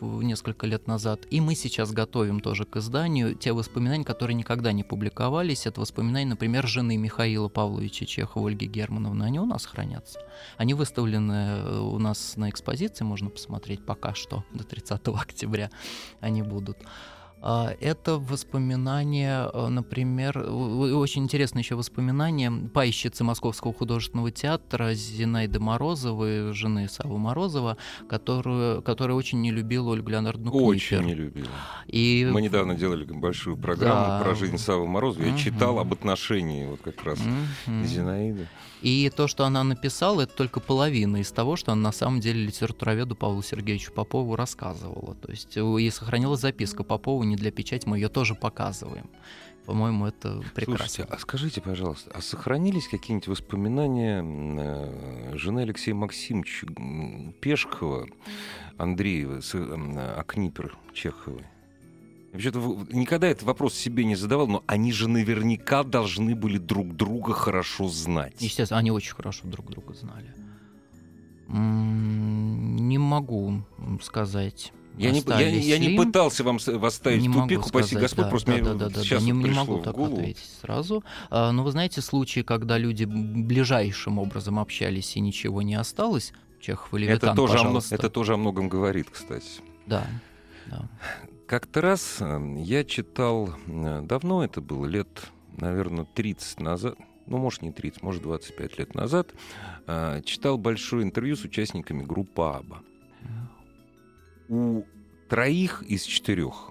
несколько 0.00 0.66
лет 0.66 0.86
назад, 0.86 1.26
и 1.30 1.40
мы 1.40 1.54
сейчас 1.54 1.92
готовим 1.92 2.40
тоже 2.40 2.64
к 2.64 2.76
изданию 2.76 3.34
те 3.34 3.52
воспоминания, 3.52 4.04
которые 4.04 4.34
никогда 4.34 4.72
не 4.72 4.82
публиковались. 4.82 5.66
Это 5.66 5.80
воспоминания, 5.80 6.30
например, 6.30 6.66
жены 6.66 6.96
Михаила 6.96 7.48
Павловича 7.48 8.06
Чехова, 8.06 8.48
Ольги 8.48 8.66
Германовны. 8.66 9.24
Они 9.24 9.38
у 9.38 9.46
нас 9.46 9.66
хранятся. 9.66 10.20
Они 10.56 10.74
выставлены 10.74 11.32
э, 11.32 11.78
у 11.78 11.98
нас 11.98 12.36
на 12.36 12.50
экспозиции, 12.50 13.04
можно 13.04 13.30
посмотреть 13.30 13.84
пока 13.84 14.14
что, 14.14 14.44
до 14.52 14.64
30 14.64 15.08
октября 15.08 15.70
они 16.20 16.42
будут. 16.42 16.78
А, 17.46 17.74
Это 17.78 18.16
воспоминания, 18.16 19.50
э, 19.52 19.68
например, 19.68 20.38
очень 20.38 21.24
интересное 21.24 21.62
еще 21.62 21.74
воспоминание 21.74 22.50
пайщицы 22.50 23.22
Московского 23.22 23.74
художественного 23.74 24.30
театра 24.30 24.94
Зинаиды 24.94 25.60
Морозовой, 25.60 26.54
жены 26.54 26.88
Савы 26.88 27.18
Морозова, 27.18 27.76
которую, 28.08 28.80
которая 28.80 29.14
очень 29.14 29.42
не 29.42 29.50
любила 29.50 29.90
Ольгу 29.90 30.08
Леонардовну 30.08 30.52
Очень 30.52 30.96
Книпер. 31.00 31.04
не 31.04 31.14
любил. 31.14 31.46
И... 31.86 32.26
Мы 32.32 32.40
недавно 32.40 32.74
делали 32.76 33.04
большую 33.04 33.58
программу 33.58 34.06
Да. 34.06 34.20
про 34.24 34.34
жизнь 34.34 34.56
Савы 34.56 34.86
Морозова. 34.86 35.24
Я 35.24 35.32
Мгм. 35.32 35.38
читал 35.38 35.78
об 35.78 35.92
отношении 35.92 36.64
вот 36.64 36.80
как 36.80 37.04
раз 37.04 37.18
Мгм. 37.66 37.84
Зинаиды. 37.84 38.48
И 38.84 39.10
то, 39.16 39.28
что 39.28 39.46
она 39.46 39.64
написала, 39.64 40.20
это 40.20 40.34
только 40.34 40.60
половина 40.60 41.16
из 41.16 41.32
того, 41.32 41.56
что 41.56 41.72
она 41.72 41.80
на 41.80 41.92
самом 41.92 42.20
деле 42.20 42.44
литературоведу 42.44 43.16
Павлу 43.16 43.40
Сергеевичу 43.40 43.92
Попову 43.92 44.36
рассказывала. 44.36 45.14
То 45.14 45.30
есть 45.30 45.56
э, 45.56 45.80
и 45.80 45.88
сохранилась 45.88 46.40
записка 46.40 46.84
Попова 46.84 47.22
не 47.22 47.36
для 47.36 47.50
печати, 47.50 47.88
мы 47.88 47.96
ее 47.96 48.10
тоже 48.10 48.34
показываем. 48.34 49.08
По-моему, 49.64 50.04
это 50.04 50.42
прекрасно. 50.54 50.86
Слушайте, 50.86 51.06
а 51.10 51.18
скажите, 51.18 51.60
пожалуйста, 51.62 52.10
а 52.14 52.20
сохранились 52.20 52.86
какие-нибудь 52.86 53.28
воспоминания 53.28 54.22
э, 54.22 55.38
жены 55.38 55.60
Алексея 55.60 55.94
Максимовича 55.94 56.66
Пешкова, 57.40 58.06
Андреева, 58.76 59.40
о 59.40 60.24
Книпер 60.24 60.76
Чеховой? 60.92 61.46
Вообще-то 62.34 62.58
никогда 62.90 63.28
этот 63.28 63.44
вопрос 63.44 63.74
себе 63.74 64.04
не 64.04 64.16
задавал, 64.16 64.48
но 64.48 64.64
они 64.66 64.90
же 64.90 65.08
наверняка 65.08 65.84
должны 65.84 66.34
были 66.34 66.58
друг 66.58 66.96
друга 66.96 67.32
хорошо 67.32 67.86
знать. 67.86 68.34
Естественно, 68.40 68.80
они 68.80 68.90
очень 68.90 69.14
хорошо 69.14 69.42
друг 69.44 69.70
друга 69.70 69.94
знали. 69.94 70.34
Не 71.46 72.98
могу 72.98 73.62
сказать. 74.02 74.72
Я 74.98 75.12
не, 75.12 75.22
я, 75.26 75.48
я 75.48 75.78
не 75.78 75.96
пытался 75.96 76.42
вам 76.42 76.58
вас 76.66 76.94
ставить 76.94 77.22
Не 77.22 77.28
в 77.28 77.36
могу 77.36 77.48
тупик, 77.48 77.66
упаси 77.66 77.86
сказать, 77.90 78.02
Господь, 78.02 78.24
да, 78.24 78.30
просто 78.30 78.50
да, 78.50 78.54
мне 78.54 78.64
да, 78.64 78.74
да, 78.74 78.88
да, 78.88 79.02
сейчас 79.02 79.22
не, 79.22 79.32
вот 79.32 79.38
не 79.38 79.44
пришло 79.44 79.64
могу 79.64 79.82
так 79.82 79.98
ответить 79.98 80.50
сразу. 80.60 81.04
А, 81.30 81.52
Но 81.52 81.62
вы 81.62 81.70
знаете, 81.70 82.00
случаи, 82.00 82.40
когда 82.40 82.78
люди 82.78 83.04
ближайшим 83.04 84.18
образом 84.18 84.58
общались 84.58 85.16
и 85.16 85.20
ничего 85.20 85.62
не 85.62 85.74
осталось, 85.76 86.32
Чехов 86.60 86.94
или 86.94 87.06
Это 87.06 87.26
Витан, 87.26 87.36
тоже, 87.36 87.58
о, 87.58 87.80
это 87.90 88.10
тоже 88.10 88.34
о 88.34 88.36
многом 88.36 88.68
говорит, 88.68 89.08
кстати. 89.10 89.46
Да, 89.86 90.06
да. 90.66 90.88
Как-то 91.46 91.82
раз 91.82 92.18
э, 92.20 92.54
я 92.58 92.84
читал, 92.84 93.50
э, 93.66 94.00
давно 94.02 94.44
это 94.44 94.60
было, 94.62 94.86
лет, 94.86 95.30
наверное, 95.58 96.06
30 96.06 96.60
назад, 96.60 96.96
ну, 97.26 97.36
может, 97.36 97.62
не 97.62 97.70
30, 97.70 98.02
может, 98.02 98.22
25 98.22 98.78
лет 98.78 98.94
назад, 98.94 99.34
э, 99.86 100.22
читал 100.24 100.56
большое 100.56 101.02
интервью 101.02 101.36
с 101.36 101.44
участниками 101.44 102.02
группы 102.02 102.42
АБА. 102.42 102.82
У 104.48 104.84
троих 105.28 105.82
из 105.82 106.02
четырех 106.02 106.70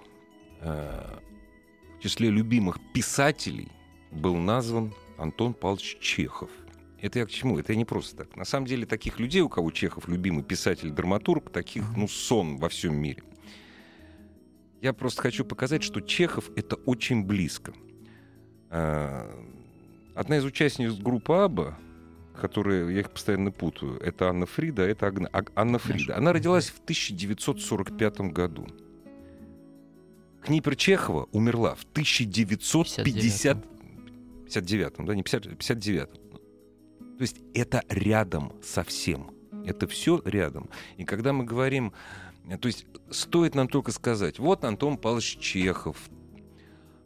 в 0.60 2.00
числе 2.00 2.30
любимых 2.30 2.78
писателей 2.94 3.68
был 4.10 4.36
назван 4.36 4.94
Антон 5.18 5.52
Павлович 5.52 5.98
Чехов. 6.00 6.48
Это 7.02 7.18
я 7.18 7.26
к 7.26 7.30
чему? 7.30 7.58
Это 7.58 7.74
не 7.74 7.84
просто 7.84 8.24
так. 8.24 8.36
На 8.36 8.44
самом 8.46 8.66
деле 8.66 8.86
таких 8.86 9.18
людей, 9.18 9.42
у 9.42 9.50
кого 9.50 9.70
Чехов 9.72 10.08
любимый 10.08 10.42
писатель, 10.42 10.90
драматург, 10.90 11.50
таких, 11.50 11.84
ну, 11.96 12.08
сон 12.08 12.56
во 12.56 12.70
всем 12.70 12.96
мире. 12.96 13.22
Я 14.84 14.92
просто 14.92 15.22
хочу 15.22 15.46
показать, 15.46 15.82
что 15.82 16.02
Чехов— 16.02 16.50
это 16.56 16.76
очень 16.76 17.24
близко. 17.24 17.72
А, 18.68 19.34
одна 20.14 20.36
из 20.36 20.44
участниц 20.44 20.92
группы 20.92 21.32
«Аба», 21.32 21.78
которые, 22.38 22.92
я 22.94 23.00
их 23.00 23.10
постоянно 23.10 23.50
путаю, 23.50 23.98
это 24.00 24.28
Анна 24.28 24.44
Фрида, 24.44 24.82
это 24.82 25.06
Агна, 25.06 25.30
Анна 25.54 25.78
Фрида. 25.78 26.18
Она 26.18 26.34
родилась 26.34 26.68
в 26.68 26.80
1945 26.80 28.20
году. 28.30 28.66
Книпер 30.42 30.76
Чехова 30.76 31.28
умерла 31.32 31.76
в 31.76 31.84
1950... 31.92 33.56
59 34.44 34.92
да, 34.98 35.14
не 35.14 35.22
50, 35.22 35.56
59 35.56 36.08
то 36.10 37.22
есть 37.22 37.38
это 37.54 37.82
рядом 37.88 38.52
совсем. 38.62 39.30
Это 39.64 39.86
все 39.86 40.20
рядом. 40.26 40.68
И 40.98 41.04
когда 41.04 41.32
мы 41.32 41.44
говорим, 41.44 41.94
то 42.60 42.66
есть 42.66 42.86
стоит 43.10 43.54
нам 43.54 43.68
только 43.68 43.92
сказать, 43.92 44.38
вот 44.38 44.64
Антон 44.64 44.98
Павлович 44.98 45.38
Чехов, 45.38 45.96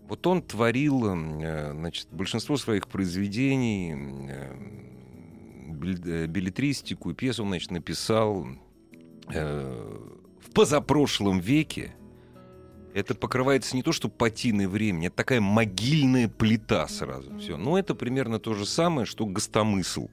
вот 0.09 0.27
он 0.27 0.43
творил 0.43 1.07
э, 1.07 1.73
значит, 1.73 2.09
большинство 2.11 2.57
своих 2.57 2.89
произведений, 2.89 3.95
э, 4.29 6.27
билетристику 6.27 7.13
пьесу 7.15 7.43
он 7.43 7.51
значит, 7.51 7.71
написал 7.71 8.47
э, 9.33 9.99
в 10.41 10.51
позапрошлом 10.53 11.41
веке, 11.41 11.95
это 12.95 13.15
покрывается 13.15 13.77
не 13.77 13.83
то, 13.83 13.93
что 13.93 14.09
патиной 14.09 14.67
времени, 14.67 15.09
это 15.09 15.17
такая 15.17 15.41
могильная 15.41 16.29
плита 16.29 16.89
сразу. 16.89 17.39
Все. 17.39 17.57
Но 17.57 17.79
это 17.79 17.95
примерно 17.95 18.41
то 18.41 18.55
же 18.55 18.67
самое, 18.67 19.07
что 19.07 19.27
гостомысл. 19.27 20.09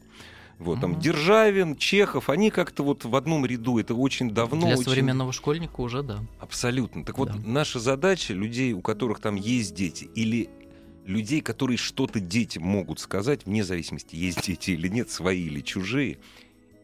Вот, 0.58 0.80
там 0.80 1.00
Державин, 1.00 1.76
Чехов, 1.76 2.30
они 2.30 2.50
как-то 2.50 2.84
вот 2.84 3.04
в 3.04 3.16
одном 3.16 3.46
ряду. 3.46 3.78
Это 3.78 3.94
очень 3.94 4.32
давно. 4.32 4.68
Для 4.68 4.76
очень... 4.76 4.84
современного 4.86 5.34
школьника 5.34 5.82
уже 5.82 6.02
да. 6.02 6.20
Абсолютно. 6.40 7.04
Так 7.04 7.18
вот, 7.18 7.30
да. 7.30 7.40
наша 7.46 7.80
задача 7.80 8.34
людей, 8.34 8.74
у 8.74 8.82
которых 8.82 9.20
там 9.20 9.36
есть 9.36 9.76
дети, 9.76 10.06
или 10.16 10.50
людей, 11.06 11.42
которые 11.42 11.78
что-то 11.78 12.20
детям 12.20 12.64
могут 12.64 13.00
сказать, 13.00 13.46
вне 13.46 13.64
зависимости, 13.64 14.16
есть 14.16 14.46
дети 14.46 14.72
или 14.72 14.88
нет, 14.88 15.10
свои 15.10 15.44
или 15.46 15.62
чужие, 15.62 16.20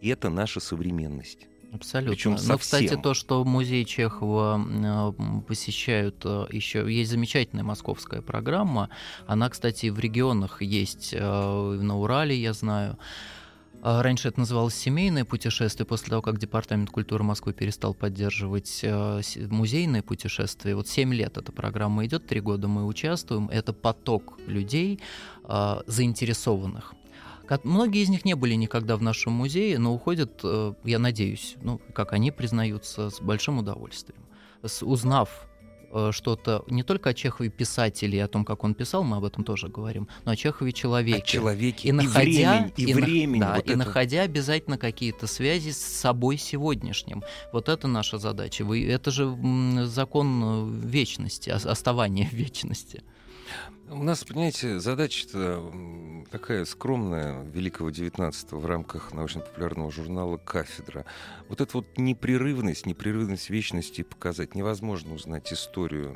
это 0.02 0.30
наша 0.30 0.60
современность. 0.60 1.48
Абсолютно. 1.74 2.16
Причем 2.16 2.38
совсем. 2.38 2.52
Но, 2.52 2.58
кстати, 2.58 2.98
то, 3.02 3.14
что 3.14 3.46
музей 3.46 3.86
Чехова 3.86 5.16
посещают 5.48 6.18
э, 6.26 6.48
еще, 6.52 6.86
есть 6.94 7.12
замечательная 7.12 7.64
московская 7.64 8.22
программа. 8.22 8.90
Она, 9.26 9.50
кстати, 9.50 9.88
в 9.88 9.98
регионах 9.98 10.62
есть, 10.62 11.14
э, 11.14 11.18
на 11.20 11.98
Урале, 11.98 12.36
я 12.36 12.52
знаю. 12.52 12.98
А 13.82 14.04
раньше 14.04 14.28
это 14.28 14.40
называлось 14.40 14.76
семейное 14.76 15.26
путешествие, 15.26 15.86
после 15.86 16.10
того, 16.10 16.22
как 16.22 16.38
Департамент 16.38 16.90
культуры 16.90 17.24
Москвы 17.24 17.54
перестал 17.54 17.94
поддерживать 17.94 18.86
музейное 19.50 20.04
путешествие. 20.04 20.76
Вот 20.76 20.88
7 20.88 21.14
лет 21.14 21.38
эта 21.38 21.52
программа 21.52 22.06
идет, 22.06 22.28
3 22.28 22.42
года 22.42 22.68
мы 22.68 22.86
участвуем. 22.86 23.50
Это 23.50 23.74
поток 23.74 24.40
людей, 24.46 25.00
заинтересованных 25.88 26.94
Многие 27.64 28.02
из 28.02 28.10
них 28.10 28.24
не 28.24 28.36
были 28.36 28.54
никогда 28.54 28.96
в 28.96 29.02
нашем 29.02 29.34
музее, 29.34 29.78
но 29.78 29.94
уходят, 29.94 30.40
э, 30.44 30.74
я 30.86 31.00
надеюсь, 31.00 31.56
ну, 31.62 31.82
как 31.94 32.14
они 32.14 32.32
признаются, 32.32 33.10
с 33.10 33.20
большим 33.20 33.58
удовольствием. 33.58 34.22
Узнав 34.82 35.30
э, 35.30 35.51
что-то 36.12 36.64
не 36.68 36.84
только 36.84 37.10
о 37.10 37.14
Чехове 37.14 37.50
писателе, 37.50 38.24
о 38.24 38.28
том, 38.28 38.46
как 38.46 38.64
он 38.64 38.74
писал, 38.74 39.04
мы 39.04 39.18
об 39.18 39.26
этом 39.26 39.44
тоже 39.44 39.68
говорим, 39.68 40.08
но 40.26 40.32
о 40.32 40.36
Чехове 40.36 40.72
человеке. 40.72 41.24
О 41.24 41.26
человеке, 41.26 41.90
и, 41.90 41.92
находя, 41.92 42.22
и 42.22 42.24
времени, 42.24 42.74
и, 42.78 42.84
и 42.84 42.94
времени. 42.94 43.40
Да, 43.42 43.56
вот 43.56 43.66
и 43.66 43.70
это. 43.70 43.78
находя 43.78 44.22
обязательно 44.22 44.78
какие-то 44.78 45.28
связи 45.28 45.72
с 45.72 45.78
собой 45.78 46.38
сегодняшним. 46.38 47.24
Вот 47.52 47.70
это 47.70 47.88
наша 47.88 48.18
задача. 48.18 48.64
Вы, 48.64 48.88
это 48.88 49.12
же 49.12 49.36
закон 49.86 50.42
э, 50.44 50.88
вечности, 50.88 51.50
оставания 51.50 52.28
вечности. 52.32 53.04
У 53.90 54.04
нас, 54.04 54.24
понимаете, 54.24 54.80
задача 54.80 55.28
такая 56.32 56.64
скромная, 56.64 57.44
великого 57.44 57.90
19 57.90 58.54
в 58.54 58.66
рамках 58.66 59.12
научно-популярного 59.12 59.92
журнала 59.92 60.38
«Кафедра». 60.38 61.06
Вот 61.50 61.60
эту 61.60 61.80
вот 61.80 61.98
непрерывность, 61.98 62.86
непрерывность 62.86 63.50
вечности 63.50 64.04
показать. 64.04 64.56
Невозможно 64.56 65.14
узнать 65.14 65.52
историю, 65.52 66.16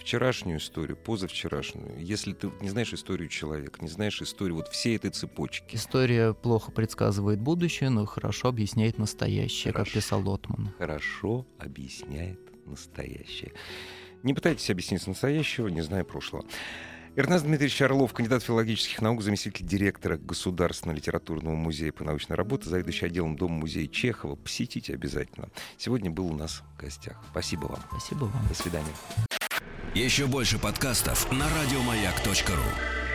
вчерашнюю 0.00 0.58
историю, 0.58 0.96
позавчерашнюю. 0.96 2.02
Если 2.02 2.32
ты 2.32 2.50
не 2.62 2.70
знаешь 2.70 2.94
историю 2.94 3.28
человека, 3.28 3.82
не 3.82 3.88
знаешь 3.90 4.22
историю 4.22 4.56
вот 4.56 4.68
всей 4.68 4.96
этой 4.96 5.10
цепочки. 5.10 5.76
История 5.76 6.32
плохо 6.32 6.72
предсказывает 6.72 7.40
будущее, 7.40 7.90
но 7.90 8.06
хорошо 8.06 8.48
объясняет 8.48 8.96
настоящее, 8.96 9.74
хорошо, 9.74 9.90
как 9.92 10.02
писал 10.02 10.26
Лотман. 10.26 10.72
Хорошо 10.78 11.46
объясняет 11.58 12.40
настоящее. 12.64 13.52
Не 14.22 14.34
пытайтесь 14.34 14.70
объяснить 14.70 15.06
настоящего, 15.06 15.68
не 15.68 15.82
зная 15.82 16.04
прошлого. 16.04 16.44
Эрнест 17.16 17.46
Дмитриевич 17.46 17.80
Орлов, 17.80 18.12
кандидат 18.12 18.42
филологических 18.42 19.00
наук, 19.00 19.22
заместитель 19.22 19.64
директора 19.64 20.18
Государственного 20.18 20.98
литературного 20.98 21.54
музея 21.54 21.90
по 21.90 22.04
научной 22.04 22.36
работе, 22.36 22.68
заведующий 22.68 23.06
отделом 23.06 23.36
Дома-музея 23.36 23.86
Чехова. 23.86 24.36
Посетите 24.36 24.92
обязательно. 24.92 25.48
Сегодня 25.78 26.10
был 26.10 26.26
у 26.26 26.34
нас 26.34 26.62
в 26.76 26.80
гостях. 26.80 27.16
Спасибо 27.30 27.66
вам. 27.66 27.80
Спасибо 27.90 28.24
вам. 28.24 28.46
До 28.48 28.54
свидания. 28.54 28.92
Еще 29.94 30.26
больше 30.26 30.58
подкастов 30.58 31.32
на 31.32 31.46
радиомаяк.ру 31.48 33.05